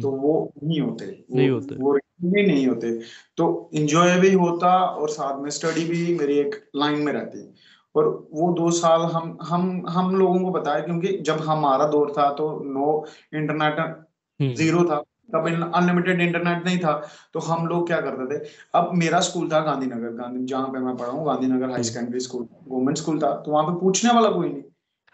तो 0.03 0.11
वो 0.11 0.53
नहीं 0.65 0.81
होते। 0.81 1.25
नहीं 1.35 1.49
होते। 1.51 1.75
वो 1.75 1.99
भी 2.25 2.47
नहीं 2.47 2.67
होते। 2.67 2.93
तो 3.37 3.71
इंजॉय 3.75 4.19
भी 4.19 4.33
होता 4.33 4.77
और 4.79 5.09
साथ 5.09 5.43
में 5.43 5.51
स्टडी 5.51 5.85
भी 5.85 6.15
मेरी 6.15 6.39
एक 6.39 6.55
लाइन 6.77 6.99
में 6.99 7.13
रहती। 7.13 7.55
और 7.95 8.29
वो 8.33 8.53
दो 8.53 8.71
साल 8.71 9.01
हम 9.01 9.39
हम 9.43 9.85
हम 9.89 10.15
लोगों 10.17 10.41
को 10.41 10.51
बताया 10.51 10.81
क्योंकि 10.81 11.19
जब 11.19 11.41
हमारा 11.41 11.87
दौर 11.87 12.13
था 12.19 12.31
तो 12.31 12.49
नो 12.65 13.05
इंटरनेट। 13.35 14.55
ज़ीरो 14.57 14.85
था। 14.85 15.03
तब 15.33 15.47
अनलिमिटेड 15.75 16.21
इंटरनेट 16.21 16.65
नहीं 16.65 16.79
था। 16.79 16.93
तो 17.33 17.41
हम 17.41 17.67
लोग 17.67 17.87
क्या 17.87 18.01
करते 18.01 18.39
थे? 18.39 18.45
अब 18.75 18.91
मेरा 18.95 19.21
स्कूल 19.21 19.49
था 19.53 19.61
गांधीनगर 19.61 20.13
गांधी 20.13 20.45
जहाँ 20.47 20.69
पे 20.69 20.79
मैं 20.79 20.97
पढ़ा 20.97 21.11
हूँ 21.11 21.27
Gandhinagar 21.27 21.71
high 21.71 21.83
secondary 21.83 22.21
school 22.21 22.43
government 22.69 22.99
school 22.99 23.19
था। 23.23 23.33
तो 23.37 23.51
वहाँ 23.53 23.65
पे 23.65 23.81
पूछने 23.81 24.13
वाला 24.13 24.31
कोई 24.31 24.49
नहीं। 24.49 24.63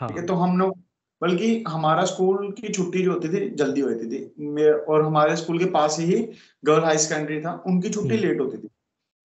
हाँ। 0.00 0.08
ठीक 0.08 0.18
है 0.18 0.26
तो 0.26 0.34
हम 0.34 0.58
लोग 0.58 0.83
बल्कि 1.24 1.64
हमारा 1.68 2.04
स्कूल 2.04 2.50
की 2.50 2.68
छुट्टी 2.68 3.02
जो 3.02 3.12
होती 3.12 3.28
थी 3.28 3.50
जल्दी 3.50 3.80
होती 3.80 4.06
थी। 4.06 4.72
और 4.72 5.02
हमारे 5.02 5.36
स्कूल 5.36 5.58
के 5.58 5.64
पास 5.64 5.96
ही 6.00 6.28
गर्ल 6.64 6.84
हाई 6.84 6.98
सेकेंडरी 6.98 7.40
था 7.40 7.64
उनकी 7.66 7.90
छुट्टी 7.90 8.16
लेट 8.16 8.30
हम्म। 8.30 8.44
होती 8.44 8.58
थी। 8.58 8.68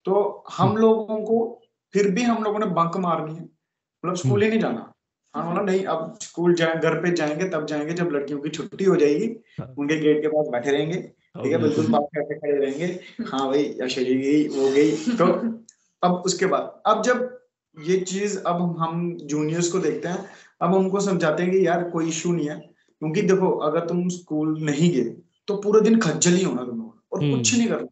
तो 0.06 0.44
हम 0.58 0.70
हम्म। 0.70 0.78
लोगों 0.78 1.18
को 1.18 1.62
फिर 1.94 2.12
भी 2.12 2.22
हम 2.22 2.44
लोगों 2.44 2.60
ने 2.60 2.66
बंक 2.66 2.98
मारनी 2.98 3.36
है। 3.36 3.44
मतलब 3.44 4.16
स्कूल 4.16 4.44
ही 4.44 4.50
नहीं 4.50 4.60
जाना। 4.60 4.94
हाँ 5.36 5.48
बोला 5.48 5.62
नहीं 5.62 5.86
अब 5.86 6.20
स्कूल 6.22 6.54
जाए 6.54 6.76
घर 6.76 6.96
पे 6.96 7.12
जाएँगे 7.12 7.50
तब 7.50 7.66
जाएँगे 7.66 7.94
जब 7.94 8.10
लड़कियों 8.10 8.40
की 8.40 8.50
छुट्टी 8.50 8.84
हो 8.84 8.96
जाएगी। 8.96 9.26
हाँ। 9.60 9.76
उनके 9.78 10.00
गेट 10.00 10.22
के 10.22 10.28
पास 10.28 10.48
बैठे 10.48 10.72
रहेंगे। 10.72 11.02
ठीक 11.44 11.52
है 11.52 11.58
बिल्कुल 11.58 11.88
बात 11.88 12.08
करके 12.16 12.36
खड़े 12.36 12.66
रहेंगे। 12.66 13.00
हाँ 13.24 13.48
भाई 13.48 13.64
जी 13.82 14.22
गई 14.22 14.48
वो 14.48 14.72
गई। 14.72 14.92
तो 14.92 15.26
अब 16.04 16.24
उसके 16.26 16.46
बाद 16.46 16.82
अब 16.86 17.04
जब 17.04 17.40
ये 17.80 18.00
चीज़ 18.00 18.40
अब 18.40 18.78
हम 18.80 19.18
जूनियर्स 19.18 19.72
को 19.72 19.80
देखते 19.80 20.08
हैं 20.08 20.26
अब 20.62 20.74
उनको 20.74 21.00
समझाते 21.00 21.44
हैं 21.44 21.52
कि 21.52 21.68
यार 21.68 21.84
कोई 21.90 22.08
इशू 22.10 22.32
नहीं 22.32 22.50
है 22.50 22.56
क्योंकि 22.56 23.22
देखो 23.22 23.52
अगर 23.60 23.86
तुम 23.86 24.08
स्कूल 24.10 24.58
नहीं 24.64 24.92
गए 24.94 25.16
तो 25.48 25.56
पूरे 25.58 25.82
दिन 25.82 26.00
खज्जल 26.00 26.32
ही 26.32 26.44
होना 26.44 26.64
तुम 26.64 26.82
और 27.12 27.24
हम्म। 27.24 27.38
कुछ 27.38 27.58
नहीं 27.58 27.68
करना। 27.68 27.88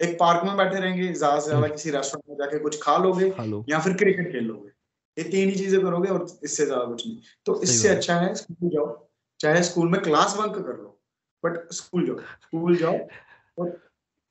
एक 0.00 0.16
पार्क 0.20 0.44
में 0.44 0.56
बैठे 0.56 0.80
रहेंगे 0.80 1.12
ज़्यादा 1.12 1.38
से 1.38 1.46
ज़्यादा 1.46 1.64
हम्म। 1.66 1.74
किसी 1.74 1.90
रेस्टोरेंट 1.90 2.30
में 2.30 2.36
जाके 2.36 2.58
कुछ 2.58 2.78
खा 2.82 2.96
लोगे 2.96 3.26
या 3.72 3.78
फिर 3.78 3.92
क्रिकेट 3.92 4.32
खेल 4.32 4.44
लोगे। 4.44 4.70
ये 5.16 5.24
तीन 5.30 5.48
ही 5.48 5.54
चीज़ें 5.54 5.80
करोगे 5.82 6.08
और 6.08 6.26
इससे 6.44 6.66
ज़्यादा 6.66 6.84
कुछ 6.84 7.06
नहीं। 7.06 7.18
तो 7.46 7.60
इससे 7.62 7.88
अच्छा 7.88 8.14
है 8.16 8.34
स्कूल 8.34 8.70
जाओ। 8.70 9.08
चाहे 9.40 9.62
स्कूल 9.62 9.88
में 9.88 10.00
क्लास 10.00 10.36
बंक 10.38 10.54
कर 10.56 10.76
लो 10.76 10.98
बट 11.44 11.72
स्कूल 11.72 12.06
जाओ। 12.06 12.16
स्कूल 12.16 12.76
जाओ। 12.76 12.98
और 13.58 13.68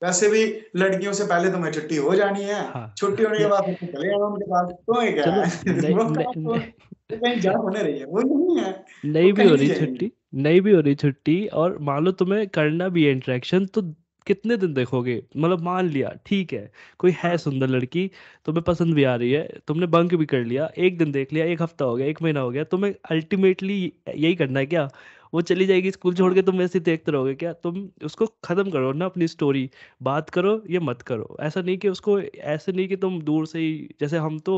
वैसे 0.02 0.30
भी 0.30 0.46
लड़कियों 0.76 1.14
से 1.14 1.24
पहले 1.24 1.52
तुम्हें 1.52 1.72
छुट्टी 1.72 1.96
हो 1.96 2.16
जानी 2.16 2.44
है। 2.44 2.62
हाँ। 2.72 2.94
छुट्टी 2.98 3.24
होने 3.24 3.38
के 3.38 3.46
बाद 3.46 3.64
चले 3.84 4.08
जाओ 4.10 4.32
उनके 4.32 4.46
पास। 4.46 4.72
तो 4.72 4.94
क्या 5.14 5.34
है? 5.34 6.74
कहीं 7.18 7.40
जा 7.42 7.52
होने 7.58 7.84
रही 7.84 8.00
है 8.00 8.06
वो 8.08 8.22
नहीं 8.24 8.60
है। 8.60 8.72
नहीं 9.06 9.32
भी 9.34 9.44
हो 9.44 9.56
रही 9.56 9.70
छुट्टी 9.70 10.12
नहीं 10.36 10.60
भी 10.62 10.72
हो 10.72 10.80
रही 10.82 10.96
छुट्टी 10.96 11.46
और 11.56 11.78
मान 11.82 12.04
लो 12.06 12.12
तुम्हें 12.14 12.48
करना 12.50 12.88
भी 12.90 13.04
है 13.06 13.12
इंटरेक्शन 13.12 13.66
तो 13.68 13.82
कितने 14.28 14.58
दिन 14.58 14.74
देखोगे? 14.74 15.16
मतलब 15.38 15.62
मान 15.62 15.88
लिया 15.88 16.10
ठीक 16.26 16.54
है 16.54 16.72
कोई 17.00 17.12
है 17.14 17.30
हाँ। 17.30 17.38
सुंदर 17.38 17.68
लड़की 17.68 18.10
तुम्हें 18.46 18.64
पसंद 18.64 18.94
भी 18.96 19.04
आ 19.06 19.16
रही 19.16 19.32
है 19.32 19.48
तुमने 19.68 19.88
बंक 19.88 20.14
भी 20.16 20.26
कर 20.26 20.44
लिया 20.46 20.70
एक 20.80 20.98
दिन 20.98 21.12
देख 21.12 21.34
लिया 21.34 21.46
एक 21.48 21.62
हफ़्ता 21.62 21.86
हो 21.86 21.96
गया 21.96 22.08
एक 22.08 22.22
महीना 22.22 22.40
हो 22.40 22.50
गया 22.52 22.64
तुम्हें 22.66 22.94
अल्टीमेटली 23.12 23.82
यही 24.10 24.36
करना 24.36 24.60
है 24.60 24.66
क्या? 24.68 24.88
वो 25.34 25.42
चली 25.44 25.66
जाएगी 25.66 25.92
स्कूल 25.92 26.14
छोड़ 26.16 26.34
के 26.34 26.42
तुम 26.42 26.62
ऐसे 26.62 26.80
देखते 26.82 27.12
रहोगे 27.12 27.34
क्या? 27.36 27.54
तुम 27.54 27.90
उसको 28.06 28.26
खत्म 28.46 28.70
करो 28.72 28.92
ना 28.94 29.06
अपनी 29.06 29.28
स्टोरी 29.28 29.70
बात 30.04 30.30
करो 30.30 30.62
ये 30.70 30.80
मत 30.82 31.02
करो। 31.04 31.38
ऐसा 31.42 31.62
नहीं 31.62 31.78
कि 31.78 31.90
उसको 31.90 32.20
ऐसे 32.22 32.72
नहीं 32.72 32.88
कि 32.88 32.96
तुम 32.98 33.22
दूर 33.24 33.46
से 33.48 33.60
ही 33.60 33.90
जैसे 34.00 34.18
हम 34.20 34.40
तो 34.42 34.58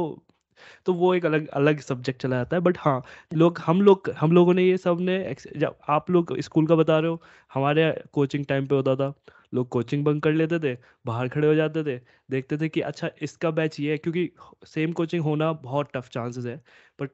तो 0.85 0.93
वो 0.93 1.13
एक 1.15 1.25
अलग 1.25 1.47
अलग 1.49 1.79
सब्जेक्ट 1.81 2.21
चला 2.21 2.35
जाता 2.35 2.55
है। 2.55 2.61
बट 2.61 2.77
हाँ 2.79 3.01
लोग 3.33 3.59
हम 3.59 3.81
लोग 3.81 4.09
हम 4.17 4.31
लोगों 4.31 4.53
ने 4.53 4.63
ये 4.63 4.77
सबने 4.77 5.35
जब 5.57 5.75
आप 5.89 6.09
लोग 6.11 6.39
स्कूल 6.41 6.67
का 6.67 6.75
बता 6.75 6.99
रहे 6.99 7.11
हो 7.11 7.21
हमारे 7.53 7.91
कोचिंग 8.13 8.45
टाइम 8.45 8.67
पे 8.67 8.75
होता 8.75 8.95
था। 8.95 9.13
लोग 9.53 9.67
कोचिंग 9.69 10.03
बंक 10.05 10.23
कर 10.23 10.31
लेते 10.31 10.59
थे 10.59 10.75
बाहर 11.05 11.27
खड़े 11.29 11.47
हो 11.47 11.55
जाते 11.55 11.83
थे 11.83 11.97
देखते 12.31 12.57
थे 12.57 12.69
कि 12.69 12.81
अच्छा 12.81 13.09
इसका 13.21 13.51
बैच 13.51 13.79
ये 13.79 13.91
है 13.91 13.97
क्योंकि 13.97 14.29
सेम 14.67 14.91
कोचिंग 14.91 15.23
होना 15.23 15.51
बहुत 15.63 15.89
टफ 15.95 16.09
चांसेस 16.09 16.45
है। 16.45 16.55
बट 16.99 17.09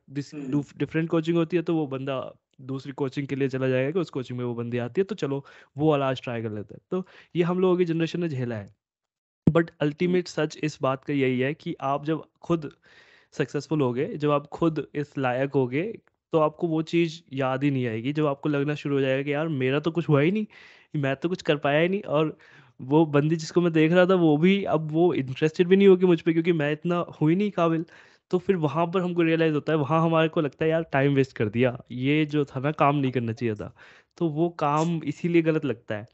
डिफरेंट 0.78 1.10
कोचिंग 1.10 1.38
होती 1.38 1.58
है 1.58 1.64
तो 1.64 1.76
वो 1.76 1.86
बंदा 1.88 2.22
दूसरी 2.62 2.92
कोचिंग 2.94 3.28
के 3.28 3.36
लिए 3.36 3.50
चला 3.50 3.68
जाएगा 3.68 3.92
कि 3.92 4.00
उस 4.00 4.10
कोचिंग 4.10 4.38
में 4.40 4.46
वो 4.46 4.54
बंदी 4.56 4.78
आती 4.78 5.02
है 5.02 5.06
तो 5.06 5.16
चलो 5.16 5.44
वो 5.78 5.90
वाला 5.92 6.08
आज 6.10 6.22
ट्राई 6.24 6.42
कर 6.42 6.52
लेते 6.52 6.76
हैं। 6.76 6.82
तो 6.92 7.06
ये 7.36 7.44
हम 7.44 7.60
लोगों 7.60 7.78
की 7.78 7.86
जनरेशन 7.86 8.20
ने 8.20 8.30
झेला 8.30 8.56
है। 8.56 8.74
बट 9.48 9.70
अल्टीमेट 9.82 10.28
सच 10.28 10.58
इस 10.64 10.78
बात 10.82 11.04
का 11.06 11.14
यही 11.14 11.40
है 11.40 11.54
कि 11.54 11.76
आप 11.82 12.06
जब 12.06 12.24
खुद 12.42 12.72
सक्सेसफुल 13.34 13.82
हो 13.82 13.92
गए। 13.94 14.16
जब 14.16 14.32
आप 14.32 14.48
खुद 14.50 14.86
इस 14.96 15.18
लायक 15.18 15.54
हो 15.56 15.66
गए 15.68 15.94
तो 16.34 16.40
आपको 16.40 16.68
वो 16.68 16.82
चीज़ 16.84 17.20
याद 17.34 17.64
ही 17.64 17.70
नहीं 17.72 17.86
आएगी। 17.88 18.14
जब 18.14 18.26
आपको 18.28 18.50
लगना 18.50 18.76
शुरू 18.76 18.96
हो 18.96 19.02
जाएगा 19.02 19.24
कि 19.24 19.34
यार, 19.34 19.48
मेरा 19.48 19.80
तो 19.80 19.92
कुछ 19.92 20.10
हुआ 20.10 20.22
ही 20.22 20.32
नहीं, 20.32 20.46
मैं 20.96 21.16
तो 21.16 21.30
कुछ 21.30 21.42
कर 21.42 21.58
पाया 21.58 21.80
ही 21.80 21.90
नहीं, 21.90 22.02
और 22.04 22.38
वो 22.80 23.06
बंदी 23.08 23.36
जिसको 23.36 23.62
मैं 23.62 23.72
देख 23.74 23.92
रहा 23.92 24.06
था, 24.06 24.16
वो 24.16 24.38
भी 24.38 24.64
अब 24.66 24.92
वो 24.92 25.14
इंटरेस्टेड 25.14 25.68
भी 25.68 25.78
नहीं 25.78 25.88
होगी 25.88 26.06
मुझ 26.06 26.20
पर 26.22 26.34
क्योंकि 26.34 26.54
मैं 26.54 26.72
इतना 26.72 27.06
हुई 27.22 27.36
नहीं 27.36 27.52
काबिल। 27.52 27.86
तो 28.32 28.38
फिर 28.38 28.56
वहाँ 28.58 28.86
पर 28.88 29.02
हमको 29.02 29.22
रियलाइज़ 29.22 29.54
होता 29.54 29.74
है, 29.74 29.78
वहाँ 29.78 30.02
हमारे 30.04 30.30
को 30.30 30.42
लगता 30.42 30.66
है, 30.66 30.72
यार 30.72 30.84
टाइम 30.94 31.14
वेस्ट 31.16 31.38
कर 31.38 31.50
दिया। 31.50 31.78
ये 31.92 32.26
जो 32.26 32.46
था 32.46 32.60
ना, 32.60 32.72
काम 32.72 32.96
नहीं 32.96 33.12
करना 33.12 33.34
चाहिए 33.34 33.56
था। 33.56 33.74
तो 34.18 34.30
वो 34.30 34.50
काम 34.60 35.00
इसीलिए 35.04 35.42
गलत 35.42 35.66
लगता 35.66 35.96
है। 35.96 36.08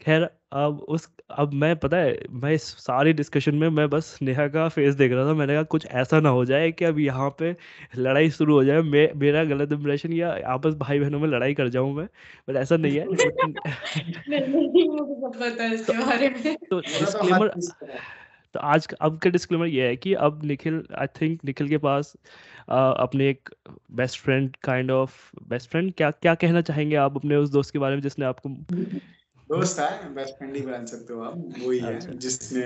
खैर 0.00 0.30
अब 0.52 0.80
उस 0.88 1.08
अब 1.30 1.52
मैं 1.54 1.76
पता 1.76 1.96
है 1.96 2.18
मैं 2.30 2.52
इस 2.54 2.62
सारी 2.78 3.12
डिस्कशन 3.12 3.54
में 3.54 3.68
मैं 3.68 3.90
बस 3.90 4.18
नेहा 4.22 4.48
का 4.48 4.68
फेस 4.68 4.94
देख 4.94 5.12
रहा 5.12 5.26
था। 5.26 5.34
मैंने 5.34 5.54
कहा 5.54 5.62
कुछ 5.64 5.86
ऐसा 5.86 6.20
ना 6.20 6.28
हो 6.28 6.44
जाए 6.44 6.72
कि 6.72 6.84
अब 6.84 6.98
यहाँ 6.98 7.36
पे 7.38 7.56
लड़ाई 7.96 8.30
शुरू 8.30 8.54
हो 8.54 8.64
जाए। 8.64 8.82
मैं 8.82 9.12
मेरा 9.16 9.44
गलत 9.44 9.72
इंप्रेशन 9.72 10.12
या 10.12 10.38
आपस 10.46 10.74
भाई 10.74 11.00
बहनों 11.00 11.20
में 11.20 11.28
लड़ाई 11.28 11.54
कर 11.54 11.68
जाऊँ 11.68 11.94
मैं 11.94 12.08
बट 12.48 12.56
ऐसा 12.56 12.76
नहीं 12.76 12.96
है। 12.96 13.06
तो 16.70 16.80
डिस्क्लेमर 16.80 17.48
तो 18.54 18.60
आज 18.60 18.88
अब 19.00 19.18
का 19.18 19.30
डिस्क्लेमर 19.30 19.66
ये 19.66 19.88
है 19.88 19.96
कि 19.96 20.14
अब 20.14 20.44
निखिल 20.44 20.86
आई 20.94 21.06
थिंक 21.20 21.44
निखिल 21.44 21.68
के 21.68 21.78
पास 21.78 22.16
आ, 22.68 22.90
अपने 22.90 23.30
एक 23.30 23.48
best 23.92 24.20
friend 24.20 24.56
kind 24.56 24.90
of 24.90 25.30
best 25.48 25.70
friend 25.70 25.94
क्या 25.94 26.10
क्या 26.10 26.34
कहना 26.34 26.62
चाहेंगे 26.62 26.96
आप 26.96 27.16
अपने 27.16 27.36
उस 27.36 27.50
दोस्त 27.50 27.72
के 27.72 27.78
बारे 27.78 27.94
में 27.94 28.02
जिसने 28.02 28.26
आपको 28.26 28.48
दोस्त 29.48 29.80
है 29.80 30.14
बेस्ट 30.14 30.34
फ्रेंड 30.34 30.56
ही 30.56 30.62
बन 30.62 30.86
सकते 30.86 31.14
हो 31.14 31.20
आप 31.20 31.54
वही 31.58 31.78
है 31.78 31.96
अच्छा। 31.96 32.12
जिसने 32.12 32.60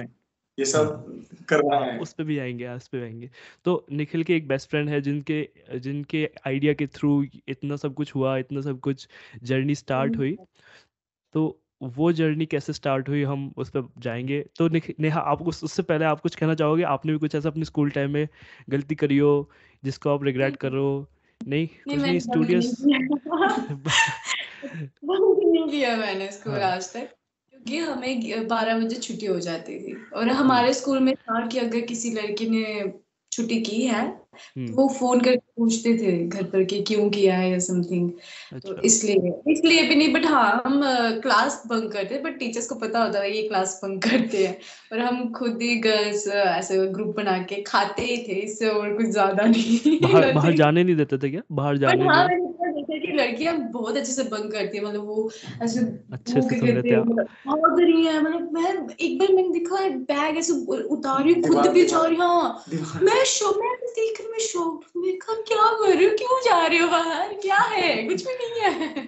ये 0.59 0.65
सब 0.65 1.07
कर 1.49 1.57
रहा 1.57 1.85
है। 1.85 1.99
उस 1.99 2.13
पे 2.13 2.25
भी 2.25 2.39
आएँगे 2.39 2.67
उस 2.67 2.91
आएँगे। 2.95 3.31
तो 3.65 3.87
निखिल 3.93 4.23
के 4.25 4.37
एक 4.37 4.49
बेस्ट 4.49 4.71
फ्रेंड 4.71 4.89
है 4.89 5.01
जिनके 5.01 5.49
जिनके 5.79 6.31
आइडिया 6.47 6.73
के 6.73 6.87
थ्रू 6.87 7.27
इतना 7.49 7.77
सब 7.77 7.95
कुछ 7.95 8.15
हुआ 8.15 8.37
इतना 8.39 8.61
सब 8.61 8.81
कुछ 8.81 9.09
जर्नी 9.43 9.75
स्टार्ट 9.75 10.17
हुई। 10.17 10.37
तो 11.33 11.61
वो 11.83 12.13
जर्नी 12.13 12.47
कैसे 12.47 12.73
स्टार्ट 12.73 13.09
हुई 13.09 13.23
हम 13.23 13.55
उस 13.57 13.71
पर 13.71 13.89
जाएँगे। 13.99 14.47
तो 14.57 14.69
नेहा 15.01 15.21
आप 15.21 15.43
उससे 15.43 15.83
पहले 15.83 16.05
आप 16.05 16.21
कुछ 16.21 16.35
कहना 16.35 16.55
चाहोगे? 16.55 16.83
आपने 16.83 17.13
भी 17.13 17.19
कुछ 17.19 17.35
ऐसा 17.35 17.49
अपने 17.49 17.65
स्कूल 17.65 17.91
टाइम 17.91 18.11
में 18.11 18.29
गलती 18.71 18.95
करी 18.95 19.19
हो 19.19 19.51
जिसको 19.85 20.11
आप 20.11 20.25
रिग्रेट 20.25 20.57
करो 20.57 21.07
नहीं? 21.49 21.67
कुछ 21.67 21.95
नहीं 21.95 22.19
स्टूडियोस 22.19 22.85
नहीं 25.05 25.69
किया 25.71 25.97
मैंने 25.97 26.31
स्कूल 26.33 26.53
हाँ। 26.53 26.71
आज 26.73 26.93
तक 26.93 27.09
क्योंकि 27.55 27.79
हमें 27.79 28.47
बारह 28.49 28.79
बजे 28.79 28.97
छुट्टी 28.97 29.27
हो 29.27 29.39
जाती 29.41 29.79
थी। 29.79 29.97
और 30.17 30.29
हमारे 30.29 30.73
स्कूल 30.75 31.01
में 31.01 31.15
था 31.15 31.47
कि 31.47 31.59
अगर 31.59 31.81
किसी 31.81 32.11
लड़की 32.11 32.49
ने 32.51 32.93
छुट्टी 33.33 33.61
की 33.61 33.81
है 33.87 34.07
तो 34.57 34.73
वो 34.77 34.87
फ़ोन 34.89 35.21
करके 35.21 35.53
पूछते 35.57 35.93
थे 35.99 36.13
घर 36.29 36.43
पर 36.43 36.65
कि 36.65 36.81
क्यों 36.83 37.09
किया 37.11 37.37
है 37.37 37.51
या 37.51 37.59
समथिंग 37.59 38.11
तो 38.11 38.57
अच्छा। 38.57 38.73
तो 38.73 38.83
इसलिए 38.83 39.33
इसलिए 39.53 39.83
भी 39.89 39.95
नहीं 39.95 40.13
बट 40.15 40.27
हाँ 40.27 40.63
हम 40.67 40.81
क्लास 41.23 41.63
बंक 41.67 41.93
करते 41.93 42.19
बट 42.19 42.39
टीचर्स 42.39 42.67
को 42.67 42.75
पता 42.75 43.03
होता 43.05 43.21
है 43.21 43.31
ये 43.37 43.43
क्लास 43.49 43.81
बंक 43.85 44.03
करते 44.05 44.47
हैं। 44.47 44.57
और 44.93 44.99
हम 44.99 45.33
खुद 45.33 45.63
ही 45.63 45.75
गर्ल्स 45.81 46.27
ऐसे 46.29 46.87
ग्रुप 46.89 47.15
बना 47.17 47.39
के 47.43 47.63
खाते 47.63 48.03
ही 48.03 48.17
थे 48.19 48.41
इससे 48.41 48.69
और 48.69 48.97
कुछ 48.97 49.07
ज़्यादा 49.07 49.45
नहीं 49.45 49.99
बाहर, 50.01 50.33
बाहर 50.35 50.55
जाने 50.55 50.85
नहीं 50.85 50.97
देते 50.97 51.19
थे 51.19 51.31
क्या? 51.31 51.43
बाहर 51.53 51.77
जाने 51.77 52.05
हाँ 52.05 52.27
लड़कियाँ 53.17 53.59
बहुत 53.59 53.97
अच्छे 53.97 54.13
से 54.13 54.23
बंक 54.23 54.53
करती 54.53 54.79
है 54.79 54.85
मतलब 54.85 55.05
वो 55.05 55.31
ऐसे 55.63 55.81
अच्छे 56.13 56.43
से 56.43 56.59
सुन 56.59 56.69
लेते 56.69 56.89
हैं। 56.89 57.05
भाग 57.05 57.81
रही 57.81 58.07
है 58.07 58.23
मतलब 58.23 58.53
मैं 58.53 58.95
एक 59.01 59.19
बार 59.19 59.33
मैंने 59.33 59.49
देखा 59.49 59.89
बैग 59.89 60.39
ऐसे 60.39 60.53
उतारी 60.83 61.35
खुद 61.35 61.67
भी 61.67 61.85
जा 61.87 62.07
रही 62.07 62.17
हाँ। 62.17 62.65
मैं 63.03 63.25
शो 63.25 63.61
मैं 63.61 63.77
देख 63.87 64.21
रही 64.21 64.29
मैं 64.29 64.39
शॉक 64.39 64.85
मैं 64.97 65.19
कहा 65.19 65.35
क्या 65.35 65.73
कर 65.73 65.97
रही 65.97 66.07
हूँ? 66.07 66.15
क्यों 66.15 66.41
जा 66.41 66.67
रही 66.67 66.79
हो 66.79 66.89
बाहर? 66.89 67.35
क्या 67.35 67.57
है? 67.57 68.09
कुछ 68.09 68.27
भी 68.27 68.33
नहीं 68.33 68.61
है। 68.63 69.05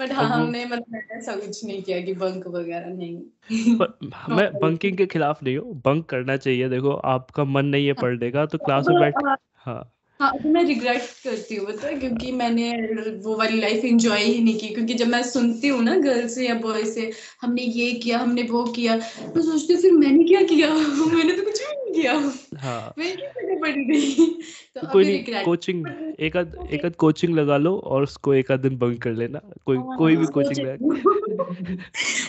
बट 0.00 0.12
हाँ 0.12 0.28
हमने 0.28 0.64
मतलब 0.64 1.00
ऐसा 1.12 1.36
कुछ 1.36 1.64
नहीं 1.64 1.82
किया 1.82 2.00
कि 2.00 2.14
बंक 2.14 2.46
वगैरह 2.46 2.86
नहीं। 2.86 3.22
मैं 4.28 4.58
बंकिंग 4.58 4.96
के 4.96 5.06
खिलाफ 5.06 5.42
नहीं 5.42 5.58
हूँ 5.58 5.82
बंक 5.84 6.06
करना 6.06 6.36
चाहिए। 6.36 6.68
देखो 6.68 6.90
आपका 6.90 7.44
मन 7.44 7.66
नहीं 7.66 7.86
है 7.86 7.92
हाँ। 7.92 8.02
पढ़ने 8.02 8.30
का 8.30 8.46
तो 8.46 8.58
क्लास 8.58 8.86
में 8.88 9.00
बैठ 9.00 9.14
हाँ, 9.56 9.99
हाँ 10.20 10.30
तो 10.32 10.48
मैं 10.48 10.64
रिग्रेट 10.64 11.02
करती 11.24 11.56
हूँ 11.56 11.66
बता 11.66 11.98
क्योंकि 11.98 12.32
मैंने 12.32 12.72
वो 13.24 13.36
वाली 13.36 13.60
लाइफ 13.60 13.84
एंजॉय 13.84 14.22
ही 14.22 14.42
नहीं 14.44 14.58
की। 14.58 14.68
क्योंकि 14.68 14.94
जब 14.94 15.06
मैं 15.06 15.22
सुनती 15.22 15.68
हूँ 15.68 15.82
ना 15.82 15.96
गर्ल 15.96 16.28
से 16.28 16.46
या 16.48 16.54
बॉय 16.54 16.84
से 16.84 17.10
हमने 17.42 17.62
ये 17.62 17.92
किया 17.92 18.18
हमने 18.18 18.42
वो 18.42 18.64
किया 18.64 18.96
तो 19.34 19.42
सोचती 19.42 19.72
हूँ 19.74 19.82
फिर 19.82 19.92
मैंने 19.92 20.24
क्या 20.24 20.42
किया? 20.42 20.68
मैंने 21.14 21.32
तो 21.32 21.42
कुछ 21.42 21.60
भी 21.60 21.74
नहीं 21.74 22.02
किया। 22.02 22.12
हाँ। 22.58 22.94
मैं 22.98 23.60
पड़ी 23.60 23.84
थी? 23.84 24.26
तो 24.74 24.92
कोई 24.92 25.04
नहीं 25.04 25.44
कोचिंग 25.44 25.86
एक 26.20 26.36
आध 26.36 26.54
एक 26.70 26.84
आध 26.84 26.94
कोचिंग 26.94 27.34
लगा 27.34 27.56
लो 27.56 27.76
और 27.76 28.02
उसको 28.02 28.34
एक 28.34 28.52
आध 28.52 28.60
दिन 28.60 28.76
बंक 28.78 29.02
कर 29.02 29.12
लेना। 29.12 29.40
कोई 29.66 29.76
हाँ, 29.76 29.96
कोई 29.96 30.16
भी 30.16 30.26
कोचिंग 30.26 30.66
लगा 30.66 30.76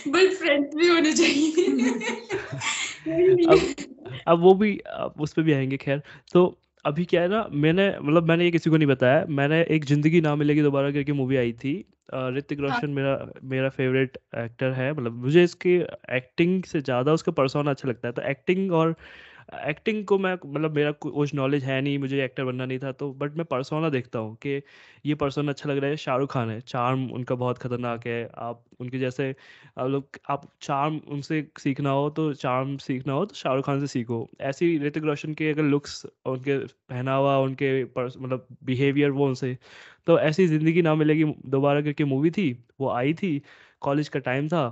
बट 0.07 0.33
फ्रेंड्स 0.33 0.75
भी 0.75 0.87
होने 0.87 1.13
चाहिए। 1.13 1.65
अब 3.45 3.75
अब 4.27 4.39
वो 4.39 4.53
भी 4.53 4.79
उस 5.19 5.33
पर 5.33 5.41
भी 5.41 5.53
आएँगे 5.53 5.77
खैर। 5.77 6.01
तो 6.33 6.57
अभी 6.85 7.03
क्या 7.05 7.21
है 7.21 7.27
ना 7.27 7.45
मैंने 7.53 7.89
मतलब 7.99 8.27
मैंने 8.27 8.45
ये 8.45 8.51
किसी 8.51 8.69
को 8.69 8.77
नहीं 8.77 8.87
बताया 8.87 9.25
मैंने 9.31 9.61
एक 9.71 9.85
ज़िंदगी 9.85 10.21
ना 10.21 10.35
मिलेगी 10.35 10.61
दोबारा 10.61 10.91
करके 10.91 11.13
मूवी 11.13 11.35
आई 11.37 11.51
थी 11.53 11.73
ऋतिक 12.29 12.59
हाँ। 12.59 12.69
रोशन 12.69 12.89
मेरा 12.89 13.17
मेरा 13.43 13.69
फेवरेट 13.69 14.17
एक्टर 14.37 14.71
है 14.71 14.91
मतलब 14.93 15.13
मुझे 15.23 15.43
इसकी 15.43 15.75
एक्टिंग 16.11 16.63
से 16.63 16.81
ज़्यादा 16.81 17.13
उसका 17.13 17.31
पर्सोना 17.31 17.71
अच्छा 17.71 17.89
लगता 17.89 18.07
है 18.07 18.13
तो 18.13 18.21
एक्टिंग 18.21 18.71
और 18.71 18.95
एक्टिंग 19.51 20.03
को 20.05 20.17
मैं 20.17 20.33
मतलब 20.35 20.75
मेरा 20.75 20.91
कुछ 21.01 21.33
नॉलेज 21.35 21.63
है 21.63 21.79
नहीं, 21.81 21.97
मुझे 21.99 22.23
एक्टर 22.25 22.43
बनना 22.45 22.65
नहीं 22.65 22.79
था 22.79 22.91
तो 22.91 23.11
बट 23.13 23.35
मैं 23.37 23.45
परसोना 23.45 23.89
देखता 23.89 24.19
हूँ 24.19 24.35
कि 24.37 24.61
ये 25.05 25.15
पर्सन 25.15 25.47
अच्छा 25.47 25.69
लग 25.69 25.77
रहा 25.77 25.89
है, 25.89 25.97
शाहरुख 25.97 26.31
खान 26.33 26.49
है। 26.49 26.59
चार्म 26.61 27.05
उनका 27.11 27.35
बहुत 27.35 27.57
खतरनाक 27.57 28.05
है। 28.07 28.29
आप 28.37 28.63
उनके 28.79 28.99
जैसे 28.99 29.29
आप 29.77 29.87
लोग, 29.87 30.17
आप 30.29 30.47
चार्म 30.61 30.99
उनसे 31.07 31.41
सीखना 31.59 31.89
हो 31.89 32.09
तो 32.09 32.31
चार्म 32.35 32.75
सीखना 32.77 33.13
हो 33.13 33.25
तो 33.25 33.35
शाहरुख 33.35 33.65
खान 33.65 33.79
से 33.79 33.87
सीखो। 33.87 34.27
ऐसी 34.41 34.77
ऋतिक 34.79 35.03
रोशन 35.03 35.33
के 35.33 35.49
अगर 35.51 35.63
लुक्स 35.63 36.05
उनके 36.25 36.57
पहनावा, 36.67 37.37
उनके 37.39 37.83
मतलब 37.85 38.47
बिहेवियर 38.63 39.11
वो 39.11 39.25
उनसे। 39.27 39.57
तो 40.07 40.19
ऐसी 40.19 40.47
ज़िंदगी 40.47 40.81
ना 40.81 40.95
मिलेगी, 40.95 41.23
दोबारा 41.45 41.81
करके 41.81 42.05
मूवी 42.05 42.31
थी, 42.31 42.51
वो 42.79 42.89
आई 42.91 43.13
थी 43.13 43.41
कॉलेज 43.81 44.09
का 44.09 44.19
टाइम 44.21 44.47
था 44.47 44.63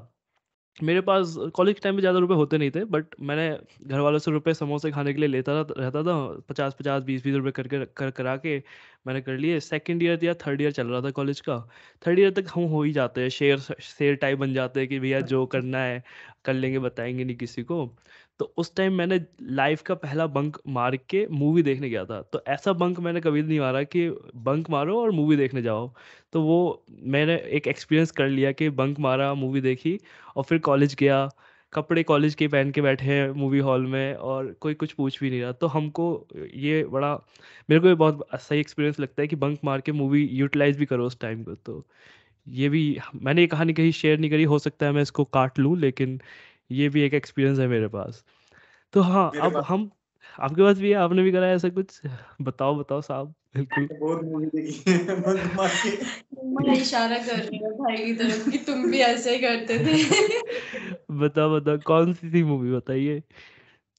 मेरे 0.79 1.01
पास 1.01 1.33
कॉलेज 1.55 1.75
के 1.75 1.81
टाइम 1.81 1.95
में 1.95 1.99
ज़्यादा 2.01 2.19
रुपए 2.19 2.33
होते 2.35 2.57
नहीं 2.57 2.71
थे 2.71 2.83
बट 2.87 3.15
मैंने 3.21 3.49
घर 3.83 3.99
वालों 3.99 4.19
से 4.19 4.31
रुपए 4.31 4.53
समोसे 4.53 4.91
खाने 4.91 5.13
के 5.13 5.19
लिए 5.19 5.29
लेता 5.29 5.51
रहता 5.71 6.03
था 6.03 6.15
पचास 6.49 6.75
पचास 6.79 7.03
बीस 7.03 7.23
बीस 7.23 7.35
रुपए 7.35 7.51
करके 7.51 7.83
कर 7.87 8.11
करा 8.11 8.35
के 8.37 8.57
मैंने 9.07 9.21
कर 9.21 9.37
लिए। 9.37 9.59
सेकंड 9.59 10.03
ईयर 10.03 10.23
या 10.25 10.33
थर्ड 10.45 10.61
ईयर 10.61 10.71
चल 10.71 10.87
रहा 10.87 11.01
था 11.01 11.11
कॉलेज 11.11 11.39
का। 11.41 11.57
थर्ड 12.03 12.19
ईयर 12.19 12.31
तक 12.33 12.47
हम 12.55 12.63
हो 12.69 12.81
ही 12.83 12.91
जाते 12.93 13.21
हैं 13.21 13.29
शेयर 13.29 13.59
शेयर 13.59 14.15
टाइप 14.17 14.39
बन 14.39 14.53
जाते 14.53 14.79
हैं 14.79 14.89
कि 14.89 14.99
भैया 14.99 15.21
जो 15.23 15.45
करना 15.47 15.79
है 15.79 16.03
कर 16.45 16.53
लेंगे, 16.53 16.79
बताएँगे 16.79 17.23
नहीं 17.23 17.35
किसी 17.35 17.63
को। 17.63 17.95
तो 18.39 18.53
उस 18.57 18.75
टाइम 18.75 18.93
मैंने 18.93 19.19
लाइफ 19.41 19.81
का 19.81 19.95
पहला 19.95 20.27
बंक 20.27 20.57
मार 20.67 20.95
के 20.97 21.25
मूवी 21.31 21.63
देखने 21.63 21.89
गया 21.89 22.05
था। 22.05 22.21
तो 22.21 22.41
ऐसा 22.47 22.73
बंक 22.73 22.99
मैंने 22.99 23.21
कभी 23.21 23.41
नहीं 23.41 23.59
मारा 23.59 23.83
कि 23.83 24.09
बंक 24.35 24.69
मारो 24.69 25.01
और 25.01 25.11
मूवी 25.11 25.35
देखने 25.35 25.61
जाओ। 25.61 25.93
तो 26.33 26.41
वो 26.41 26.85
मैंने 27.03 27.35
एक 27.35 27.67
एक्सपीरियंस 27.67 28.11
कर 28.11 28.27
लिया 28.27 28.51
कि 28.51 28.69
बंक 28.69 28.99
मारा 28.99 29.33
मूवी 29.33 29.61
देखी 29.61 29.99
और 30.35 30.43
फिर 30.43 30.59
कॉलेज 30.59 30.95
गया। 30.95 31.29
कपड़े 31.73 32.03
कॉलेज 32.03 32.35
के 32.35 32.47
पहन 32.47 32.71
के 32.71 32.81
बैठे 32.81 33.05
हैं 33.05 33.29
मूवी 33.31 33.59
हॉल 33.59 33.85
में 33.87 34.15
और 34.15 34.53
कोई 34.61 34.73
कुछ 34.73 34.91
पूछ 34.93 35.19
भी 35.19 35.29
नहीं 35.29 35.41
रहा। 35.41 35.51
तो 35.51 35.67
हमको 35.67 36.27
ये 36.55 36.83
बड़ा, 36.83 37.13
मेरे 37.69 37.81
को 37.81 37.87
ये 37.87 37.95
बहुत 37.95 38.27
सही 38.35 38.59
एक्सपीरियंस 38.59 38.99
लगता 38.99 39.21
है 39.21 39.27
कि 39.27 39.35
बंक 39.35 39.59
मार 39.63 39.81
के 39.81 39.91
मूवी 39.91 40.23
यूटिलाइज 40.25 40.77
भी 40.77 40.85
करो 40.85 41.05
उस 41.05 41.19
टाइम 41.19 41.43
को। 41.43 41.55
तो 41.55 41.85
ये 42.49 42.69
भी 42.69 42.99
मैंने 43.15 43.41
ये 43.41 43.47
कहानी 43.47 43.73
कहीं 43.73 43.91
शेयर 43.91 44.19
नहीं 44.19 44.31
करी 44.31 44.43
हो 44.43 44.59
सकता 44.59 44.85
है 44.85 44.91
मैं 44.91 45.01
इसको 45.01 45.25
काट 45.25 45.59
लूँ 45.59 45.77
लेकिन 45.77 46.21
ये 46.71 46.89
भी 46.89 47.01
एक 47.01 47.13
एक्सपीरियंस 47.13 47.59
है 47.59 47.67
मेरे 47.67 47.87
पास। 47.87 48.23
तो 48.93 49.01
हाँ 49.01 49.31
अब 49.41 49.57
हम 49.57 49.89
आपके 50.39 50.61
पास 50.61 50.77
भी 50.77 50.89
है 50.89 50.95
आपने 50.95 51.23
भी 51.23 51.31
करा 51.31 51.47
ऐसा 51.51 51.69
कुछ? 51.69 52.01
बताओ 52.41 52.75
बताओ 52.79 53.01
साहब 53.01 53.33
बिल्कुल। 53.57 53.87
बहुत 53.99 54.23
मूवी 54.23 54.45
देखी 54.45 54.91
है 54.91 55.15
मैं 56.59 56.77
इशारा 56.81 57.17
कर 57.17 57.35
रही 57.35 57.57
हूँ 57.57 57.71
भाई 57.71 57.97
की 57.97 58.13
तरफ़ 58.13 58.49
कि 58.49 58.57
तुम 58.57 58.91
भी 58.91 58.99
ऐसे 58.99 59.35
ही 59.35 59.39
करते 59.39 59.77
थे। 59.79 60.97
बताओ 61.11 61.59
बताओ 61.59 61.77
कौन 61.77 62.13
सी 62.13 62.31
थी 62.31 62.43
मूवी 62.43 62.71
बताइए। 62.71 63.23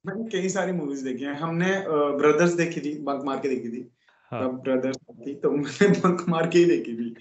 मैंने 0.07 0.25
कई 0.31 0.49
सारी 0.49 0.73
मूवीज़ 0.73 1.05
देखी 1.05 1.25
हैं। 1.25 1.35
हमने 1.35 1.85
ब्रदर्स 1.89 2.53
देखी 2.53 2.81
थी 2.81 2.99
बंक 2.99 3.25
मार 3.25 3.37
के 3.37 3.49
देखी 3.49 3.69
थी। 3.69 3.91
हाँ। 4.31 4.61
ब्रदर्स 4.63 4.97
थी 4.97 5.35
तो 5.35 5.51
मैंने 5.51 5.89
बंक 5.89 6.29
मार 6.29 6.49
के 6.49 6.59
ही 6.59 6.65
देखी 6.65 6.95
थी। 6.95 7.17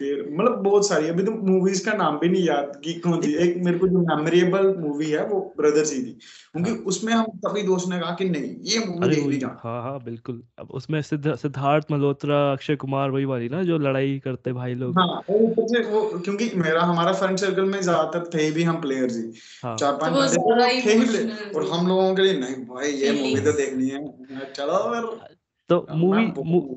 फिर 0.00 0.24
मतलब 0.30 0.62
बहुत 0.62 0.88
सारी 0.88 1.08
अभी 1.08 1.22
तो 1.22 1.32
मूवीज़ 1.44 1.84
का 1.84 1.92
नाम 1.92 2.18
भी 2.18 2.28
नहीं 2.28 2.44
याद 2.44 2.80
कि 2.84 2.92
कौन 3.00 3.20
थी 3.22 3.34
एक 3.38 3.56
मेरे 3.64 3.78
को 3.78 3.88
जो 3.88 4.00
मेमोरेबल 4.06 4.74
मूवी 4.78 5.10
है 5.10 5.24
वो 5.26 5.40
ब्रदर्स 5.56 5.92
ही 5.92 6.02
थी। 6.02 6.12
क्योंकि 6.12 6.70
हाँ। 6.70 6.78
उसमें 6.86 7.12
हम 7.12 7.24
सभी 7.38 7.62
दोस्त 7.62 7.88
ने 7.88 7.98
कहा 8.00 8.14
कि 8.14 8.28
नहीं 8.28 8.54
ये 8.64 8.78
मूवी 8.86 9.08
देख 9.08 9.26
ली 9.26 9.38
जाए 9.38 9.56
हाँ 9.64 9.82
हाँ 9.82 9.98
बिल्कुल। 10.04 10.42
अब 10.58 10.70
उसमें 10.70 11.00
सिद्धार्थ 11.02 11.90
मल्होत्रा 11.92 12.40
अक्षय 12.52 12.76
कुमार 12.76 13.10
वही 13.10 13.24
वाली 13.24 13.48
ना 13.48 13.62
जो 13.62 13.78
लड़ाई 13.78 14.18
करते 14.18 14.52
भाई 14.52 14.74
लोग। 14.74 14.98
हाँ 14.98 15.06
वो 15.28 16.18
क्योंकि 16.18 16.50
मेरा 16.56 16.82
हमारा 16.82 17.12
फ्रेंड 17.12 17.38
सर्कल 17.38 17.64
में 17.64 17.80
ज़्यादातर 17.80 18.28
थे 18.34 18.50
भी 18.50 18.62
हम 18.62 18.80
प्लेयर्स 18.80 19.16
ही 19.16 19.22
हाँ। 19.62 19.76
चार 19.76 19.92
पाँच 19.96 20.34
तो 20.34 20.56
थे 20.86 20.94
ही 20.94 21.26
और 21.50 21.68
हम 21.70 21.86
लोगों 21.88 22.14
के 22.14 22.22
लिए 22.22 22.38
नहीं 22.38 22.56
भाई 22.66 22.90
ये 22.92 23.12
मूवी 23.12 23.40
तो 23.40 23.52
देखनी 23.52 23.88
है। 23.88 24.04
चलो 24.52 24.78
फिर। 24.94 25.37
तो 25.70 25.86
मूवी 25.92 26.26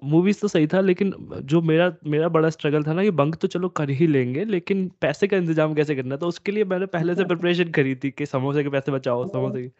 मूवीज़ 0.05 0.39
तो 0.41 0.47
सही 0.47 0.67
था 0.67 0.79
लेकिन 0.81 1.13
जो 1.43 1.61
मेरा 1.63 1.91
मेरा 2.07 2.27
बड़ा 2.29 2.49
स्ट्रगल 2.49 2.83
था 2.83 2.93
ना 2.93 3.03
कि 3.03 3.11
बंक 3.13 3.35
तो 3.35 3.47
चलो 3.47 3.69
कर 3.71 3.89
ही 3.91 4.07
लेंगे 4.07 4.43
लेकिन 4.45 4.87
पैसे 5.01 5.27
का 5.27 5.37
इंतज़ाम 5.37 5.73
कैसे 5.75 5.95
करना? 5.95 6.17
तो 6.17 6.27
उसके 6.27 6.51
लिए 6.51 6.65
मैंने 6.65 6.85
पहले 6.87 7.15
से 7.15 7.25
प्रिपरेशन 7.25 7.71
करी 7.77 7.95
थी 7.95 8.11
कि 8.11 8.25
समोसे 8.25 8.63
के 8.63 8.69
पैसे 8.69 8.91
बचाओ 8.91 9.25
समोसे 9.27 9.61
के। 9.61 9.71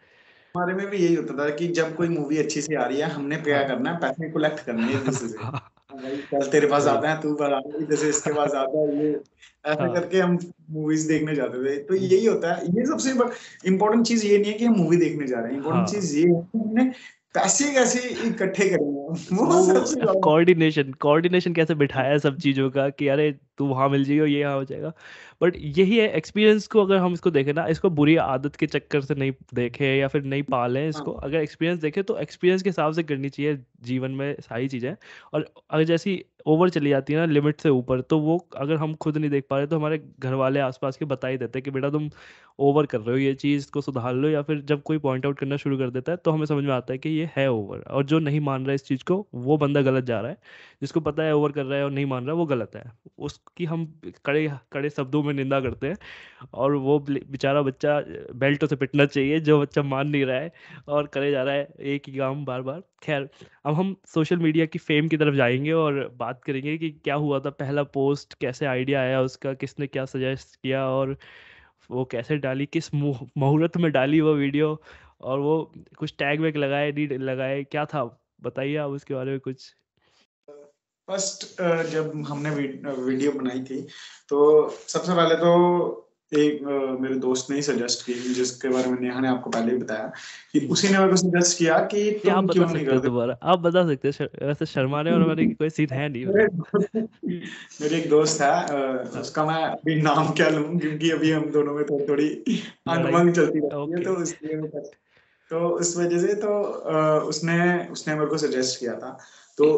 हमारे 0.54 0.74
में 0.74 0.86
भी 0.90 0.98
यही 0.98 1.14
होता 1.14 1.34
था 1.38 1.48
कि 1.56 1.68
जब 1.70 1.94
कोई 1.96 2.08
मूवी 2.08 2.38
अच्छी 2.38 2.60
सी 2.62 2.74
आ 2.74 2.84
रही 2.86 3.00
है 3.00 3.10
हमने 3.10 3.36
क्या 3.38 3.58
हाँ। 3.58 3.66
करना 3.68 3.90
है 3.90 3.96
पैसे 4.00 4.30
कलेक्ट 4.32 4.60
करने 4.66 4.92
हैं 4.94 5.02
हाँ। 5.38 5.60
कल 6.32 6.46
तेरे 6.52 6.66
पास 6.68 6.86
आता 6.88 7.10
है 7.10 7.20
तू 7.22 7.34
बता 7.34 7.60
इधर 7.82 7.96
से 7.96 8.08
इसके 8.08 8.32
पास 8.34 8.54
आता 8.54 8.80
है 8.80 8.96
ये। 8.98 9.12
ऐसा 9.64 9.82
हाँ। 9.82 9.92
करके 9.94 10.20
हम 10.20 10.38
मूवीज़ 10.70 11.08
देखने 11.08 11.34
जाते 11.34 11.64
थे। 11.66 11.76
तो 11.84 11.94
यही 11.96 12.26
होता 12.26 12.54
है। 12.54 12.66
ये 12.68 12.86
सबसे 12.86 13.10
इम्पोर्टेंट 13.68 14.06
चीज़ 14.06 14.26
ये 14.26 14.38
नहीं 14.38 14.52
है 14.52 14.58
कि 14.58 14.64
हम 14.64 14.74
मूवी 14.76 14.96
देखने 14.98 15.26
जा 15.26 15.40
रहे 15.40 15.50
हैं। 15.50 15.58
इम्पोर्टेंट 15.58 15.88
चीज़ 15.88 16.16
ये 16.18 16.24
है 16.26 16.42
कि 16.42 16.58
हमने 16.58 16.84
पैसे 17.34 17.72
कैसे 17.74 18.00
इकट्ठे 18.28 18.68
करेंगे। 18.70 19.01
वो 19.12 20.20
कोऑर्डिनेशन 20.20 20.92
कोऑर्डिनेशन 20.92 21.52
कैसे 21.52 21.74
बिठाया 21.74 22.18
सब 22.18 22.36
चीज़ों 22.36 22.70
का 22.70 22.88
कि 22.90 23.08
अरे 23.08 23.30
तू 23.58 23.66
वहाँ 23.66 23.88
मिल 23.88 24.04
जाएगा 24.04 24.24
ये 24.24 24.40
यहाँ 24.40 24.54
हो 24.54 24.64
जाएगा। 24.64 24.92
बट 25.42 25.56
यही 25.58 25.98
है 25.98 26.08
एक्सपीरियंस 26.16 26.66
को 26.66 26.84
अगर 26.84 26.96
हम 26.98 27.12
इसको 27.12 27.30
देखें 27.30 27.52
ना 27.54 27.66
इसको 27.68 27.90
बुरी 27.92 28.16
आदत 28.18 28.56
के 28.56 28.66
चक्कर 28.68 29.00
से 29.02 29.14
नहीं 29.14 29.32
देखें 29.54 29.86
या 29.96 30.08
फिर 30.08 30.22
नहीं 30.24 30.42
पालें 30.44 30.88
इसको 30.88 31.12
हाँ। 31.12 31.20
अगर 31.24 31.38
एक्सपीरियंस 31.40 31.80
देखें 31.80 32.02
तो 32.04 32.18
एक्सपीरियंस 32.18 32.62
के 32.62 32.68
हिसाब 32.70 32.92
से 32.92 33.02
करनी 33.02 33.28
चाहिए 33.28 33.58
जीवन 33.84 34.10
में 34.12 34.34
सारी 34.40 34.68
चीज़ें। 34.68 34.94
और 35.34 35.46
अगर 35.70 35.84
जैसी 35.84 36.22
ओवर 36.46 36.70
चली 36.70 36.90
जाती 36.90 37.12
है 37.12 37.18
ना 37.18 37.24
लिमिट 37.26 37.60
से 37.60 37.68
ऊपर 37.68 38.00
तो 38.02 38.18
वो 38.20 38.36
अगर 38.56 38.76
हम 38.76 38.94
खुद 38.94 39.16
नहीं 39.16 39.30
देख 39.30 39.44
पा 39.50 39.56
रहे 39.58 39.66
तो 39.66 39.76
हमारे 39.76 39.98
घर 40.20 40.34
वाले 40.34 40.60
आसपास 40.60 40.96
के 40.96 41.04
बता 41.04 41.28
ही 41.28 41.36
देते 41.38 41.58
हैं 41.58 41.64
कि 41.64 41.70
बेटा 41.70 41.90
तुम 41.90 42.08
ओवर 42.58 42.86
कर 42.86 43.00
रहे 43.00 43.10
हो 43.10 43.18
ये 43.18 43.34
चीज़ 43.34 43.70
को 43.70 43.80
सुधार 43.80 44.14
लो। 44.14 44.28
या 44.28 44.42
फिर 44.42 44.60
जब 44.62 44.82
कोई 44.82 44.98
पॉइंट 44.98 45.26
आउट 45.26 45.38
करना 45.38 45.56
शुरू 45.56 45.78
कर 45.78 45.90
देता 45.90 46.12
है 46.12 46.18
तो 46.18 46.30
हमें 46.30 46.46
समझ 46.46 46.64
में 46.64 46.72
आता 46.72 46.92
है 46.92 46.98
कि 46.98 47.08
ये 47.10 47.28
है 47.36 47.50
ओवर 47.50 47.80
और 47.90 48.04
जो 48.04 48.18
नहीं 48.20 48.40
मान 48.40 48.62
रहा 48.62 48.70
है 48.70 48.74
इस 48.74 48.84
चीज़ 48.86 49.04
को 49.04 49.26
वो 49.36 49.56
बंदा 49.58 49.82
गलत 49.82 50.04
जा 50.04 50.20
रहा 50.20 50.30
है। 50.30 50.36
जिसको 50.82 51.00
पता 51.02 51.22
है 51.22 51.34
ओवर 51.34 51.52
कर 51.52 51.64
रहा 51.64 51.78
है 51.78 51.84
और 51.84 51.90
नहीं 51.90 52.06
मान 52.06 52.24
रहा 52.24 52.32
है 52.32 52.38
वो 52.38 52.46
गलत 52.46 52.76
है। 52.76 52.84
उसकी 53.48 53.64
हम 53.64 53.84
कड़े 54.26 54.46
कड़े 54.72 54.90
शब्दों 54.90 55.22
में 55.22 55.32
निंदा 55.34 55.60
करते 55.60 55.88
हैं 55.88 55.96
और 56.54 56.74
वो 56.76 56.98
बेचारा 57.00 57.62
बच्चा, 57.62 57.98
बेल्टों 58.34 58.66
से 58.68 58.76
पिटना 58.76 59.06
चाहिए, 59.06 59.40
जो 59.40 59.60
बच्चा 59.60 59.82
मान 59.84 60.08
नहीं 60.08 60.24
रहा 60.24 60.38
है 60.38 60.52
और 60.88 61.06
करे 61.06 61.30
जा 61.30 61.42
रहा 61.42 61.54
है 61.54 61.68
एक 61.92 62.08
ही 62.08 62.16
काम 62.16 62.44
बार 62.44 62.62
बार 62.62 62.82
खैर, 63.02 63.28
अब 63.66 63.74
हम 63.74 63.94
सोशल 64.06 64.36
मीडिया 64.38 64.66
की 64.66 64.78
फेम 64.80 65.08
की 65.08 65.16
तरफ़ 65.16 65.34
जाएँगे 65.34 65.72
और 65.74 66.06
बात 66.18 66.42
करेंगे 66.44 66.76
कि 66.78 66.90
क्या 66.94 67.14
हुआ 67.16 67.40
था, 67.40 67.50
पहला 67.52 67.82
पोस्ट 67.94 68.34
कैसे 68.40 68.66
आइडिया 68.66 69.00
आया 69.00 69.20
उसका, 69.22 69.54
किसने 69.54 69.86
क्या 69.88 70.04
सजेस्ट 70.06 70.56
किया 70.56 70.86
और 70.88 71.16
वो 71.90 72.04
कैसे 72.06 72.36
डाली, 72.38 72.66
किस 72.66 72.94
मुहूर्त 72.94 73.76
में 73.76 73.90
डाली 73.92 74.20
वो 74.20 74.34
वीडियो 74.34 74.76
और 75.22 75.38
वो 75.40 75.72
कुछ 75.98 76.14
टैग 76.18 76.40
वैग 76.40 76.56
लगाए 76.56 76.92
नहीं 76.92 77.08
लगाए, 77.20 77.62
क्या 77.64 77.84
था, 77.86 78.04
बताइए 78.42 78.76
आप 78.76 78.90
उसके 78.92 79.14
बारे 79.14 79.30
में 79.30 79.40
कुछ। 79.40 79.74
फ़र्स्ट 81.08 81.44
जब 81.92 82.12
हमने 82.28 82.50
वीडियो 82.50 83.32
बनाई 83.32 83.60
थी 83.60 83.80
तो 84.28 84.68
सबसे 84.88 85.12
पहले 85.12 85.34
तो 85.36 86.08
एक 86.32 86.62
मेरे 87.00 87.14
दोस्त 87.14 87.50
ने 87.50 87.56
ही 87.56 87.62
सजेस्ट 87.62 88.04
की 88.06 88.14
जिसके 88.34 88.68
बारे 88.68 88.90
में 88.90 89.00
नेहा 89.00 89.20
ने 89.20 89.28
आपको 89.28 89.50
पहले 89.50 89.72
ही 89.72 89.78
बताया 89.78 90.12
कि 90.52 90.60
उसी 90.66 90.88
ने 90.88 90.98
मेरे 90.98 91.10
को 91.10 91.16
सजेस्ट 91.16 91.58
किया 91.58 91.78
कि 91.86 92.10
तुम 92.24 92.32
आप 92.32 92.50
क्यों 92.52 92.66
नहीं 92.66 92.86
करते? 92.86 93.08
दोबारा? 93.08 93.38
आप 93.42 93.58
बता 93.58 93.84
सकते 93.86 94.08
हैं 94.10 94.28
वैसे 94.46 94.66
शर्मा 94.66 95.02
ने 95.02 95.12
और 95.12 95.26
मेरे 95.28 95.46
कोई 95.54 95.70
सीट 95.70 95.92
है 95.92 96.08
नहीं। 96.08 96.26
मेरे 97.80 97.96
एक 97.98 98.08
दोस्त 98.10 98.40
है 98.40 98.54
उसका 99.20 99.44
मैं 99.44 99.62
अभी 99.64 100.00
नाम 100.02 100.32
क्या 100.32 100.48
लूँ 100.48 100.78
क्योंकि 100.78 101.10
अभी 101.10 101.30
हम 101.30 101.50
दोनों 101.50 101.74
में 101.74 101.84
थोड़ी 101.84 102.06
थोड़ी 102.08 102.28
अंगमंग 102.88 103.32
चलती 103.34 103.58
रहती 103.58 103.92
है 103.92 104.02
तो 104.04 104.22
इसलिए 104.22 104.56
तो 105.50 105.80
इस 105.80 105.96
वजह 105.96 106.26
से 106.26 106.34
तो 106.42 106.60
उसने 107.28 107.58
उसने 107.92 108.14
मेरे 108.14 108.26
को 108.26 108.38
सजेस्ट 108.38 108.80
किया 108.80 108.94
था। 108.94 109.18
तो 109.58 109.68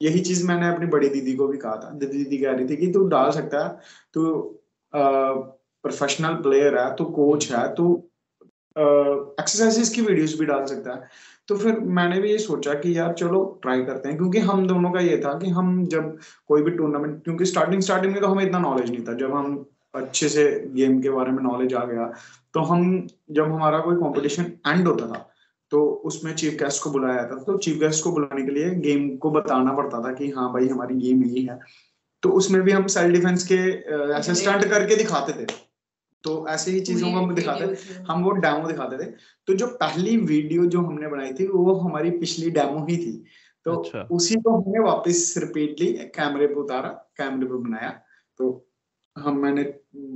यही 0.00 0.20
चीज़ 0.20 0.46
मैंने 0.46 0.68
अपनी 0.68 0.86
बड़ी 0.88 1.08
दीदी 1.08 1.34
को 1.36 1.46
भी 1.48 1.58
कहा 1.58 1.76
था। 1.76 1.90
दीदी 1.96 2.38
कह 2.38 2.52
रही 2.52 2.68
थी 2.68 2.76
कि 2.76 2.86
तू 2.92 3.06
डाल 3.08 3.30
सकता 3.30 3.64
है, 3.64 3.78
तू 4.14 4.38
प्रोफेशनल 4.94 6.34
प्लेयर 6.42 6.78
है, 6.78 6.94
तू 6.96 7.04
कोच 7.04 7.50
है, 7.52 7.66
तू 7.74 8.02
एक्सरसाइजेस 8.76 9.88
की 9.90 10.02
वीडियोस 10.02 10.38
भी 10.38 10.46
डाल 10.46 10.64
सकता 10.66 10.92
है। 10.92 11.08
तो 11.48 11.56
फिर 11.56 11.78
मैंने 11.90 12.20
भी 12.20 12.30
ये 12.30 12.38
सोचा 12.38 12.74
कि 12.74 12.96
यार 12.98 13.12
चलो 13.14 13.42
ट्राई 13.62 13.82
करते 13.84 14.08
हैं, 14.08 14.16
क्योंकि 14.18 14.38
हम 14.40 14.66
दोनों 14.66 14.90
का 14.90 15.00
ये 15.00 15.16
था 15.18 15.32
कि 15.38 15.48
हम 15.50 15.86
जब 15.86 16.16
कोई 16.48 16.62
भी 16.62 16.70
टूर्नामेंट 16.70 17.22
क्योंकि 17.24 17.44
स्टार्टिंग 17.44 17.82
स्टार्टिंग 17.82 18.12
में 18.12 18.20
तो 18.22 18.28
हमें 18.28 18.44
इतना 18.44 18.58
नॉलेज 18.58 18.90
नहीं 18.90 19.04
था। 19.08 19.14
जब 19.14 19.34
हम 19.34 19.64
अच्छे 19.94 20.28
से 20.28 20.44
गेम 20.74 21.00
के 21.02 21.10
बारे 21.10 21.30
में 21.32 21.42
नॉलेज 21.42 21.74
आ 21.74 21.84
गया 21.84 22.06
तो 22.54 22.60
हम, 22.62 23.06
जब 23.30 23.52
हमारा 23.52 23.78
कोई 23.78 23.96
कंपटीशन 23.96 24.52
एंड 24.66 24.86
होता 24.88 25.06
था 25.06 25.26
तो 25.70 25.84
उसमें 26.04 26.34
चीफ 26.34 26.52
गेस्ट 26.52 26.82
को 26.82 26.90
बुलाया 26.90 27.24
था। 27.24 27.42
तो 27.42 27.56
चीफ 27.58 27.78
गेस्ट 27.78 28.04
को 28.04 28.12
बुलाने 28.12 28.42
के 28.42 28.50
लिए 28.50 28.70
गेम 28.70 29.16
को 29.16 29.30
बताना 29.30 29.72
पड़ता 29.72 30.02
था 30.04 30.12
कि 30.12 30.30
हाँ 30.30 30.52
भाई 30.52 30.68
हमारी 30.68 30.94
गेम 30.94 31.24
यही 31.24 31.44
है। 31.44 31.58
तो 32.22 32.30
उसमें 32.30 32.62
भी 32.62 32.72
हम 32.72 32.86
सेल्फ 32.86 33.14
डिफेंस 33.14 33.46
के 33.52 33.58
ऐसे 34.12 34.34
स्टंट 34.34 34.64
करके 34.64 34.96
दिखाते 34.96 35.32
थे। 35.32 35.46
तो 36.24 36.46
ऐसे 36.48 36.70
ही 36.70 36.80
चीज़ों 36.80 37.12
को 37.12 37.18
हम 37.18 37.34
दिखाते 37.34 37.64
हम 38.08 38.24
वो 38.24 38.30
डेमो 38.30 38.68
दिखाते 38.68 39.04
थे। 39.04 39.10
तो 39.46 39.54
जो 39.54 39.66
पहली 39.66 40.16
वीडियो 40.16 40.66
जो 40.66 40.80
हमने 40.80 41.08
बनाई 41.08 41.32
थी 41.32 41.46
वो 41.46 41.74
हमारी 41.74 42.10
पिछली 42.10 42.50
डेमो 42.50 42.84
ही 42.86 42.96
थी। 42.96 43.24
तो 43.64 43.76
अच्छा। 43.76 44.08
उसी 44.10 44.34
को 44.34 44.50
हमने 44.50 44.78
वापस 44.78 45.34
रिपीटली 45.38 45.92
कैमरे 45.92 46.46
पे 46.46 46.54
उतारा 46.54 46.88
कैमरे 46.88 47.46
पे 47.46 47.54
बनाया। 47.54 47.90
तो 48.38 48.69
हम 49.16 49.38
मैंने 49.38 49.62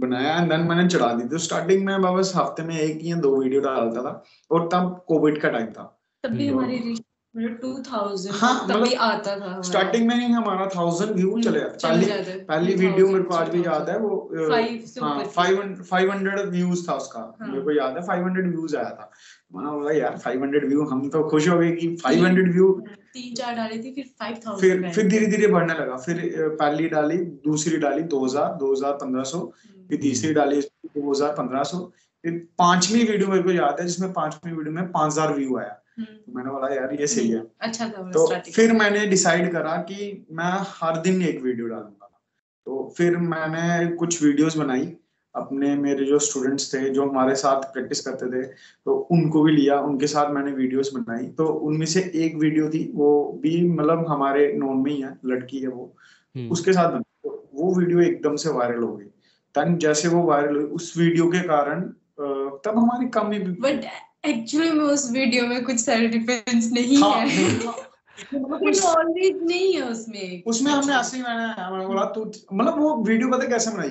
बनाया 0.01 0.36
एंड 0.36 0.51
देन 0.51 0.61
मैंने 0.66 0.88
चढ़ा 0.88 1.12
दी। 1.12 1.28
तो 1.28 1.38
स्टार्टिंग 1.38 1.84
में 1.86 2.03
बस 2.03 2.32
हफ़्ते 2.36 2.62
में 2.62 2.78
एक 2.78 3.01
या 3.05 3.16
दो 3.16 3.36
वीडियो 3.36 3.61
डालता 3.61 4.03
था 4.03 4.22
और 4.51 4.68
तब 4.72 5.05
कोविड 5.09 5.40
का 5.40 5.49
टाइम 5.49 5.66
था। 5.66 5.90
तब 6.24 6.30
भी 6.30 6.47
हमारी 6.49 6.78
मतलब 7.34 8.34
हाँ 8.34 8.53
मतलब 8.64 8.92
आता 9.01 9.34
था 9.38 9.61
स्टार्टिंग 9.62 10.07
में 10.09 10.14
ही 10.14 10.32
हमारा 10.32 10.66
थाउज़ेंड 10.74 11.14
व्यू 11.16 11.30
हम्म, 11.30 11.42
चले। 11.42 11.61
पहली 11.61 12.07
पहली 12.49 12.74
वीडियो 12.74 13.07
मेरे 13.09 13.22
को 13.24 13.34
आज 13.34 13.49
भी 13.49 13.64
याद 13.64 13.88
है 13.90 13.99
वो 13.99 14.11
फाइव 15.34 16.11
हंड्रेड 16.12 16.40
व्यूज़ 16.51 16.88
था 16.88 16.95
उसका। 16.95 17.20
हाँ। 17.40 17.49
मेरे 17.49 17.62
को 17.62 17.70
याद 17.70 17.97
है 17.97 18.03
फाइव 18.07 18.24
हंड्रेड 18.24 18.51
व्यूज़ 18.51 18.76
आया 18.76 18.90
था। 18.90 19.11
मैंने 19.55 19.70
बोला 19.70 19.92
यार 19.92 20.16
फाइव 20.18 20.42
हंड्रेड 20.42 20.68
व्यू 20.68 20.84
हम 20.90 21.09
तो 21.09 21.22
खुश 21.30 21.49
हो 21.49 21.59
गए 21.59 21.70
कि 21.72 21.95
फाइव 22.05 22.24
हंड्रेड 22.24 22.53
व्यू 22.53 22.68
तीन 23.15 23.35
चार 23.35 23.55
डाली 23.57 23.79
थी 23.83 23.91
फिर 23.95 24.05
फाइव 24.21 24.41
थाउज़ेंड 24.47 24.83
फिर 24.83 24.93
फिर 24.93 25.09
धीरे 25.09 25.27
धीरे 25.27 25.47
बढ़ने 25.49 25.75
लगा। 25.75 25.97
फिर 25.99 26.23
पहली 26.61 26.89
डाली 26.89 27.17
दूसरी 27.45 27.77
डाली 27.79 28.03
दो 28.15 28.25
हज़ार 28.25 28.55
दो 28.59 28.73
हज़ार 28.73 28.93
पंद्रह 29.03 29.23
सौ 29.25 29.39
हम्म। 29.39 29.87
फिर 29.89 30.01
तीसरी 30.01 30.33
डाली 30.35 30.61
दो 30.61 31.11
हज़ार 31.11 31.33
पंद्रह 31.35 31.62
सौ। 31.65 31.79
फिर 32.25 32.39
पांचवी 32.59 33.03
वीडियो 33.05 33.29
मेरे 33.29 33.43
को 33.43 33.51
याद 33.53 33.81
है 33.81 33.87
जिसमें 33.87 34.12
पांचवी 34.12 34.53
वीडियो 34.53 34.75
में 34.75 34.91
पाँच 34.93 35.12
हज़ार 35.12 35.35
व्यू 35.35 35.59
आया। 35.59 35.81
तो 36.01 36.33
मैंने 36.33 36.51
बोला 36.51 36.69
यार 36.75 36.95
ये 37.01 37.07
सही 37.07 37.31
है। 37.31 37.43
अच्छा 37.61 37.89
था 37.89 38.11
तो 38.11 38.27
फिर 38.51 38.73
मैंने 38.73 39.07
डिसाइड 39.07 39.53
करा 39.53 39.77
कि 39.91 40.27
मैं 40.33 40.53
हर 40.71 41.01
दिन 41.01 41.23
एक 41.23 41.41
वीडियो 41.43 41.67
डालूँगा। 41.69 42.11
तो 42.67 42.95
फिर 42.97 43.17
मैंने 43.29 43.87
कुछ 43.97 44.23
वीडियोस 44.23 44.57
बनाई। 44.57 44.87
अपने 45.37 45.74
मेरे 45.76 46.05
जो 46.05 46.18
स्टूडेंट्स 46.18 46.74
थे 46.74 46.89
जो 46.91 47.09
हमारे 47.09 47.35
साथ 47.35 47.62
प्रैक्टिस 47.72 48.01
करते 48.01 48.26
थे 48.26 48.43
तो 48.85 48.95
उनको 49.11 49.43
भी 49.43 49.53
लिया 49.53 49.80
उनके 49.80 50.07
साथ 50.07 50.30
मैंने 50.30 50.53
वीडियोस 50.53 50.93
बनाई। 50.95 51.26
तो 51.28 51.47
उनमें 51.47 51.87
से 51.87 52.01
एक 52.14 52.37
वीडियो 52.37 52.68
थी 52.68 52.91
वो 52.95 53.11
भी 53.43 53.68
मतलब 53.68 54.07
हमारे 54.09 54.53
नोन 54.53 54.76
में 54.76 54.91
ही 54.93 55.01
है 55.01 55.18
लड़की 55.26 55.59
है 55.59 55.68
वो। 55.68 55.97
हम्म। 56.35 56.49
उसके 56.49 56.72
साथ 56.72 56.93
बनी। 56.93 57.05
तो 57.24 57.51
वो 57.55 57.74
वीडियो 57.74 58.01
एकदम 58.01 58.37
से 58.37 58.51
वायरल 58.51 58.82
हो 58.82 58.97
गई। 58.97 59.07
तन 59.55 59.76
जैसे 59.76 60.09
वो 60.09 60.22
वायरल 60.22 60.57
हुई 60.57 60.64
उस 60.64 60.97
वीडियो 60.99 61.26
के 61.26 61.41
कारण 61.41 61.80
तब 62.64 62.78
हमारी 62.78 63.09
कमी 63.09 63.39
भी 63.39 63.53
बट 63.61 63.85
एक्चुअली 64.26 64.70
में 64.70 64.85
उस 64.85 65.11
वीडियो 65.12 65.47
में 65.47 65.64
कुछ 65.64 65.76
सेल्फ 65.76 66.12
डिफेंस 66.12 66.70
नहीं 66.72 67.03
हाँ, 67.03 67.16
है। 67.16 67.84
नॉलेज 68.35 69.43
नहीं 69.43 69.75
है 69.75 69.91
उसमें। 69.91 70.43
उसमें 70.47 70.73
हमने 70.73 70.95
ऐसे 70.95 71.17
ही 71.17 71.23
मैंने 71.23 71.71
मैंने 71.73 71.87
बोला 71.87 72.05
तू 72.05 72.33
मतलब 72.53 72.79
वो 72.79 72.97
वीडियो 72.97 73.29
पता 73.29 73.49
कैसे 73.49 73.71
बनाई? 73.71 73.89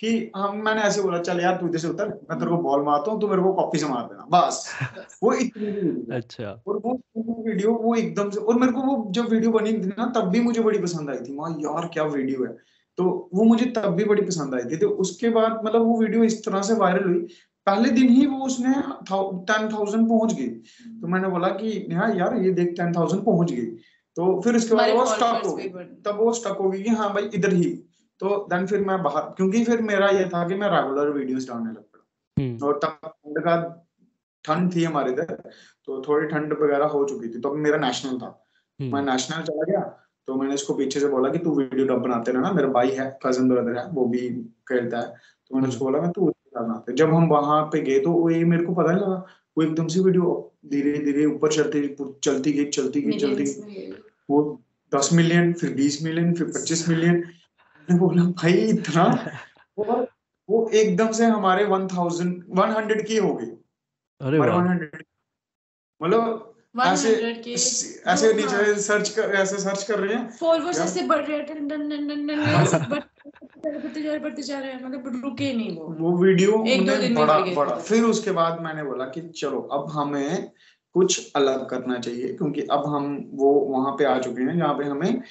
कि 0.00 0.32
हम 0.36 0.56
मैंने 0.56 0.82
ऐसे 0.82 1.02
बोला 1.02 1.18
चल 1.18 1.40
यार 1.40 1.56
तू 1.56 1.68
इधर 1.68 1.78
से 1.78 1.88
उतर 1.88 2.08
मैं 2.08 2.38
तेरे 2.38 2.50
को 2.50 2.56
बॉल 2.56 2.82
मारता 2.82 3.10
हूँ 3.10 3.20
तू 3.20 3.28
मेरे 3.28 3.42
को 3.42 3.52
कॉपी 3.52 3.78
से 3.78 3.86
मार 3.86 4.02
देना। 4.02 4.26
बस। 4.30 4.78
वो 5.22 5.32
इतनी 5.32 6.16
अच्छा। 6.16 6.62
और 6.66 6.76
वो 6.76 7.02
वीडियो 7.18 7.72
वो 7.72 7.94
एकदम 7.94 8.30
से 8.30 8.40
और 8.40 8.58
मेरे 8.58 8.72
को 8.72 8.80
वो 8.80 9.06
जब 9.10 9.28
वीडियो 9.28 9.50
बनी 9.50 9.72
थी 9.72 9.86
ना 9.86 10.12
तब 10.16 10.28
भी 10.28 10.40
मुझे 10.40 10.60
बड़ी 10.60 10.78
पसंद 10.78 11.10
आई 11.10 11.16
थी। 11.16 11.36
वहाँ 11.36 11.56
यार 11.60 11.90
क्या 11.92 12.04
वीडियो 12.04 12.44
है। 12.44 12.56
तो 12.96 13.30
वो 13.34 13.44
मुझे 13.44 13.66
तब 13.66 13.86
भी 13.86 14.04
बड़ी 14.04 14.22
पसंद 14.22 14.54
आई 14.54 14.60
थी। 14.60 14.76
तो 14.76 14.88
उसके 14.88 15.30
बाद 15.30 15.60
मतलब 15.64 15.82
वो 15.82 16.00
वीडियो 16.00 16.24
इस 16.24 16.44
तरह 16.44 16.62
से 16.62 16.74
वायरल 16.74 17.04
हुई 17.04 17.26
पहले 17.70 17.90
दिन 17.90 18.08
ही 18.10 18.26
वो 18.26 18.38
उसने 18.46 18.74
टेन 19.46 19.68
थाउज़ेंड 19.68 20.08
पहुँच 20.08 20.32
गई। 20.34 20.48
तो 21.00 21.08
मैंने 21.08 21.28
बोला 21.28 21.48
कि 21.56 21.86
हाँ 21.92 22.14
यार 22.16 22.34
ये 22.36 22.50
देख 22.52 22.74
टेन 22.76 22.92
थाउज़ेंड 22.92 23.24
पहुँच 23.24 23.52
गई। 23.52 23.66
तो 24.16 24.40
फिर 24.40 24.56
उसके 24.56 24.74
बाद 24.74 24.90
वो 24.94 25.04
स्टक 25.06 25.46
हो 25.46 25.54
गई। 25.56 25.68
तब 26.06 26.16
वो 26.20 26.32
स्टक 26.32 26.56
हो 26.60 26.70
गई 26.70 26.82
कि 26.82 26.90
हाँ 26.92 27.12
भाई 27.14 27.30
इधर 27.34 27.52
ही। 27.54 27.70
तो 28.20 28.36
देन 28.50 28.66
फिर 28.66 28.80
मैं 28.84 29.02
बाहर 29.02 29.22
क्योंकि 29.36 29.64
फिर 29.64 29.82
मेरा 29.82 30.08
ये 30.10 30.24
था 30.28 30.46
कि 30.48 30.54
मैं 30.54 30.68
रेगुलर 30.70 31.10
वीडियोस 31.10 31.48
डालने 31.48 31.70
लग 31.70 31.82
पड़ा। 31.82 32.04
हम्म। 32.36 32.66
और 32.66 32.80
तब 32.84 32.98
ठंड 33.04 33.38
का 33.44 33.54
ठंड 34.44 34.74
थी 34.74 34.84
हमारे 34.84 35.12
इधर 35.12 35.32
तो 35.88 36.02
थोड़ी 36.08 36.26
ठंड 36.28 36.52
वगैरह 36.62 36.86
हो 36.88 37.04
चुकी 37.04 37.28
थी। 37.28 37.40
तो 37.40 37.54
मेरा 37.56 37.78
नेशनल 37.78 38.18
था। 38.18 38.28
हम्म। 38.80 38.94
मैं 38.94 39.02
नेशनल 39.04 39.42
चला 39.44 39.64
गया 39.70 39.80
तो 40.28 40.34
मैंने 40.34 40.54
इसको 40.54 40.74
पीछे 40.74 41.00
से 41.00 41.08
बोला 41.08 41.28
कि 41.30 41.38
तू 41.38 41.54
वीडियो 41.54 41.86
डब 41.86 42.02
बनाते 42.02 42.32
रहना 42.32 42.52
मेरा 42.52 42.68
भाई 42.70 42.90
है 42.90 43.06
कज़न 43.26 43.48
ब्रदर 43.48 43.78
है 43.78 43.86
वो 43.92 44.04
भी 44.06 44.28
खेलता 44.68 44.98
है। 44.98 45.06
तो 45.06 45.54
मैंने 45.54 45.68
उसको 45.68 45.84
बोला 45.84 46.00
मैं 46.00 46.10
तू 46.10 46.32
बनाते 46.54 46.92
जब 46.92 47.14
हम 47.14 47.28
वहाँ 47.28 47.62
पे 47.62 47.80
गए 47.80 48.00
तो 48.00 48.12
वो 48.12 48.30
ये 48.30 48.44
मेरे 48.44 48.64
को 48.64 48.74
पता 48.74 48.92
नहीं 48.92 49.02
लगा। 49.02 49.26
वो 49.58 49.62
एकदम 49.62 49.86
से 49.86 50.00
वीडियो 50.00 50.52
धीरे 50.66 50.98
धीरे 50.98 51.24
ऊपर 51.24 51.52
चलती 51.52 51.96
चलती 52.24 52.52
गई 52.52 52.64
चलती 52.64 53.00
गई 53.02 53.18
चलती 53.18 53.44
गई। 53.44 53.92
वो 54.30 54.62
दस 54.94 55.10
मिलियन 55.12 55.52
फिर 55.52 55.74
बीस 55.74 56.02
मिलियन 56.02 56.34
फिर 56.34 56.46
पच्चीस 56.46 56.88
मिलियन 56.88 57.14
मैंने 57.14 57.98
बोला 57.98 58.22
भाई 58.22 58.52
इतना? 58.52 59.04
और 59.78 60.08
वो 60.48 60.68
एकदम 60.68 61.12
से 61.12 61.24
हमारे 61.24 61.64
वन 61.64 61.86
थाउज़ेंड 61.86 62.44
वन 62.48 62.70
हंड्रेड 62.70 63.06
की 63.06 63.16
हो 63.16 63.34
गई 63.34 63.46
अरे 64.20 64.38
मतलब 66.02 66.49
ऐसे 66.78 67.08
ऐसे 68.06 68.32
नीचे 68.32 68.74
सर्च 68.74 69.08
कर 69.08 69.22
ऐसे 69.22 69.58
सर्च 69.58 69.82
कर 69.82 69.98
रहे 69.98 70.14
हैं। 70.14 70.30
फॉलोअर्स 70.30 70.80
ऐसे 70.80 71.02
बढ़ 71.02 71.26
रहे 71.26 71.36
हैं 71.36 71.46
बढ़ते 73.82 74.02
जा 74.02 74.10
रहे 74.10 74.18
बढ़ते 74.18 74.42
जा 74.42 74.58
रहे 74.58 74.72
हैं 74.72 74.84
मतलब 74.84 75.22
रुके 75.24 75.52
नहीं 75.56 75.76
वो। 75.76 75.86
वो 75.98 76.16
वीडियो 76.16 76.64
एक 76.66 76.86
दो 76.86 76.96
दिन 76.96 77.14
बड़ा 77.14 77.38
बड़ा। 77.38 77.74
फिर 77.76 78.04
उसके 78.04 78.30
बाद 78.30 78.60
मैंने 78.60 78.82
बोला 78.82 79.04
कि 79.04 79.20
चलो 79.20 79.60
अब 79.60 79.90
हमें 79.90 80.50
कुछ 80.92 81.32
अलग 81.36 81.68
करना 81.68 81.98
चाहिए 81.98 82.32
क्योंकि 82.34 82.60
अब 82.60 82.86
हम 82.86 83.30
वो 83.32 83.52
वहाँ 83.52 83.92
पे 83.92 84.04
आ 84.04 84.18
चुके 84.18 84.42
हैं 84.42 84.58
जहाँ 84.58 84.74
पे 84.74 84.84
हमें 84.84 85.22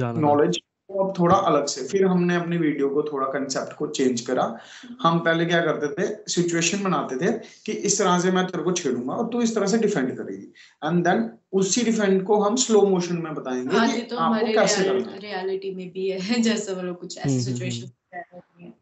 नॉलेज 0.00 0.60
तो 0.88 1.04
अब 1.04 1.18
थोड़ा 1.18 1.36
अलग 1.36 1.66
से 1.66 1.88
फिर 1.88 2.04
हमने 2.04 2.34
अपनी 2.34 2.58
वीडियो 2.58 2.88
को 2.88 3.02
थोड़ा 3.02 3.26
कंसेप्ट 3.26 3.72
को 3.76 3.86
चेंज 3.86 4.20
करा। 4.20 4.58
हम 5.02 5.18
पहले 5.18 5.46
क्या 5.46 5.60
करते 5.60 5.88
थे 5.88 6.16
सिचुएशन 6.28 6.82
बनाते 6.82 7.16
थे 7.16 7.32
कि 7.66 7.72
इस 7.72 7.98
तरह 7.98 8.20
से 8.20 8.30
मैं 8.30 8.46
तेरे 8.46 8.64
को 8.64 8.72
छेड़ूँगा 8.72 9.14
और 9.14 9.28
तू 9.28 9.40
इस 9.42 9.54
तरह 9.54 9.66
से 9.66 9.78
डिफेंड 9.78 10.16
करेगी। 10.16 10.52
एंड 10.84 11.04
देन 11.04 11.30
उसी 11.52 11.82
डिफेंड 11.82 12.22
को 12.24 12.40
हम 12.40 12.56
स्लो 12.56 12.82
मोशन 12.82 13.16
में 13.16 13.34
बताएँगे 13.34 13.76
हाँ, 13.76 13.92
कि 13.92 14.02
तो 14.02 14.16
आपको 14.16 14.52
कैसे 14.54 14.82
रियाल, 14.82 15.00
करना 15.00 15.12
है। 15.12 15.18
रियलिटी 15.18 15.74
में 15.74 15.90
भी 15.90 16.08
है 16.10 16.18
जैसे 16.42 16.72
वो 16.72 16.82
लोग 16.82 17.00
कुछ 17.00 17.18
ऐसी 17.18 17.40
सिचुएशन 17.40 17.86
हम्म, 18.14 18.22
हम्म, 18.32 18.64
हम्म। 18.64 18.72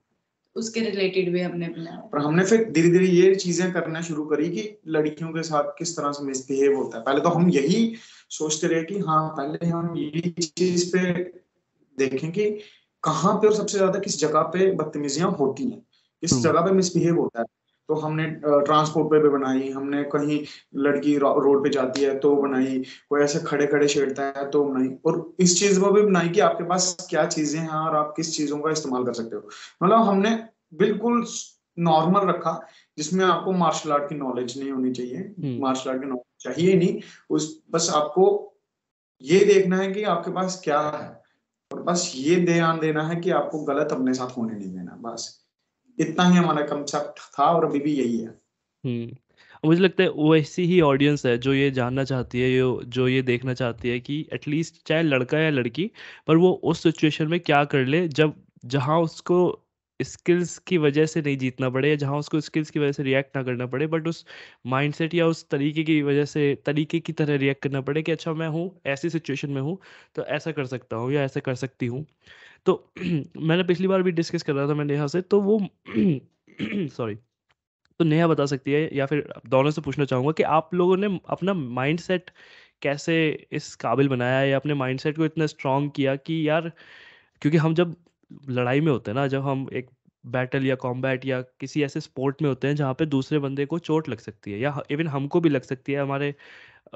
उसके 0.56 0.80
रिलेटेड 0.80 1.32
भी 1.32 1.40
हमने 1.40 1.68
बनाया। 1.68 1.96
पर 1.96 2.18
हमने 2.18 2.44
फिर 2.44 2.70
धीरे 2.70 2.88
धीरे 2.88 3.06
ये 3.06 3.34
चीज़ें 3.34 3.72
करना 3.72 4.00
शुरू 4.00 4.24
करी 4.24 4.48
कि 4.50 4.78
लड़कियों 4.88 5.30
के 5.30 5.42
साथ 5.42 5.62
किस 5.62 5.96
तरह 5.96 6.12
से 6.12 6.24
मिसबिहेव 6.24 6.76
होता 6.76 6.98
है। 6.98 7.04
पहले 7.04 7.20
तो 7.20 7.28
हम 7.28 7.50
यही 7.50 7.94
सोचते 8.30 8.66
रहे 8.66 8.82
कि 8.82 8.98
हाँ 8.98 9.28
पहले 9.28 9.66
हम 9.66 9.96
यही 9.96 10.30
चीज़ 10.30 10.96
पे 10.96 11.43
देखें 11.98 12.30
कि 12.32 12.50
कहाँ 13.02 13.34
पे 13.34 13.46
और 13.46 13.54
सबसे 13.54 13.78
ज़्यादा 13.78 13.98
किस 13.98 14.18
जगह 14.20 14.42
पे 14.42 14.70
बदतमीजियाँ 14.72 15.30
होती 15.30 15.70
हैं। 15.70 15.80
किस 16.22 16.32
हम्म। 16.32 16.42
जगह 16.42 16.60
पे 16.60 16.70
मिसबिहेव 16.72 17.18
होता 17.20 17.40
है। 17.40 17.46
तो 17.88 17.94
हमने 17.94 18.24
ट्रांसपोर्ट 18.36 19.08
पे 19.10 19.18
भी 19.18 19.28
बनाई 19.28 19.68
हमने 19.70 20.02
कहीं 20.04 20.38
लड़की 20.76 21.16
रोड 21.18 21.62
पे 21.64 21.70
जाती 21.70 22.02
है 22.02 22.18
तो 22.18 22.34
बनाई 22.36 22.78
कोई 23.10 23.22
ऐसे 23.22 23.38
खड़े 23.38 23.66
खड़े 23.66 23.88
छेड़ता 23.88 24.22
है 24.36 24.48
तो 24.50 24.64
बनाई। 24.64 24.88
और 25.06 25.34
इस 25.40 25.58
चीज़ 25.60 25.80
को 25.80 25.90
भी 25.92 26.02
बनाई 26.02 26.28
कि 26.28 26.40
आपके 26.40 26.64
पास 26.64 26.96
क्या 27.10 27.26
चीज़ें 27.26 27.60
हैं 27.60 27.68
और 27.68 27.96
आप 27.96 28.12
किस 28.16 28.36
चीज़ों 28.36 28.58
का 28.58 28.70
इस्तेमाल 28.70 29.04
कर 29.04 29.12
सकते 29.12 29.36
हो। 29.36 29.48
मतलब 29.82 30.02
हमने 30.02 30.30
बिल्कुल 30.74 31.24
नॉर्मल 31.78 32.28
रखा 32.28 32.60
जिसमें 32.98 33.24
आपको 33.24 33.52
मार्शल 33.52 33.92
आर्ट 33.92 34.08
की 34.08 34.14
नॉलेज 34.14 34.58
नहीं 34.58 34.70
होनी 34.72 34.92
चाहिए। 34.92 35.58
मार्शल 35.60 35.90
आर्ट 35.90 36.00
की 36.02 36.08
नॉलेज 36.08 36.44
चाहिए 36.44 36.74
नहीं। 36.76 37.00
उस 37.30 37.62
बस 37.70 37.90
आपको 37.94 38.26
ये 39.22 39.44
देखना 39.44 39.76
है 39.76 39.92
कि 39.92 40.02
आपके 40.02 40.30
पास 40.30 40.60
क्या 40.64 40.80
है। 40.80 41.23
और 41.74 41.82
बस 41.82 42.12
ये 42.16 42.36
ध्यान 42.36 42.80
देना 42.80 43.08
है 43.08 43.16
कि 43.16 43.30
आपको 43.30 43.64
गलत 43.64 43.88
अपने 43.92 44.14
साथ 44.14 44.36
होने 44.36 44.54
नहीं 44.54 44.68
देना, 44.68 44.96
बस। 45.00 45.46
इतना 46.00 46.28
ही 46.28 46.36
हमारा 46.36 46.66
कंसेप्ट 46.66 47.38
था 47.38 47.44
और 47.44 47.64
अभी 47.64 47.78
भी 47.78 47.94
यही 47.94 48.18
है। 48.18 48.28
हम्म 48.84 49.16
मुझे 49.64 49.82
लगता 49.82 50.02
है 50.02 50.08
वैसी 50.08 50.64
ही 50.64 50.80
ऑडियंस 50.80 51.26
है 51.26 51.38
जो 51.38 51.54
ये 51.54 51.70
जानना 51.70 52.04
चाहती 52.04 52.40
है 52.40 52.56
जो 52.56 52.82
जो 52.86 53.08
ये 53.08 53.22
देखना 53.22 53.54
चाहती 53.54 53.88
है 53.88 54.00
कि 54.00 54.28
एटलीस्ट 54.32 54.74
चाहे 54.86 55.02
लड़का 55.02 55.38
या 55.38 55.50
लड़की, 55.50 55.90
पर 56.26 56.36
वो 56.36 56.60
उस 56.64 56.82
सिचुएशन 56.82 57.28
में 57.28 57.40
क्या 57.40 57.64
कर 57.64 57.84
ले, 57.84 58.08
जब, 58.08 58.34
जहाँ 58.64 59.00
उसको 59.00 59.63
स्किल्स 60.00 60.56
की 60.60 60.76
वजह 60.78 61.06
से 61.06 61.20
नहीं 61.22 61.36
जीतना 61.38 61.68
पड़े 61.70 61.88
या 61.90 61.96
जहाँ 61.96 62.18
उसको 62.18 62.40
स्किल्स 62.40 62.70
की 62.70 62.78
वजह 62.80 62.92
से 62.92 63.02
रिएक्ट 63.02 63.36
ना 63.36 63.42
करना 63.42 63.66
पड़े 63.66 63.86
बट 63.86 64.06
उस 64.08 64.24
माइंडसेट 64.66 65.14
या 65.14 65.26
उस 65.26 65.48
तरीके 65.50 65.82
की 65.84 66.00
वजह 66.02 66.24
से, 66.24 66.54
तरीके 66.66 67.00
की 67.00 67.12
तरह 67.14 67.36
रिएक्ट 67.38 67.62
करना 67.62 67.80
पड़े 67.82 68.02
कि 68.02 68.12
अच्छा 68.12 68.32
मैं 68.34 68.48
हूँ, 68.48 68.70
ऐसी 68.86 69.10
सिचुएशन 69.10 69.50
में 69.50 69.60
हूँ 69.62 69.78
तो 70.16 70.24
ऐसा 70.26 70.52
कर 70.52 70.66
सकता 70.66 70.96
हूँ 70.96 71.12
या 71.12 71.22
ऐसा 71.24 71.40
कर 71.40 71.54
सकती 71.56 71.86
हूँ। 71.86 72.04
तो 72.66 72.74
मैंने 73.38 73.64
पिछली 73.64 73.88
बार 73.88 74.02
भी 74.02 74.12
डिस्कस 74.12 74.42
कर 74.42 74.54
रहा 74.54 74.68
था 74.68 74.74
मैं 74.74 74.84
नेहा 74.84 75.06
से 75.08 75.20
तो 75.24 75.40
वो 75.42 75.58
सॉरी 76.90 77.14
तो 78.00 78.04
नेहा 78.04 78.26
बता 78.28 78.46
सकती 78.46 78.72
है 78.72 78.88
या 78.96 79.06
फिर 79.06 79.28
दोनों 79.48 79.70
से 79.70 79.80
पूछना 79.82 80.04
चाहूँगा 80.06 80.32
कि 80.32 80.42
आप 80.44 80.74
लोगों 80.74 80.96
ने 80.98 81.08
अपना 81.30 81.54
माइंडसेट 81.54 82.30
कैसे 82.82 83.16
इस 83.52 83.74
काबिल 83.76 84.08
बनाया 84.08 84.42
या 84.44 84.56
अपने 84.56 84.74
माइंडसेट 84.74 85.16
को 85.16 85.24
इतना 85.26 85.46
स्ट्रांग 85.48 85.90
किया 85.90 86.16
कि 86.18 86.48
यार, 86.48 86.70
क्योंकि 87.42 87.58
हम 87.58 87.74
जब 87.74 87.96
लड़ाई 88.50 88.80
में 88.80 88.90
होते 88.92 89.10
हैं 89.10 89.16
ना, 89.16 89.26
जब 89.26 89.42
हम 89.42 89.66
एक 89.72 89.90
बैटल 90.24 90.66
या 90.66 90.74
कॉम्बैट 90.76 91.24
या 91.26 91.40
किसी 91.60 91.82
ऐसे 91.84 92.00
स्पोर्ट 92.00 92.42
में 92.42 92.48
होते 92.48 92.68
हैं, 92.68 92.74
जहाँ 92.76 92.94
पे 92.94 93.06
दूसरे 93.06 93.38
बंदे 93.38 93.66
को 93.66 93.78
चोट 93.80 94.08
लग 94.08 94.18
सकती 94.20 94.52
है 94.52 94.58
या 94.60 94.74
इवन 94.90 95.08
हमको 95.08 95.40
भी 95.40 95.48
लग 95.48 95.62
सकती 95.64 95.92
है। 95.92 96.00
हमारे 96.00 96.34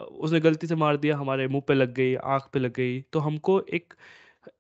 उसने 0.00 0.40
गलती 0.40 0.66
से 0.66 0.76
मार 0.76 0.96
दिया, 0.98 1.16
हमारे 1.18 1.48
मुँह 1.48 1.62
पे 1.68 1.74
लग 1.74 1.94
गई, 1.94 2.14
आँख 2.16 2.48
पे 2.52 2.58
लग 2.58 2.74
गई 2.74 3.00
तो 3.12 3.20
हमको 3.20 3.60
एक 3.70 3.94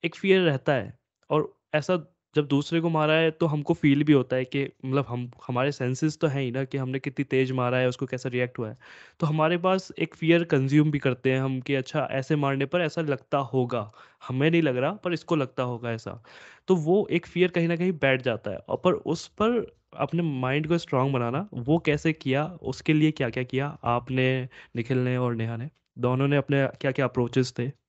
एक 0.04 0.16
फियर 0.16 0.42
रहता 0.42 0.74
है। 0.74 0.98
और 1.30 1.52
ऐसा 1.74 1.96
जब 2.34 2.46
दूसरे 2.46 2.80
को 2.80 2.88
मारा 2.88 3.14
है 3.14 3.30
तो 3.30 3.46
हमको 3.46 3.74
फील 3.74 4.04
भी 4.04 4.12
होता 4.12 4.36
है 4.36 4.44
कि 4.44 4.64
मतलब 4.84 5.06
हम, 5.08 5.30
हमारे 5.46 5.72
सेंसेस 5.72 6.18
तो 6.18 6.26
हैं 6.26 6.42
ही 6.42 6.50
ना 6.50 6.64
कि 6.64 6.78
हमने 6.78 6.98
कितनी 6.98 7.24
तेज 7.24 7.52
मारा 7.52 7.78
है, 7.78 7.88
उसको 7.88 8.06
कैसा 8.06 8.28
रिएक्ट 8.28 8.58
हुआ 8.58 8.68
है। 8.68 8.76
तो 9.20 9.26
हमारे 9.26 9.58
पास 9.58 9.92
एक 9.98 10.14
फियर 10.14 10.44
कंज्यूम 10.44 10.90
भी 10.90 10.98
करते 10.98 11.32
हैं 11.32 11.40
हम 11.40 11.60
कि 11.60 11.74
अच्छा 11.74 12.08
ऐसे 12.10 12.36
मारने 12.36 12.66
पर 12.66 12.80
ऐसा 12.80 13.00
लगता 13.00 13.38
होगा। 13.38 13.92
हमें 14.28 14.50
नहीं 14.50 14.62
लग 14.62 14.76
रहा, 14.76 14.92
पर 14.92 15.12
इसको 15.12 15.36
लगता 15.36 15.62
होगा 15.62 15.92
ऐसा। 15.92 16.22
तो 16.68 16.76
वो 16.76 17.08
एक 17.10 17.26
फियर 17.26 17.50
कहीं 17.50 17.68
ना 17.68 17.76
कहीं 17.76 17.92
बैठ 17.92 18.22
जाता 18.22 18.50
है। 18.50 18.58
और 18.58 18.76
पर 18.84 18.92
उस 18.92 19.26
पर 19.28 19.78
अपने 19.96 20.22
माइंड 20.22 20.68
को 20.68 20.78
स्ट्रांग 20.78 21.12
बनाना, 21.12 21.48
वो 21.54 21.78
कैसे 21.78 22.12
किया, 22.12 22.44
उसके 22.46 22.92
लिए 22.92 23.10
क्या 23.10 23.30
क्या 23.30 23.42
किया 23.42 23.78
आपने, 23.84 24.48
निखिल 24.76 24.98
ने 24.98 25.16
और 25.16 25.34
नेहा 25.34 25.56
ने? 25.56 25.70
दोनों 25.98 26.28
ने 26.28 26.36
अपने 26.36 26.66
क्या 26.80 26.92
क्या 26.92 27.06
अप्रोचेस 27.06 27.54
थे? 27.58 27.87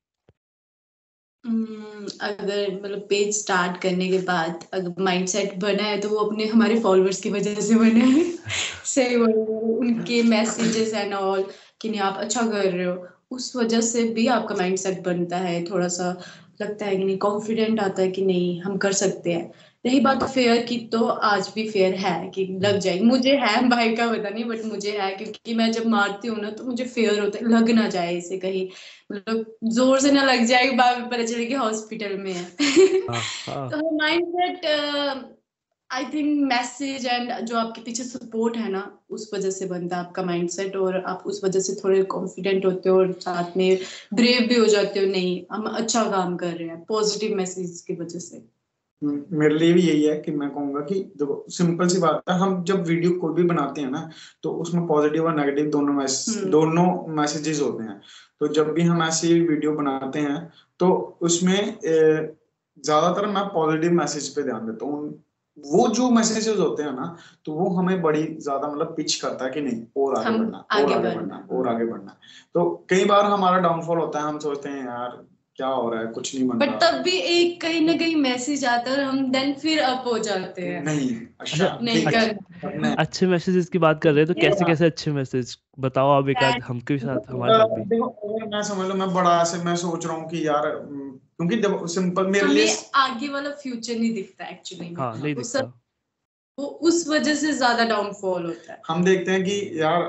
अगर 1.44 2.80
मतलब 2.84 3.06
पेज 3.10 3.34
स्टार्ट 3.40 3.82
करने 3.82 4.08
के 4.08 4.18
बाद 4.18 4.64
अगर 4.74 5.02
माइंडसेट 5.02 5.54
बना 5.56 5.82
है 5.82 6.00
तो 6.00 6.08
वो 6.08 6.16
अपने 6.16 6.46
हमारे 6.46 6.80
फॉलोअर्स 6.80 7.20
की 7.20 7.30
वजह 7.30 7.54
से 7.54 7.74
बना 7.74 8.04
है। 8.04 8.24
सही 8.84 9.16
बोल 9.16 9.32
उनके 9.78 10.22
मैसेजेस 10.22 10.94
एंड 10.94 11.14
ऑल 11.14 11.46
कि 11.80 11.88
नहीं 11.88 12.00
आप 12.00 12.16
अच्छा 12.16 12.42
कर 12.42 12.72
रहे 12.72 12.84
हो। 12.84 13.08
उस 13.30 13.56
वजह 13.56 13.80
से 13.80 14.02
भी 14.04 14.26
आपका 14.26 14.54
माइंडसेट 14.54 15.04
बनता 15.04 15.36
है। 15.36 15.64
थोड़ा 15.64 15.88
सा 15.88 16.20
लगता 16.62 16.86
है 16.86 16.96
कि 16.96 17.04
नहीं 17.04 17.18
कॉन्फिडेंट 17.18 17.80
आता 17.80 18.02
है 18.02 18.10
कि 18.10 18.24
नहीं 18.24 18.60
हम 18.60 18.76
कर 18.76 18.92
सकते 18.92 19.32
हैं। 19.32 19.52
रही 19.86 20.00
बात 20.00 20.22
फेयर 20.24 20.66
की 20.66 20.78
तो 20.78 21.04
आज 21.06 21.52
भी 21.54 21.70
फेयर 21.70 21.94
है 21.94 22.28
कि 22.28 22.58
लग 22.62 22.78
जाएगी 22.78 23.04
मुझे 23.04 23.36
है 23.36 23.68
भाई 23.68 23.96
का 23.96 24.12
पता 24.12 24.28
नहीं 24.28 24.44
बट 24.44 24.64
मुझे 24.64 24.90
है 24.98 25.14
क्योंकि 25.16 25.54
मैं 25.54 25.72
जब 25.72 25.86
मारती 25.86 26.28
हूँ 26.28 26.38
ना 26.40 26.50
तो 26.50 26.64
मुझे 26.64 26.84
फेयर 26.84 27.20
होता 27.20 27.38
है। 27.38 27.48
लग 27.48 27.70
ना 27.70 27.88
जाए 27.88 28.16
इसे 28.16 28.38
कहीं। 28.38 28.68
मतलब 29.12 29.56
ज़ोर 29.64 30.00
से 30.00 30.12
ना 30.12 30.22
लग 30.22 30.44
जाए 30.44 30.70
बाद 30.70 30.98
में 30.98 31.08
पता 31.10 31.24
चले 31.24 31.46
कि 31.46 31.54
हॉस्पिटल 31.54 32.16
में 32.16 32.32
है। 32.32 32.44
हाँ, 33.10 33.20
हाँ। 33.46 33.70
तो 33.70 33.96
mindset 34.28 34.66
I 35.90 36.04
think 36.04 36.52
message 36.52 37.06
and 37.06 37.32
जो 37.32 37.56
आपके 37.58 37.80
पीछे 37.80 38.04
सपोर्ट 38.04 38.56
है 38.56 38.70
ना 38.70 39.00
उस 39.10 39.30
वजह 39.34 39.50
से 39.50 39.66
बनता 39.66 39.96
है 39.96 40.04
आपका 40.04 40.22
माइंडसेट 40.22 40.76
और 40.76 41.04
आप 41.04 41.22
उस 41.26 41.44
वजह 41.44 41.60
से 41.60 41.74
थोड़े 41.74 42.02
कॉन्फिडेंट 42.02 42.66
होते 42.66 42.88
हो 42.88 42.98
और 42.98 43.12
साथ 43.12 43.56
में 43.56 43.78
ब्रेव 44.14 44.48
भी 44.48 44.54
हो 44.54 44.66
जाते 44.66 45.00
हो 45.00 45.06
नहीं 45.06 45.42
हम 45.52 45.66
अच्छा 45.66 46.04
काम 46.10 46.36
कर 46.36 46.52
रहे 46.52 46.68
हैं 46.68 46.84
पॉजिटिव 46.84 47.36
मैसेज 47.36 47.84
की 47.86 47.94
वजह 47.94 48.18
से। 48.18 48.59
मेरे 49.02 49.54
लिए 49.54 49.72
भी 49.72 49.80
यही 49.80 50.02
है 50.04 50.16
कि 50.20 50.32
मैं 50.32 50.48
कहूँगा 50.50 50.80
कि 50.80 50.94
देखो 51.18 51.44
सिंपल 51.50 51.86
सी 51.88 51.98
बात 51.98 52.22
है 52.28 52.36
हम 52.38 52.62
जब 52.64 52.82
वीडियो 52.86 53.12
कोई 53.20 53.34
भी 53.34 53.42
बनाते 53.42 53.80
हैं 53.80 53.90
ना 53.90 54.08
तो 54.42 54.50
उसमें 54.56 54.86
पॉजिटिव 54.86 55.26
और 55.26 55.34
नेगेटिव 55.36 55.70
दोनों 55.70 55.94
मैसेज 55.94 56.36
हम्म। 56.36 56.50
दोनों 56.50 56.84
मैसेजेस 57.14 57.60
होते 57.60 57.84
हैं। 57.84 58.00
तो 58.40 58.48
जब 58.48 58.72
भी 58.72 58.82
हम 58.82 59.02
ऐसी 59.02 59.40
वीडियो 59.40 59.72
बनाते 59.72 60.18
हैं 60.18 60.50
तो 60.80 60.90
उसमें 61.20 61.78
ज़्यादातर 61.82 63.26
मैं 63.26 63.44
पॉजिटिव 63.44 63.92
मैसेज 63.92 64.28
पे 64.34 64.42
ध्यान 64.42 64.66
देता 64.66 64.86
हूँ। 64.86 65.08
वो 65.58 65.86
जो 65.88 66.10
मैसेजेस 66.10 66.58
होते 66.58 66.82
हैं 66.82 66.92
ना 66.92 67.16
तो 67.46 67.52
वो 67.52 67.68
हमें 67.70 68.00
बड़ी 68.02 68.22
ज़्यादा 68.34 68.68
मतलब 68.68 68.94
पिच 68.96 69.14
करता 69.14 69.44
है 69.44 69.50
कि 69.50 69.60
नहीं 69.60 69.82
और 69.96 70.14
आगे 70.18 70.38
बढ़ना 70.38 70.58
और 70.58 70.92
आगे 70.92 71.14
बढ़ना। 71.16 71.46
और 71.52 71.68
आगे 71.68 71.84
बढ़ना। 71.84 72.16
तो 72.54 72.86
कई 72.90 73.04
बार 73.04 73.24
हमारा 73.24 73.58
डाउनफॉल 73.58 73.98
होता 73.98 74.20
है 74.20 74.24
हम 74.26 74.38
सोचते 74.38 74.68
हैं 74.68 74.84
यार 74.86 75.22
क्या 75.60 75.68
हो 75.68 75.88
रहा 75.90 76.00
है? 76.00 76.06
कुछ 76.06 76.34
नहीं 76.34 76.44
बट 76.48 76.68
तब 76.82 77.02
भी 77.02 77.16
एक 77.30 77.60
कहीं 77.60 77.80
ना 77.80 77.92
कहीं 77.92 78.16
मैसेज 78.16 78.64
आता 78.64 78.90
है 78.90 79.04
हम 79.04 79.30
देन 79.32 79.54
फिर 79.54 79.80
अप 79.80 80.04
हो 80.06 80.18
जाते 80.18 80.62
हैं। 80.62 80.84
नहीं 80.84 81.10
अच्छा। 81.40 81.78
नहीं 81.82 82.04
कर 82.06 82.94
अच्छे 82.98 83.26
मैसेजेस 83.26 83.68
की 83.68 83.78
बात 83.78 84.02
कर 84.02 84.12
रहे 84.12 84.24
हैं 84.24 84.34
तो 84.34 84.40
कैसे 84.40 84.64
कैसे 84.64 84.86
अच्छे 84.86 85.12
मैसेज 85.12 85.56
बताओ 85.78 86.10
आप 86.10 86.28
एक 86.28 86.42
आध 86.42 86.62
हमके 86.62 86.98
साथ 86.98 87.30
हमारे 87.30 87.54
साथ 87.54 87.76
भी। 87.76 87.84
देखो 87.84 88.38
मैं 88.46 88.62
समझ 88.62 88.88
लो 88.88 88.94
मैं 88.94 89.12
बड़ा 89.14 89.40
ऐसे 89.42 89.58
मैं 89.64 89.76
सोच 89.76 90.06
रहा 90.06 90.16
हूँ 90.16 90.28
कि 90.28 90.46
यार 90.46 90.70
क्योंकि 91.42 91.88
सिंपल 91.94 92.26
मेरे 92.26 92.46
लिए 92.46 92.76
आगे 92.94 93.28
वाला 93.28 93.50
फ्यूचर 93.50 93.98
नहीं 93.98 94.14
दिखता 94.14 94.44
एक्चुअली 94.44 94.94
हाँ 94.94 95.12
नहीं 95.22 95.34
दिखता। 95.34 95.79
वो 96.58 96.66
उस 96.88 97.06
वजह 97.08 97.34
से 97.34 97.52
ज़्यादा 97.52 97.84
डाउनफॉल 97.84 98.46
होता 98.46 98.72
है। 98.72 98.80
हम 98.88 99.04
देखते 99.04 99.30
हैं 99.30 99.42
कि 99.44 99.54
यार 99.74 100.02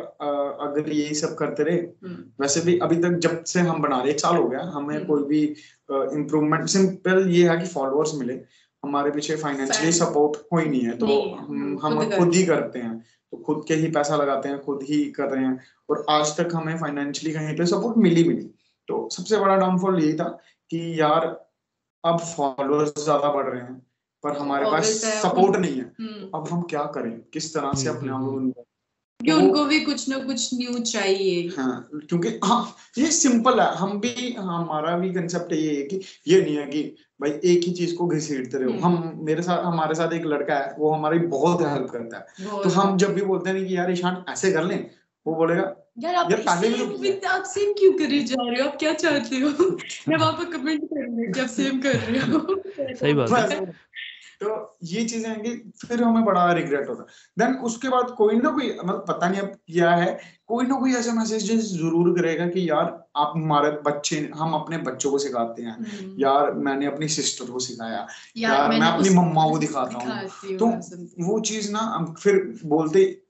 अगर 0.62 0.92
यही 0.92 1.14
सब 1.16 1.36
करते 1.36 1.64
रहे 1.64 1.76
हम्म। 1.76 2.24
वैसे 2.42 2.62
भी 2.62 2.78
अभी 2.80 2.96
तक 3.02 3.18
जब 3.24 3.44
से 3.44 3.60
हम 3.62 3.82
बना 3.82 4.02
रहे 4.02 4.12
एक 4.12 4.20
साल 4.20 4.36
हो 4.38 4.48
गया 4.50 4.62
हमें 4.74 4.96
हम्म। 4.96 5.06
कोई 5.06 5.24
भी 5.24 5.44
इम्प्रूवमेंट 6.16 6.68
सिंपल 6.70 7.28
ये 7.30 7.48
है 7.50 7.58
कि 7.58 7.66
फॉलोअर्स 7.68 8.14
मिले। 8.16 8.40
हमारे 8.84 9.12
पीछे 9.12 9.36
फाइनेंशियली 9.38 9.92
सपोर्ट 9.92 10.38
कोई 10.50 10.66
नहीं 10.66 10.82
है 10.82 10.98
तो 10.98 11.06
नहीं, 11.06 11.36
हम 11.38 11.80
हम 11.84 12.10
खुद 12.12 12.34
ही 12.36 12.44
करते 12.46 12.80
हैं 12.80 12.98
तो 13.34 13.38
खुद 13.40 13.64
के 13.68 13.74
ही 13.76 13.90
पैसा 13.92 14.16
लगाते 14.16 14.50
हैं 14.50 14.60
खुद 14.62 14.82
ही 14.84 15.04
कर 15.12 15.30
रहे 15.30 15.44
हैं 15.44 15.60
और 15.90 16.06
आज 16.10 16.36
तक 16.38 16.56
हमें 16.56 16.78
फाइनेंशियली 16.78 17.34
कहीं 17.36 17.56
पे 17.58 17.66
सपोर्ट 17.66 17.98
मिली 17.98 18.24
नहीं। 18.24 18.48
तो 18.90 19.08
सबसे 19.12 19.38
बड़ा 19.38 19.56
डाउनफॉल 19.56 20.00
यही 20.04 20.14
था 20.14 20.28
कि 20.72 20.80
यार 21.02 21.26
अब 22.04 22.20
फॉलोअर्स 22.28 23.04
ज़्यादा 23.04 23.32
बढ़ 23.34 23.48
रहे 23.48 23.62
हैं 23.62 23.82
पर 24.24 24.38
हमारे 24.38 24.66
पास 24.66 24.86
सपोर्ट 25.24 25.56
नहीं 25.56 25.76
है। 25.76 25.94
हम्म। 26.00 26.30
अब 26.36 26.48
हम 26.52 26.62
क्या 26.62 26.84
करें? 26.84 27.22
किस 27.34 27.54
तरह 27.54 27.74
से 27.74 27.90
अपने 27.90 28.12
आप 28.12 28.22
को 28.22 28.66
कि 29.20 29.32
उनको 29.32 29.66
भी 29.66 29.80
कुछ 29.80 30.10
ना 30.10 30.18
कुछ 30.18 30.50
न्यू 30.54 30.80
चाहिए। 30.80 31.50
हाँ 31.58 31.90
क्योंकि 31.94 32.40
हाँ 32.44 32.76
ये 32.98 33.12
सिंपल 33.12 33.60
है। 33.60 33.76
हम 33.76 34.00
भी 34.00 34.34
हमारा 34.34 34.98
भी 34.98 35.14
कंसेप्ट 35.14 35.54
ये 35.54 35.76
है 35.76 35.84
कि 35.84 36.02
ये 36.28 36.42
नहीं 36.42 36.56
है 36.58 36.66
कि 36.68 36.96
भाई 37.22 37.30
एक 37.32 37.64
ही 37.64 37.72
चीज़ 37.72 37.96
को 37.96 38.08
घसीटते 38.08 38.58
रहो। 38.58 38.72
हम्म। 38.72 38.86
हम 38.86 39.20
मेरे 39.24 39.42
साथ 39.42 39.64
हमारे 39.64 39.96
साथ 39.96 40.14
एक 40.14 40.26
लड़का 40.26 40.56
है 40.56 40.76
वो 40.80 40.92
हमारी 40.92 41.20
बहुत 41.20 41.62
हेल्प 41.62 41.90
करता 41.90 42.18
है। 42.18 42.46
तो 42.64 42.70
हम 42.70 42.98
जब 42.98 43.14
भी 43.14 43.22
बोलते 43.22 43.50
हैं 43.50 43.68
कि 43.68 43.78
यार 43.78 43.92
ईशान 43.92 44.24
ऐसे 44.30 44.52
कर 44.52 44.64
लें 44.64 44.90
वो 45.28 45.36
बोलेगा 45.36 45.76
यार 46.00 46.16
आप 46.16 46.32
यार 46.32 46.40
पहले 46.40 47.20
आप 47.28 47.44
सेम 47.44 47.74
क्यों 47.74 47.94
करे 47.94 48.20
जा 48.20 48.36
रहे 48.40 48.62
हो? 48.62 48.70
आप 48.70 48.78
क्या 48.80 48.94
चाहते 48.94 49.36
हो? 49.36 49.50
मैं 50.10 50.18
वहाँ 50.18 50.34
पर 50.34 50.46
कमेंट 50.46 50.84
कर 50.84 51.00
रही 51.00 51.26
हूँ 51.26 51.34
कि 51.34 51.48
सेम 51.48 51.82
कर 51.82 51.96
रहे 51.96 52.20
हो। 52.20 52.62
सही 52.96 53.14
बात 53.14 53.52
है। 53.52 53.91
तो 54.44 54.78
ये 54.84 55.04
चीज़ें 55.04 55.30
आएँगी 55.30 55.72
फिर 55.88 56.04
हमें 56.04 56.26
बड़ा 56.26 56.52
रिग्रेट 56.52 56.90
होता 56.90 57.04
देन 57.38 57.56
उसके 57.56 57.90
बाद 57.90 58.10
कोई 58.10 58.36
ना 58.36 58.50
कोई 58.50 58.78
मतलब 58.86 59.06
पता 59.08 59.30
नहीं 59.30 59.42
अब 59.42 59.48
क्या 59.48 59.92
है 59.92 60.20
कोई 60.48 60.66
ना 60.66 60.76
कोई 60.76 60.94
ऐसा 60.94 61.14
मैसेज 61.14 61.78
ज़रूर 61.78 62.22
करेगा 62.22 62.48
कि 62.48 62.70
यार 62.70 63.08
आप 63.16 63.34
हमारे 63.36 63.72
बच्चे 63.72 64.32
हम 64.36 64.54
अपने 64.54 64.78
बच्चों 64.78 65.12
को 65.12 65.18
सिखाते 65.18 65.62
हैं। 65.62 65.74
हम्म। 65.74 66.16
यार 66.20 66.52
मैंने 66.52 66.86
अपनी 66.86 67.08
सिस्टर 67.08 67.46
को 67.46 67.60
सिखाया। 67.60 68.08
यार, 68.38 68.54
यार 68.54 68.70
मैं 68.70 68.88
अपनी 68.88 69.10
मम्मा 69.10 69.50
को 69.50 69.58
दिखाता 69.58 69.98
हूँ। 69.98 70.58
तो 70.58 70.68
वो 71.26 71.40
चीज़ 71.40 71.72
ना 71.72 72.16
फिर 72.20 72.60
बोलते 72.66 73.21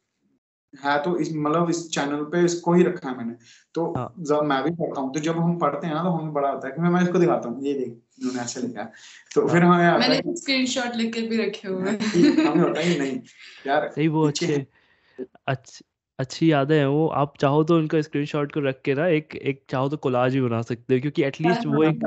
है 0.73 0.97
तो 1.03 1.15
इस 1.17 1.31
मतलब 1.35 1.69
इस 1.69 1.89
चैनल 1.89 2.23
पे 2.25 2.43
इसको 2.45 2.73
ही 2.73 2.83
रखा 2.83 3.09
है 3.09 3.17
मैंने। 3.17 3.33
तो 3.75 3.85
हाँ. 3.97 4.13
जब 4.19 4.43
मैं 4.43 4.63
भी 4.63 4.71
पढ़ता 4.71 5.01
हूँ 5.01 5.13
तो 5.13 5.19
जब 5.19 5.37
हम 5.37 5.57
पढ़ते 5.57 5.87
हैं 5.87 5.93
ना 5.93 6.03
तो 6.03 6.09
हमें 6.09 6.33
बड़ा 6.33 6.49
होता 6.49 6.67
है 6.67 6.73
कि 6.73 6.81
मैं 6.81 6.89
मैं 6.89 7.01
इसको 7.03 7.19
दिखाता 7.19 7.49
हूँ 7.49 7.65
ये 7.65 7.73
देख 7.73 7.89
उन्होंने 8.21 8.41
ऐसे 8.41 8.61
लिखा 8.61 8.83
तो 9.35 9.47
फिर 9.47 9.63
हमें 9.63 9.85
आता 9.85 10.07
मैंने 10.07 10.35
स्क्रीनशॉट 10.35 10.95
लिख 10.95 11.13
के 11.13 11.21
भी 11.21 11.37
रखे 11.37 11.67
हुए 11.67 11.89
हैं। 11.89 11.99
हमें 12.45 12.63
होता 12.63 12.79
है 12.79 12.97
नहीं 12.99 13.19
यार 13.67 13.89
सही 13.95 14.07
वो 14.07 14.27
अच्छे 14.27 14.65
अच्छी 15.47 15.85
अच्छी 16.19 16.51
यादें 16.51 16.77
हैं 16.77 16.85
वो। 16.85 17.07
आप 17.07 17.33
चाहो 17.41 17.63
तो 17.63 17.77
उनका 17.77 18.01
स्क्रीनशॉट 18.01 18.51
को 18.51 18.59
रख 18.59 18.81
के 18.81 18.93
ना 18.93 19.07
एक 19.09 19.35
एक 19.35 19.63
चाहो 19.69 19.89
तो 19.89 19.97
कोलाज 19.97 20.33
भी 20.33 20.41
बना 20.41 20.61
सकते 20.61 20.93
हो 20.93 20.99
क्योंकि 20.99 21.23
एटलीस्ट 21.23 21.65
वो 21.67 21.83
एक 21.83 22.03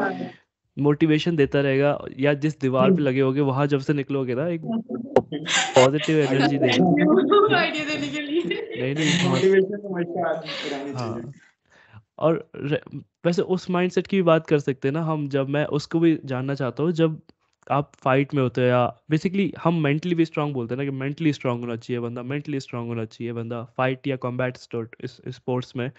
मोटिवेशन 0.79 1.37
देता 1.37 1.61
रहेगा 1.61 1.99
या 2.18 2.35
जिस 2.35 2.61
दीवार 2.61 2.91
पे 2.91 3.03
लगे 3.03 3.20
होगे 3.20 3.41
वहाँ 3.41 3.66
जब 3.66 3.81
से 3.81 3.93
निकलोगे 3.93 4.35
ना 4.35 4.49
एक 4.49 4.61
पॉजिटिव 5.77 6.18
एनर्जी 6.18 6.59
देगा। 6.59 6.85
देने 7.85 8.09
के 8.09 8.20
लिए। 8.20 8.43
नहीं 8.77 8.95
नहीं 8.95 9.29
मोटिवेशन 9.31 9.77
तो 9.77 10.99
हाँ। 10.99 11.33
और 12.18 12.51
वैसे 13.27 13.43
उस 13.43 13.70
माइंडसेट 13.70 14.07
की 14.07 14.16
भी 14.16 14.22
बात 14.22 14.47
कर 14.47 14.59
सकते 14.59 14.89
हैं 14.89 14.93
ना 14.93 15.03
हम 15.03 15.29
जब 15.29 15.49
मैं 15.49 15.64
उसको 15.66 16.01
भी 16.01 16.18
जानना 16.25 16.55
चाहता 16.55 16.83
हूँ 16.83 16.93
जब 16.93 17.20
आप 17.70 17.93
फाइट 17.95 18.35
में 18.35 18.43
होते 18.43 18.61
हो 18.61 18.66
या 18.66 19.03
बेसिकली 19.11 19.55
हम 19.62 19.83
मेंटली 19.83 20.14
भी 20.14 20.25
स्ट्रांग 20.25 20.55
बोलते 20.55 20.75
हैं 20.75 20.79
ना 20.79 20.85
कि 20.85 20.91
मेंटली 20.91 21.33
स्ट्रांग 21.33 21.61
होना 21.61 21.77
चाहिए 21.77 22.01
बंदा 22.01 22.22
मेंटली 22.22 22.61
स्ट्रांग 22.61 22.89
होना 22.89 23.05
चाहिए 23.05 23.33
बंदा 23.33 23.64
फाइट 23.77 24.07
या 24.07 24.16
कॉम्बैट 24.16 24.57
स्पोर्ट्स 24.57 25.77
में। 25.77 25.91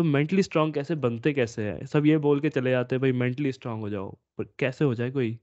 तो 0.00 0.04
मेंटली 0.04 0.42
स्ट्रांग 0.42 0.72
कैसे 0.72 0.94
बनते 0.94 1.32
कैसे 1.32 1.62
हैं? 1.62 1.86
सब 1.86 2.06
ये 2.06 2.18
बोल 2.18 2.40
के 2.40 2.48
चले 2.48 2.70
जाते 2.70 2.94
हैं 2.94 3.00
भाई 3.00 3.12
मेंटली 3.12 3.52
स्ट्रांग 3.52 3.80
हो 3.80 3.88
जाओ। 3.90 4.08
पर 4.38 4.44
कैसे 4.58 4.84
हो 4.84 4.94
जाए 4.94 5.10
कोई? 5.10 5.38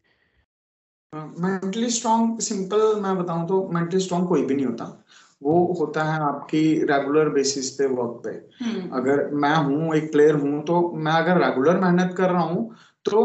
मेंटली 1.13 1.89
स्ट्रांग 1.89 2.39
सिंपल 2.39 3.01
मैं 3.01 3.17
बताऊँ 3.17 3.47
तो 3.47 3.69
मेंटली 3.73 3.99
स्ट्रांग 3.99 4.27
कोई 4.27 4.45
भी 4.45 4.55
नहीं 4.55 4.65
होता। 4.65 5.05
वो 5.43 5.75
होता 5.79 6.03
है 6.03 6.19
आपकी 6.19 6.61
रेगुलर 6.83 7.29
बेसिस 7.29 7.69
पे 7.71 7.85
वर्क 7.85 8.21
पे। 8.25 8.29
हम्म। 8.65 8.89
अगर 8.89 9.29
मैं 9.33 9.55
हूँ 9.55 9.95
एक 9.95 10.11
प्लेयर 10.11 10.35
हूँ 10.35 10.63
तो 10.63 10.91
मैं 10.95 11.11
अगर 11.11 11.37
रेगुलर 11.37 11.79
मेहनत 11.79 12.15
कर 12.17 12.29
रहा 12.29 12.43
हूँ 12.43 12.75
तो 13.05 13.23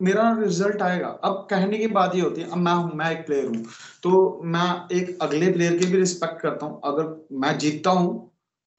मेरा 0.00 0.38
रिज़ल्ट 0.40 0.82
आएगा। 0.82 1.08
अब 1.08 1.46
कहने 1.50 1.78
की 1.78 1.86
बात 1.86 2.14
ये 2.14 2.20
होती 2.20 2.40
है 2.40 2.50
अब 2.50 2.58
मैं 2.58 2.74
हूँ 2.74 2.92
मैं 2.94 3.10
एक 3.10 3.26
प्लेयर 3.26 3.46
हूँ। 3.46 3.64
तो 4.02 4.40
मैं 4.44 4.96
एक 4.96 5.18
अगले 5.22 5.52
प्लेयर 5.52 5.76
की 5.78 5.86
भी 5.86 5.98
रिस्पेक्ट 5.98 6.40
करता 6.40 6.66
हूँ। 6.66 6.80
अगर 6.84 7.26
मैं 7.32 7.58
जीतता 7.58 7.90
हूँ 7.90 8.32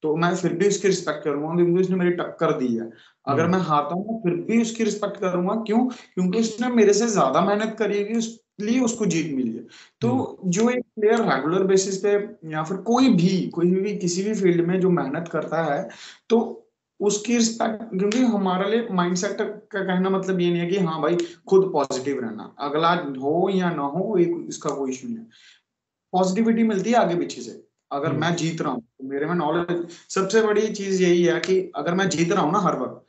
तो 0.04 0.16
मैं 0.16 0.36
फिर 0.36 0.54
भी 0.54 0.68
उसकी 0.68 0.88
रिस्पेक्ट 0.88 1.24
करूँगा 1.24 1.56
क्योंकि 1.56 1.82
उसने 1.82 1.96
मेरी 1.96 2.12
टक्कर 2.12 2.52
दी 2.52 2.76
है। 2.76 2.90
अगर 3.28 3.42
हम्म। 3.42 3.52
मैं 3.52 3.60
हारता 3.60 3.96
हूँ 3.96 4.22
फिर 4.24 4.34
भी 4.34 4.62
उसकी 4.62 4.84
रिस्पेक्ट 4.84 5.18
करूँगा। 5.18 5.56
क्यों? 5.56 5.86
क्योंकि 5.86 6.40
उसने 6.40 6.68
मेरे 6.70 6.94
से 6.94 7.08
ज़्यादा 7.08 7.42
मेहनत 7.42 7.76
करी 7.80 7.98
है 7.98 8.18
इसलिए 8.18 8.80
उसको 8.80 9.06
जीत 9.06 9.34
मिली 9.36 9.52
है। 9.52 9.66
तो 10.02 10.10
हम्म। 10.10 10.50
जो 10.52 10.70
एक 10.70 10.84
प्लेयर 11.00 11.22
रेगुलर 11.22 11.64
बेसिस 11.64 11.98
पे 11.98 12.14
या 12.52 12.64
फिर 12.64 12.78
कोई 12.78 13.10
भी 13.10 13.48
कोई 13.48 13.72
भी 13.72 13.98
किसी 13.98 14.24
भी 14.24 14.34
फ़ील्ड 14.34 14.66
में 14.68 14.80
जो 14.80 14.90
मेहनत 14.90 15.28
करता 15.28 15.64
है 15.64 15.90
तो 16.30 16.64
उसकी 17.00 17.36
रिस्पेक्ट 17.38 17.84
क्योंकि 18.00 18.20
हमारे 18.20 18.70
लिए 18.72 18.88
माइंडसेट 18.92 19.38
का 19.72 19.84
कहना 19.84 20.10
मतलब 20.10 20.40
ये 20.42 20.50
नहीं 20.52 20.62
है 20.62 20.68
कि 20.68 20.78
हाँ 20.78 21.02
भाई 21.02 21.16
खुद 21.48 21.70
पॉजिटिव 21.74 22.20
रहना। 22.22 22.56
अगला 22.60 22.94
हो 22.94 23.50
या 23.54 23.70
ना 23.70 23.82
हो 23.82 24.18
एक 24.18 24.46
इसका 24.50 24.70
कोई 24.70 24.92
इशू 24.92 25.08
नहीं 25.08 25.18
है। 25.18 25.28
पॉजिटिविटी 26.14 26.64
मिलती 26.64 26.90
है 26.90 26.96
आगे 26.96 27.16
पीछे 27.16 27.42
से। 27.42 27.67
अगर 27.92 28.08
हम्म। 28.08 28.22
मैं 28.22 28.36
जीत 28.36 28.62
रहा 28.62 28.72
हूँ 28.72 28.82
तो 28.82 29.08
मेरे 29.10 29.26
में 29.26 29.36
नॉलेज 29.36 29.88
सबसे 30.10 30.42
बड़ी 30.42 30.68
चीज़ 30.68 31.04
यही 31.04 31.24
है 31.24 31.40
कि 31.40 31.72
अगर 31.76 31.94
मैं 31.94 32.10
जीत 32.10 32.32
रहा 32.32 32.44
हूँ 32.44 32.52
ना 32.52 32.60
हर 32.60 32.80
वक्त 32.80 33.04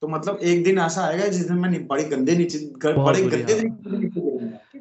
तो 0.00 0.08
मतलब 0.08 0.38
एक 0.42 0.64
दिन 0.64 0.78
ऐसा 0.78 1.02
आएगा 1.02 1.26
जिस 1.26 1.48
दिन 1.48 1.58
मैं 1.58 1.86
बड़ी 1.86 2.04
गंदे 2.04 2.36
नीचे 2.36 2.58
बड़े 2.86 3.22
गंदे 3.22 3.54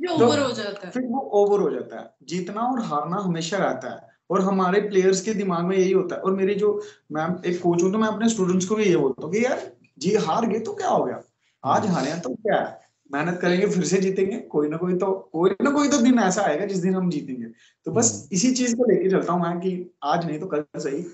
तो 0.07 0.25
ओवर 0.25 0.39
हो 0.39 0.51
जाता 0.51 0.85
है। 0.85 0.91
फिर 0.91 1.03
वो 1.03 1.19
ओवर 1.19 1.59
हो 1.59 1.69
जाता 1.69 1.99
है। 1.99 2.13
जीतना 2.23 2.61
और 2.61 2.79
हारना 2.79 3.17
हमेशा 3.17 3.57
रहता 3.57 3.89
है। 3.89 4.09
और 4.29 4.41
हमारे 4.41 4.81
प्लेयर्स 4.81 5.21
के 5.21 5.33
दिमाग 5.33 5.65
में 5.65 5.77
यही 5.77 5.91
होता 5.91 6.15
है। 6.15 6.21
और 6.21 6.31
मेरी 6.31 6.55
जो 6.55 6.81
मैं 7.11 7.49
एक 7.49 7.61
कोच 7.61 7.83
हूँ 7.83 7.91
तो 7.91 7.97
मैं 7.97 8.07
अपने 8.07 8.29
स्टूडेंट्स 8.29 8.65
को 8.65 8.75
भी 8.75 8.83
ये 8.83 8.95
बोलता 8.95 9.25
हूँ 9.25 9.33
कि 9.33 9.45
यार 9.45 9.71
जी 9.99 10.15
हार 10.15 10.45
गए 10.45 10.59
तो 10.59 10.73
क्या 10.73 10.89
हो 10.89 11.03
गया? 11.03 11.21
आज। 11.65 11.87
हारे 11.87 12.19
तो 12.19 12.29
क्या 12.29 12.59
है? 12.59 12.90
मेहनत 13.14 13.39
करेंगे 13.41 13.68
फिर 13.68 13.84
से 13.84 13.97
जीतेंगे। 13.97 14.38
कोई 14.39 14.70
ना 14.70 14.78
कोई 14.78 14.93
तो 14.93 15.30
कोई 15.34 15.51
ना 15.62 15.72
कोई 15.72 15.88
तो 15.88 15.97
दिन 15.97 16.20
ऐसा 16.20 16.41
आएगा 16.41 16.66
जिस 16.66 16.78
दिन 16.78 16.95
हम 16.95 17.09
जीतेंगे। 17.09 17.47
तो 17.86 17.91
बस 17.91 18.14
हम्म। 18.14 18.36
इसी 18.36 18.51
चीज़ 18.51 18.76
को 18.76 18.84
लेके 18.84 19.09
चलता 19.09 19.34
हूँ 19.34 19.41
मैं 19.43 19.59
कि 19.59 19.91
आज 20.03 20.26
नहीं 20.26 20.39
तो 20.39 20.45
कल 20.45 20.64
सही 20.78 21.05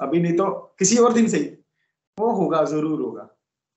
अभी 0.00 0.20
नहीं 0.20 0.36
तो 0.36 0.74
किसी 0.78 0.96
और 0.96 1.12
दिन 1.12 1.28
सही। 1.28 1.44
वो 2.18 2.32
होगा 2.32 2.64
ज़रूर 2.64 3.00
होगा। 3.00 3.28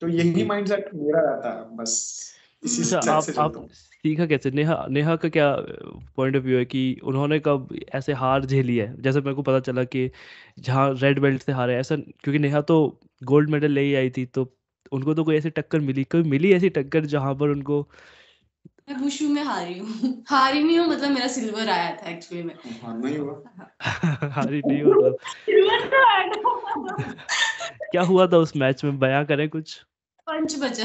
तो 0.02 0.08
यही 0.08 0.46
माइंडसेट 0.46 0.90
मेरा 0.96 1.20
रहता 1.20 1.50
है 1.50 1.78
बस। 1.78 2.24
इसी 2.64 2.82
अच्छा, 2.82 3.20
से 3.22 3.42
आप 3.42 3.56
आप 3.58 3.68
सीखा 3.72 4.26
कैसे? 4.26 4.52
नेहा 4.52 4.86
नेहा 4.90 5.16
का 5.16 5.30
क्या 5.30 5.56
पॉइंट 6.18 6.36
ऑफ़ 6.36 6.44
व्यू 6.44 6.58
है 6.58 6.66
कि 6.66 7.00
उन्होंने 7.04 7.40
कब 7.40 7.68
ऐसे 7.96 8.14
हार 8.14 8.46
झेली 8.46 8.78
है? 8.78 9.02
जैसे 9.02 9.20
मेरे 9.20 9.34
को 9.34 9.42
पता 9.42 9.60
चला 9.60 9.84
कि 9.84 10.12
जहाँ 10.60 10.94
रेड 10.94 11.20
बेल्ट 11.20 11.44
से 11.44 11.52
हारे 11.52 11.76
ऐसा 11.76 11.96
क्योंकि 11.96 12.40
नेहा 12.40 12.62
तो 12.62 13.00
गोल्ड 13.24 13.50
मेडल 13.50 13.72
ले 13.72 13.82
ही 13.82 13.96
आई 13.96 14.10
थी 14.10 14.26
तो 14.26 14.46
उनको 14.94 15.14
तो 15.14 15.24
कोई 15.24 15.36
ऐसी 15.36 15.50
टक्कर 15.50 15.80
मिली? 15.80 16.04
कोई 16.04 16.24
मिली 16.24 16.54
ऐसी 16.54 16.70
टक्कर 16.70 17.06
जहाँ 17.06 17.36
पर 17.36 17.50
उनको 17.50 17.88
मैं 18.90 18.98
वुशु 18.98 19.30
में 19.30 19.44
हारी 19.44 19.80
हूँ। 19.80 20.24
हारी 20.28 20.64
नहीं 20.64 20.80
हूँ 20.80 20.88
मतलब 20.88 21.12
मेरा 21.12 21.28
सिल्वर 21.28 21.70
आया 21.70 21.96
था 21.96 22.10
एक्चुअली 22.10 22.44
में। 22.44 22.56
हारना 22.56 23.10
हुआ। 23.10 23.44
हारी 24.30 24.62
नहीं 24.66 24.84
मतलब 24.84 25.18
सिल्वर 25.24 25.88
तो 25.88 26.06
आया 26.06 26.24
क्या 27.92 28.02
हुआ 28.02 28.28
था 28.28 28.38
उस 28.38 28.56
मैच 28.56 28.84
में? 28.84 29.00
बयां 29.00 29.26
करें 29.26 29.50
कुछ। 29.50 29.82
पंच 30.30 30.56
बचा। 30.60 30.84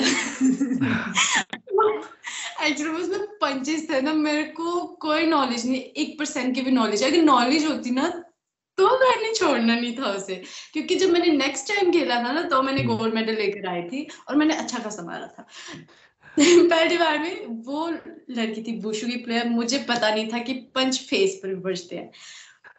एक्चुअली 2.66 3.02
उसमें 3.02 3.26
पंचेस 3.26 3.90
थे 3.90 4.00
ना 4.00 4.12
मेरे 4.12 4.42
को 4.42 4.86
कोई 4.86 5.26
नॉलेज 5.26 5.66
नहीं 5.66 5.80
एक 5.80 6.18
परसेंट 6.18 6.54
की 6.54 6.60
भी 6.60 6.70
नॉलेज 6.70 7.04
अगर 7.04 7.22
नॉलेज 7.22 7.64
होती 7.64 7.90
ना 7.90 8.22
तो 8.78 8.98
मैंने 8.98 9.34
छोड़ना 9.34 9.74
नहीं 9.74 9.98
था 9.98 10.04
उसे। 10.04 10.42
क्योंकि 10.72 10.94
जब 10.94 11.10
मैंने 11.10 11.26
नेक्स्ट 11.26 11.68
टाइम 11.68 11.92
खेला 11.92 12.16
था 12.16 12.32
ना 12.32 12.42
तो 12.42 12.62
मैंने 12.62 12.82
गोल्ड 12.82 13.02
हम्म। 13.02 13.14
मेडल 13.14 13.34
लेकर 13.34 13.68
आई 13.68 13.82
थी 13.82 14.08
और 14.28 14.36
मैंने 14.36 14.54
अच्छा 14.54 14.78
खासा 14.78 15.02
मारा 15.02 15.26
था। 15.26 15.46
पहली 16.40 16.98
बार 16.98 17.18
में 17.18 17.46
वो 17.46 17.88
लड़की 18.30 18.62
थी 18.62 18.80
बुशु 18.80 19.06
की 19.06 19.16
प्लेयर 19.16 19.48
मुझे 19.48 19.78
पता 19.78 20.14
नहीं 20.14 20.28
था 20.28 20.38
कि 20.38 20.52
पंच 20.52 21.00
फेस 21.00 21.40
पर 21.42 21.54
बजते 21.54 21.96
हैं। 21.96 22.10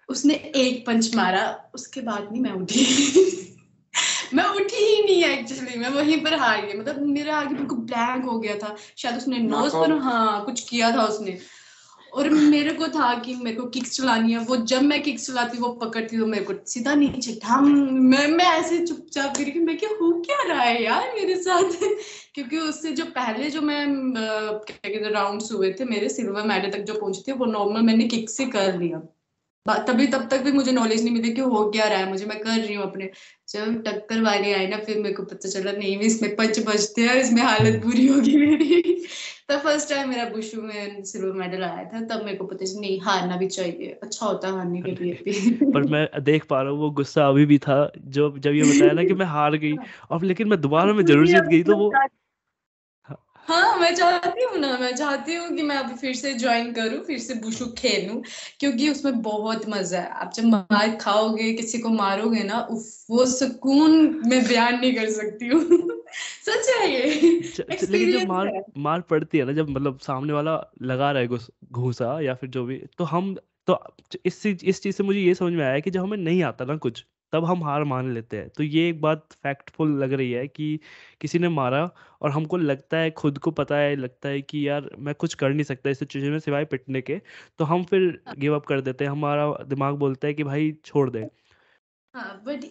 उसने 0.09 0.33
एक 0.55 0.85
पंच 0.87 1.15
मारा 1.15 1.71
उसके 1.73 2.01
बाद 2.01 2.29
नहीं 2.31 2.41
मैं 2.41 2.51
उठी। 2.51 2.85
मैं 4.33 4.43
उठी 4.43 4.75
ही 4.75 5.03
नहीं 5.03 5.23
एक्चुअली 5.23 5.79
मैं 5.79 5.89
वहीं 5.89 6.21
पर 6.21 6.33
हार 6.33 6.65
गई। 6.65 6.73
मतलब 6.73 7.01
मेरा 7.01 7.35
आगे 7.35 7.55
बिल्कुल 7.55 7.77
ब्लैंक 7.77 8.25
हो 8.25 8.39
गया 8.39 8.55
था। 8.55 8.75
शायद 8.97 9.17
उसने 9.17 9.37
नोज़ 9.37 9.73
पर 9.73 9.91
हाँ 9.91 10.45
कुछ 10.45 10.69
किया 10.69 10.91
था 10.91 11.03
उसने। 11.03 11.39
और 12.13 12.29
मेरे 12.29 12.71
को 12.71 12.87
था 12.87 13.19
कि 13.19 13.35
मेरे 13.35 13.57
को 13.57 13.63
किक्स 13.63 13.91
चलानी 13.91 14.31
है। 14.31 14.39
वो 14.39 14.55
जब 14.55 14.81
मैं 14.81 15.03
किक्स 15.03 15.27
चलाती, 15.27 15.57
वो 15.57 15.69
पकड़ती 15.69 16.17
तो 16.17 16.25
मेरे 16.25 16.43
को 16.43 16.53
सीधा 16.65 16.95
नीचे 16.95 17.39
ढम 17.45 17.69
मैं 17.93 18.27
मैं 18.27 18.45
ऐसे 18.45 18.87
चुपचाप 18.87 19.37
गिरी 19.37 19.51
कि 19.51 19.59
मैं 19.59 19.77
क्या, 19.77 19.89
हो 19.89 20.21
क्या 20.21 20.53
रहा 20.53 20.61
है 20.61 20.83
यार 20.83 21.13
मेरे 21.15 21.35
साथ? 21.35 21.63
क्योंकि 22.33 22.57
उससे 22.57 22.91
जो 22.91 23.05
पहले 23.05 23.49
जो 23.49 23.61
मैं 23.61 24.13
क्या 24.67 24.89
कहते 24.89 25.09
राउंड्स 25.09 25.51
हुए 25.51 25.75
थे 25.79 25.85
मेरे 25.85 26.09
सिल्वर 26.09 26.41
मेडल 26.41 26.69
तक 26.71 26.79
जो 26.79 26.93
पहुँची 26.93 27.23
थी, 27.27 27.31
वो 27.31 27.45
नॉर्मल 27.45 27.81
मैंने 27.81 28.03
किक 28.03 28.29
से 28.29 28.45
कर 28.45 28.79
लिया। 28.79 29.15
तभी, 29.69 30.07
तब 30.07 30.27
तक 30.27 30.41
भी 30.41 30.51
मुझे 30.51 30.71
नॉलेज 30.71 31.03
नहीं 31.03 31.13
मिली 31.13 31.33
कि 31.33 31.41
हो 31.41 31.71
क्या 31.71 31.87
रहा 31.87 31.97
है। 31.97 32.09
मुझे, 32.09 32.25
मैं 32.25 32.39
कर 32.39 32.49
रही 32.49 32.73
हूँ 32.73 32.83
अपने। 32.83 33.09
जब 33.49 33.83
टक्कर 33.83 34.21
वाली 34.21 34.51
आई 34.51 34.67
ना, 34.67 34.77
फिर 34.77 34.97
मेरे 34.97 35.15
को 35.15 35.23
पता 35.23 35.49
चला, 35.49 35.71
नहीं, 35.71 35.99
इसमें 35.99 36.35
पंच 36.35 36.59
बजते 36.59 37.01
हैं 37.01 37.15
इसमें 37.15 37.41
हालत। 37.41 37.85
बुरी 37.85 38.07
होगी 38.07 38.37
मेरी। 38.37 39.05
तब 39.49 39.59
फ़र्स्ट 39.61 39.89
टाइम 39.89 40.09
मेरा 40.09 40.25
बुशु 40.29 40.61
में 40.61 41.03
सिल्वर 41.05 41.31
मेडल 41.37 41.63
आया 41.63 41.83
था 41.85 42.01
तब 42.07 42.23
मेरे 42.25 42.37
को 42.37 42.45
पता 42.47 42.65
चला 42.65 42.79
नहीं 42.81 42.99
हारना 43.01 43.37
भी 43.37 43.47
चाहिए 43.49 43.91
अच्छा 44.03 44.25
होता 44.25 44.49
हारने 44.51 44.81
के 44.83 44.91
लिए 44.93 45.13
भी। 45.23 45.33
पर 45.73 45.83
मैं 45.85 46.07
देख 46.23 46.45
पा 46.47 46.61
रहा 46.61 46.71
हूँ 46.71 46.79
वो 46.79 46.89
गुस्सा 46.91 47.27
अभी 47.29 47.45
भी 47.45 47.57
था 47.59 47.75
जो 48.07 48.29
जब 48.39 48.53
ये 48.53 48.65
बताया 48.65 48.93
ना 48.93 49.03
कि 49.03 49.13
मैं 49.13 49.25
हार 49.27 49.55
गई 49.57 49.77
और 50.11 50.23
लेकिन 50.23 50.47
मैं 50.47 50.59
दोबारा 50.61 50.93
में 50.93 51.03
ज़रूर 51.05 51.27
जीत 51.27 51.43
गई 51.45 51.63
तो 51.63 51.75
वो 51.75 51.91
हाँ 53.49 53.77
मैं 53.79 53.93
चाहती 53.95 54.43
हूँ 54.43 54.57
ना 54.57 54.77
मैं 54.77 54.91
चाहती 54.95 55.35
हूँ 55.35 55.49
कि 55.57 55.63
मैं 55.63 55.75
अभी 55.77 55.95
फिर 55.95 56.13
से 56.15 56.33
ज्वाइन 56.33 56.71
करूँ 56.73 57.03
फिर 57.05 57.19
से 57.19 57.33
बुशु 57.33 57.65
खेलूं 57.77 58.21
क्योंकि 58.59 58.89
उसमें 58.89 59.21
बहुत 59.21 59.67
मज़ा 59.69 59.99
है। 59.99 60.09
आप 60.09 60.33
जब 60.33 60.43
मार 60.45 60.95
खाओगे 60.95 61.53
किसी 61.53 61.79
को 61.79 61.89
मारोगे 61.89 62.43
ना 62.43 62.59
वो 63.09 63.25
सुकून 63.25 63.91
मैं 64.29 64.43
बयान 64.47 64.79
नहीं 64.79 64.93
कर 64.95 65.09
सकती 65.11 65.47
हूँ। 65.47 65.61
सच 66.45 66.69
है 66.69 66.89
ये। 66.91 67.05
लेकिन 67.89 68.11
जब 68.11 68.27
मार 68.27 68.51
मार 68.77 69.01
पड़ती 69.01 69.37
है 69.37 69.45
ना 69.45 69.53
जब 69.53 69.69
मतलब 69.69 69.99
सामने 69.99 70.33
वाला 70.33 70.55
लगा 70.81 71.11
रहा 71.11 71.21
है 71.21 71.27
घूसा 71.71 72.19
या 72.21 72.33
फिर 72.35 72.49
जो 72.49 72.65
भी 72.65 72.77
तो 72.97 73.03
हम 73.03 73.35
तो 73.67 73.79
इस 74.25 74.45
इस 74.45 74.81
चीज़ 74.83 74.95
से 74.95 75.03
मुझे 75.03 75.19
ये 75.19 75.33
समझ 75.35 75.53
में 75.53 75.65
आया 75.65 75.79
कि 75.79 75.91
जब 75.91 76.03
हमें 76.03 76.17
नहीं 76.17 76.43
आता 76.43 76.65
ना 76.65 76.75
कुछ 76.77 77.05
तब 77.33 77.45
हम 77.45 77.63
हार 77.63 77.83
मान 77.85 78.11
लेते 78.13 78.37
हैं। 78.37 78.49
तो 78.49 78.63
ये 78.63 78.87
एक 78.89 79.01
बात 79.01 79.27
फैक्टफुल 79.43 79.91
लग 79.99 80.13
रही 80.13 80.31
है 80.31 80.47
कि 80.47 80.79
किसी 81.21 81.39
ने 81.39 81.49
मारा 81.49 81.89
और 82.21 82.31
हमको 82.31 82.57
लगता 82.57 82.97
है 82.97 83.11
खुद 83.13 83.37
को 83.39 83.51
पता 83.53 83.77
है 83.77 83.95
लगता 83.95 84.29
है 84.29 84.41
कि 84.43 84.67
यार 84.67 84.89
मैं 84.99 85.15
कुछ 85.15 85.33
कर 85.35 85.49
नहीं 85.51 85.63
सकता 85.65 85.89
इस 85.89 85.99
सिचुएशन 85.99 86.31
में 86.31 86.39
सिवाय 86.39 86.65
पिटने 86.67 87.01
के 87.03 87.21
तो 87.59 87.65
हम 87.65 87.83
फिर 87.85 88.21
गिव 88.37 88.55
अप 88.55 88.65
कर 88.65 88.81
देते 88.81 89.05
हैं। 89.05 89.11
हमारा 89.11 89.47
दिमाग 89.65 89.95
बोलता 89.97 90.27
है 90.27 90.33
कि 90.33 90.43
भाई 90.43 90.71
छोड़ 90.85 91.09
दे। 91.09 91.27
हाँ 92.15 92.41
बट 92.45 92.63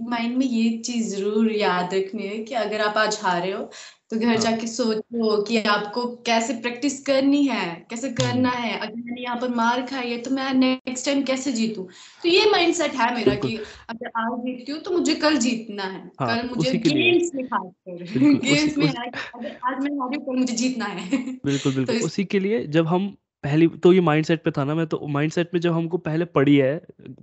माइंड 0.00 0.36
में 0.36 0.46
ये 0.46 0.68
चीज़ 0.78 1.14
ज़रूर 1.16 1.50
याद 1.52 1.94
रखनी 1.94 2.22
है 2.22 2.38
कि 2.38 2.54
अगर 2.54 2.80
आप 2.80 2.96
आज 2.98 3.18
हारे 3.22 3.52
हो 3.52 3.62
तो 4.10 4.18
घर 4.18 4.26
हाँ। 4.26 4.36
जाके 4.36 4.66
सोचो 4.66 5.42
कि 5.42 5.58
आपको 5.62 6.04
कैसे 6.26 6.54
प्रैक्टिस 6.54 7.00
करनी 7.04 7.42
है 7.46 7.64
कैसे 7.90 8.10
करना 8.10 8.50
हम्म। 8.50 8.62
है। 8.62 8.78
अगर 8.78 8.94
मैंने 8.96 9.22
यहाँ 9.22 9.36
पर 9.36 9.48
मार 9.48 9.82
खाई 9.86 10.10
है 10.10 10.18
तो 10.18 10.30
मैं 10.30 10.52
नेक्स्ट 10.54 11.04
टाइम 11.06 11.22
कैसे 11.22 11.52
जीतू? 11.52 11.82
तो 12.22 12.28
ये 12.28 12.50
माइंडसेट 12.50 12.92
है 12.92 13.14
मेरा 13.14 13.34
कि 13.34 13.56
अगर 13.90 14.10
आज 14.16 14.38
जीतती 14.40 14.72
हूँ 14.72 14.80
तो 14.80 14.90
मुझे 14.90 15.14
कल 15.14 15.36
जीतना 15.38 15.82
है। 15.82 16.10
हाँ, 16.20 16.36
कल 16.38 16.48
मुझे 16.48 16.72
गेम्स 16.78 17.30
में 17.34 17.44
खासकर 17.46 18.02
गेम्स 18.44 18.78
में 18.78 18.86
है 18.86 19.08
अगर 19.08 19.58
आज 19.64 19.82
मैं 19.84 19.96
हारी 19.96 20.18
कल 20.18 20.38
मुझे 20.38 20.54
जीतना 20.54 20.84
है। 20.84 21.08
बिल्कुल 21.44 21.72
बिल्कुल। 21.74 21.98
तो 21.98 22.06
उसी 22.06 22.24
के 22.24 22.38
लिए 22.38 22.66
जब 22.68 22.86
हम 22.86 23.16
पहली 23.44 23.66
तो 23.78 23.92
ये 23.92 24.00
माइंडसेट 24.00 24.42
पे 24.42 24.50
था 24.50 24.62
ना 24.64 24.74
मैं 24.74 24.86
तो 24.86 25.06
माइंडसेट 25.08 25.50
में 25.54 25.60
जब 25.60 25.72
हमको 25.72 25.98
पहले 26.00 26.24
पड़ी 26.30 26.56
है 26.56 26.70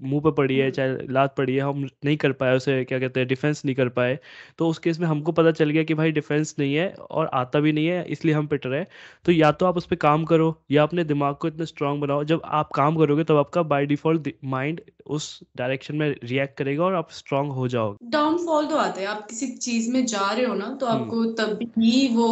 मुँह 0.04 0.22
पे 0.22 0.32
पड़ी 0.32 0.56
है 0.56 0.64
हम्म। 0.64 0.74
चाहे 0.74 1.08
लात 1.10 1.36
पड़ी 1.38 1.56
है 1.56 1.62
हम 1.62 1.80
नहीं 2.06 2.16
कर 2.18 2.32
पाए 2.34 2.56
उसे 2.56 2.84
क्या 2.84 3.00
कहते 3.00 3.20
हैं 3.20 3.28
डिफेंस 3.28 3.62
नहीं 3.66 3.76
कर 3.76 3.90
पाए 3.90 4.18
तो 4.60 4.70
उस 4.70 4.80
केस 4.80 5.00
में 5.00 5.08
हमको 5.08 5.32
पता 5.32 5.52
चल 5.52 5.70
गया 5.70 5.84
कि 5.84 5.94
भाई 5.94 6.12
डिफेंस 6.12 6.56
नहीं 6.60 6.76
है 6.76 6.90
और 7.12 7.30
आता 7.34 7.60
भी 7.60 7.72
नहीं 7.72 7.88
है 7.88 8.04
इसलिए 8.08 8.36
हम 8.36 8.48
पिट 8.48 8.66
रहे 8.66 8.80
हैं 8.80 8.88
तो 9.26 9.32
या 9.32 9.52
तो 9.54 9.66
आप 9.66 9.78
उस 9.78 9.86
पर 9.86 9.96
काम 9.98 10.24
करो 10.26 10.50
या 10.72 10.84
अपने 10.84 11.04
दिमाग 11.06 11.36
को 11.36 11.48
इतना 11.48 11.66
स्ट्रांग 11.66 12.02
बनाओ 12.02 12.24
जब 12.26 12.42
आप 12.54 12.72
काम 12.76 12.98
करोगे 12.98 13.24
तब 13.24 13.28
तो 13.28 13.38
आपका 13.38 13.64
बाई 13.66 13.86
डिफ़ॉल्ट 13.86 14.34
माइंड 14.48 14.82
उस 15.10 15.28
डायरेक्शन 15.58 15.96
में 15.96 16.10
रिएक्ट 16.24 16.58
करेगा 16.58 16.84
और 16.84 16.96
आप 16.96 17.12
स्ट्रांग 17.14 17.52
हो 17.52 17.68
जाओगे 17.68 18.10
डाउनफॉल 18.12 18.68
तो 18.68 18.78
आता 18.78 19.02
है 19.02 19.08
आप 19.08 19.28
किसी 19.30 19.48
चीज़ 19.60 19.92
में 19.92 20.06
जा 20.06 20.32
रहे 20.32 20.46
हो 20.46 20.56
ना 20.56 20.74
तो 20.76 20.88
हम्म। 20.88 21.02
आपको 21.02 21.26
तभी 21.36 22.08
वो 22.16 22.28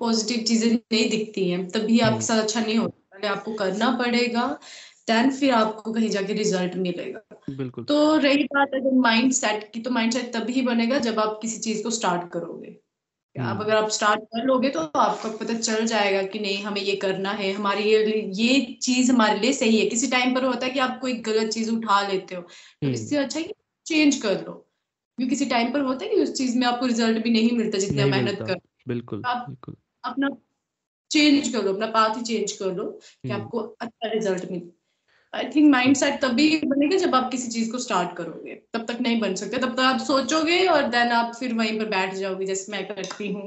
पॉजिटिव 0.00 0.44
चीज़ें 0.44 0.70
नहीं 0.72 1.08
दिखती 1.10 1.48
हैं 1.50 1.66
तभी 1.68 1.98
आपके 2.00 2.14
हम्म। 2.14 2.20
साथ 2.22 2.42
अच्छा 2.42 2.60
नहीं 2.60 2.78
होता 2.78 2.97
पहले 3.18 3.34
आपको 3.34 3.54
करना 3.54 3.90
पड़ेगा 3.90 4.58
देन 5.10 5.30
फिर 5.30 5.50
आपको 5.50 5.92
कहीं 5.92 6.08
जाके 6.08 6.32
रिज़ल्ट 6.32 6.76
मिलेगा। 6.76 7.40
बिल्कुल। 7.50 7.84
तो 7.84 8.16
रही 8.16 8.44
बात 8.44 8.68
अगर 8.68 8.94
माइंड 8.94 9.32
सेट 9.32 9.72
की 9.72 9.80
तो 9.80 9.90
माइंड 9.90 10.12
सेट 10.12 10.32
तभी 10.34 10.62
बनेगा 10.62 10.98
जब 10.98 11.20
आप 11.20 11.38
किसी 11.42 11.58
चीज़ 11.58 11.82
को 11.82 11.90
स्टार्ट 11.90 12.32
करोगे। 12.32 12.76
आप 13.40 13.44
हम्म। 13.44 13.60
अगर 13.60 13.76
आप 13.76 13.88
स्टार्ट 13.88 14.20
कर 14.20 14.44
लोगे 14.44 14.68
तो 14.68 14.80
आपको 14.80 15.30
पता 15.30 15.54
चल 15.54 15.86
जाएगा 15.86 16.22
कि 16.22 16.38
नहीं 16.38 16.62
हमें 16.62 16.80
ये 16.80 16.96
करना 16.96 17.30
है 17.30 17.52
हमारे 17.52 17.82
ये 17.82 18.30
ये 18.34 18.78
चीज़ 18.82 19.12
हमारे 19.12 19.40
लिए 19.40 19.52
सही 19.52 19.80
है। 19.80 19.86
किसी 19.86 20.06
टाइम 20.06 20.34
पर 20.34 20.44
होता 20.44 20.66
है 20.66 20.72
कि 20.72 20.78
आप 20.78 21.00
कोई 21.00 21.12
गलत 21.12 21.50
चीज़ 21.50 21.70
उठा 21.70 22.08
लेते 22.08 22.34
हो 22.34 22.42
तो 22.42 22.48
हम्म। 22.82 22.94
इससे 22.94 23.16
अच्छा 23.16 23.40
है 23.40 23.46
कि 23.46 23.54
चेंज 23.86 24.16
कर 24.16 24.32
लो। 24.32 24.64
क्योंकि 25.16 25.30
किसी 25.30 25.46
टाइम 25.46 25.72
पर 25.72 25.80
होता 25.80 26.04
है 26.04 26.14
कि 26.14 26.20
उस 26.20 26.32
चीज़ 26.34 26.58
में 26.58 26.66
आपको 26.66 26.86
रिज़ल्ट 26.86 27.22
भी 27.22 27.30
नहीं 27.30 27.50
मिलता 27.52 27.78
जितना 27.78 28.06
मेहनत 28.06 28.38
कर 28.38 28.56
बिल्कुल 28.88 29.22
आप- 29.26 29.48
बिल्कुल। 29.48 29.76
अपना 30.04 30.28
चेंज 31.10 31.48
कर 31.48 31.62
लो 31.62 31.72
अपना 31.72 31.86
पाथ 31.86 32.16
ही 32.16 32.22
चेंज 32.22 32.52
कर 32.52 32.74
लो 32.74 32.84
कि 32.84 33.28
हम्म। 33.28 33.42
आपको 33.42 33.58
अच्छा 33.58 34.10
रिज़ल्ट 34.10 34.50
मिले। 34.50 34.78
आई 35.34 35.44
थिंक 35.56 35.70
माइंड 35.72 35.96
सेट 35.96 36.20
तभी 36.22 36.60
बनेगा 36.64 36.96
जब 36.96 37.14
आप 37.14 37.30
किसी 37.30 37.48
चीज़ 37.48 37.70
को 37.72 37.78
स्टार्ट 37.78 38.16
करोगे। 38.16 38.54
तब 38.72 38.84
तक 38.84 39.00
नहीं 39.00 39.20
बन 39.20 39.34
सकते। 39.34 39.58
तब 39.58 39.72
तक 39.72 39.80
आप 39.80 40.00
सोचोगे 40.00 40.66
और 40.66 40.82
देन 40.82 41.12
आप 41.12 41.32
फिर 41.40 41.54
वहीं 41.54 41.78
पर 41.78 41.84
बैठ 41.84 42.14
जाओगे 42.14 42.46
जैसे 42.46 42.72
मैं 42.72 42.86
करती 42.88 43.32
हूँ। 43.32 43.46